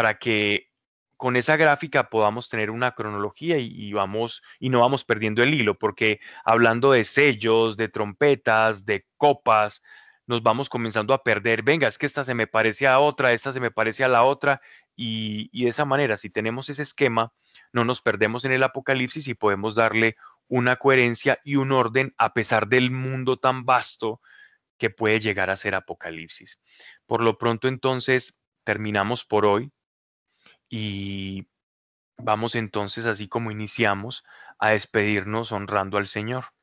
para 0.00 0.18
que 0.18 0.70
con 1.18 1.36
esa 1.36 1.58
gráfica 1.58 2.08
podamos 2.08 2.48
tener 2.48 2.70
una 2.70 2.92
cronología 2.92 3.58
y, 3.58 3.92
vamos 3.92 4.42
y 4.58 4.70
no 4.70 4.80
vamos 4.80 5.04
perdiendo 5.04 5.42
el 5.42 5.52
hilo, 5.52 5.78
porque 5.78 6.20
hablando 6.42 6.92
de 6.92 7.04
sellos, 7.04 7.76
de 7.76 7.90
trompetas, 7.90 8.86
de 8.86 9.06
copas, 9.18 9.82
nos 10.24 10.42
vamos 10.42 10.70
comenzando 10.70 11.12
a 11.12 11.22
perder. 11.22 11.62
Venga, 11.62 11.86
es 11.86 11.98
que 11.98 12.06
esta 12.06 12.24
se 12.24 12.32
me 12.32 12.46
parece 12.46 12.86
a 12.86 12.98
otra, 12.98 13.34
esta 13.34 13.52
se 13.52 13.60
me 13.60 13.70
parece 13.70 14.04
a 14.04 14.08
la 14.08 14.22
otra, 14.22 14.62
y, 14.96 15.50
y 15.52 15.64
de 15.64 15.68
esa 15.68 15.84
manera, 15.84 16.16
si 16.16 16.30
tenemos 16.30 16.70
ese 16.70 16.80
esquema, 16.80 17.34
no 17.74 17.84
nos 17.84 18.00
perdemos 18.00 18.46
en 18.46 18.52
el 18.52 18.62
apocalipsis 18.62 19.28
y 19.28 19.34
podemos 19.34 19.74
darle 19.74 20.16
una 20.48 20.76
coherencia 20.76 21.40
y 21.44 21.56
un 21.56 21.72
orden 21.72 22.14
a 22.16 22.32
pesar 22.32 22.68
del 22.68 22.90
mundo 22.90 23.36
tan 23.36 23.66
vasto 23.66 24.22
que 24.78 24.88
puede 24.88 25.20
llegar 25.20 25.50
a 25.50 25.58
ser 25.58 25.74
apocalipsis. 25.74 26.58
Por 27.04 27.20
lo 27.20 27.36
pronto, 27.36 27.68
entonces, 27.68 28.40
terminamos 28.64 29.26
por 29.26 29.44
hoy. 29.44 29.70
Y 30.70 31.48
vamos 32.16 32.54
entonces, 32.54 33.04
así 33.04 33.28
como 33.28 33.50
iniciamos, 33.50 34.24
a 34.58 34.70
despedirnos 34.70 35.50
honrando 35.50 35.98
al 35.98 36.06
Señor. 36.06 36.54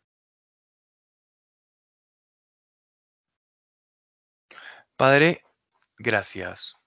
Padre, 4.96 5.44
gracias. 5.98 6.78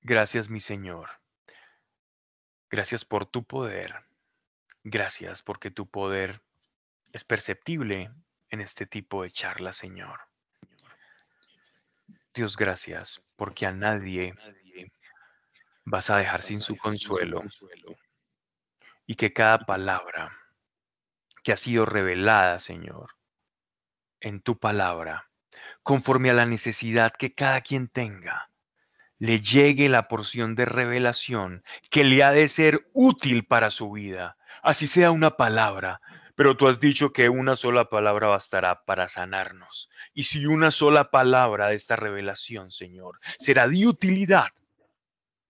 Gracias, 0.00 0.48
mi 0.48 0.60
Señor. 0.60 1.10
Gracias 2.70 3.04
por 3.04 3.26
tu 3.26 3.44
poder. 3.44 4.06
Gracias 4.82 5.42
porque 5.42 5.70
tu 5.70 5.88
poder 5.88 6.40
es 7.12 7.24
perceptible 7.24 8.10
en 8.48 8.60
este 8.60 8.86
tipo 8.86 9.22
de 9.22 9.30
charla, 9.30 9.72
Señor. 9.72 10.20
Dios, 12.34 12.56
gracias 12.56 13.22
porque 13.36 13.66
a 13.66 13.72
nadie 13.72 14.34
vas 15.86 16.10
a 16.10 16.18
dejar 16.18 16.42
sin 16.42 16.60
su 16.60 16.76
consuelo. 16.76 17.42
y 19.08 19.14
que 19.14 19.32
cada 19.32 19.60
palabra 19.60 20.36
que 21.44 21.52
ha 21.52 21.56
sido 21.56 21.86
revelada, 21.86 22.58
Señor, 22.58 23.10
en 24.20 24.40
tu 24.40 24.58
palabra, 24.58 25.30
conforme 25.84 26.30
a 26.30 26.34
la 26.34 26.44
necesidad 26.44 27.12
que 27.16 27.32
cada 27.32 27.60
quien 27.60 27.86
tenga, 27.86 28.50
le 29.18 29.40
llegue 29.40 29.88
la 29.88 30.08
porción 30.08 30.56
de 30.56 30.64
revelación 30.64 31.62
que 31.88 32.02
le 32.02 32.24
ha 32.24 32.32
de 32.32 32.48
ser 32.48 32.90
útil 32.92 33.46
para 33.46 33.70
su 33.70 33.92
vida, 33.92 34.36
así 34.64 34.88
sea 34.88 35.12
una 35.12 35.36
palabra, 35.36 36.00
pero 36.34 36.56
tú 36.56 36.66
has 36.66 36.80
dicho 36.80 37.12
que 37.12 37.28
una 37.28 37.54
sola 37.54 37.88
palabra 37.88 38.26
bastará 38.26 38.84
para 38.84 39.06
sanarnos. 39.06 39.88
Y 40.14 40.24
si 40.24 40.46
una 40.46 40.72
sola 40.72 41.12
palabra 41.12 41.68
de 41.68 41.76
esta 41.76 41.94
revelación, 41.94 42.72
Señor, 42.72 43.20
será 43.38 43.68
de 43.68 43.86
utilidad 43.86 44.48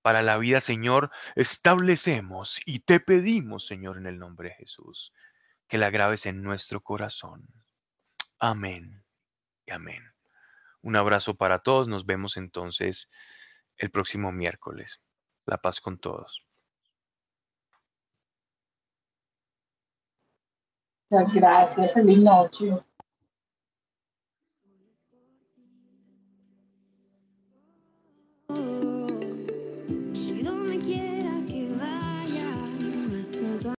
para 0.07 0.23
la 0.23 0.39
vida, 0.39 0.61
Señor, 0.61 1.11
establecemos 1.35 2.61
y 2.65 2.79
te 2.79 3.01
pedimos, 3.01 3.67
Señor, 3.67 3.99
en 3.99 4.07
el 4.07 4.21
nombre 4.21 4.51
de 4.51 4.55
Jesús, 4.55 5.13
que 5.67 5.79
la 5.79 5.91
graves 5.91 6.27
en 6.27 6.45
nuestro 6.45 6.81
corazón. 6.81 7.45
Amén 8.39 9.05
y 9.67 9.73
amén. 9.73 10.05
Un 10.81 10.95
abrazo 10.95 11.35
para 11.35 11.59
todos. 11.59 11.89
Nos 11.89 12.07
vemos 12.07 12.37
entonces 12.37 13.11
el 13.79 13.91
próximo 13.91 14.31
miércoles. 14.31 15.01
La 15.45 15.61
paz 15.61 15.81
con 15.81 15.99
todos. 15.99 16.41
Muchas 21.11 21.35
gracias. 21.35 21.95
Feliz 21.95 22.21
noche. 22.21 22.71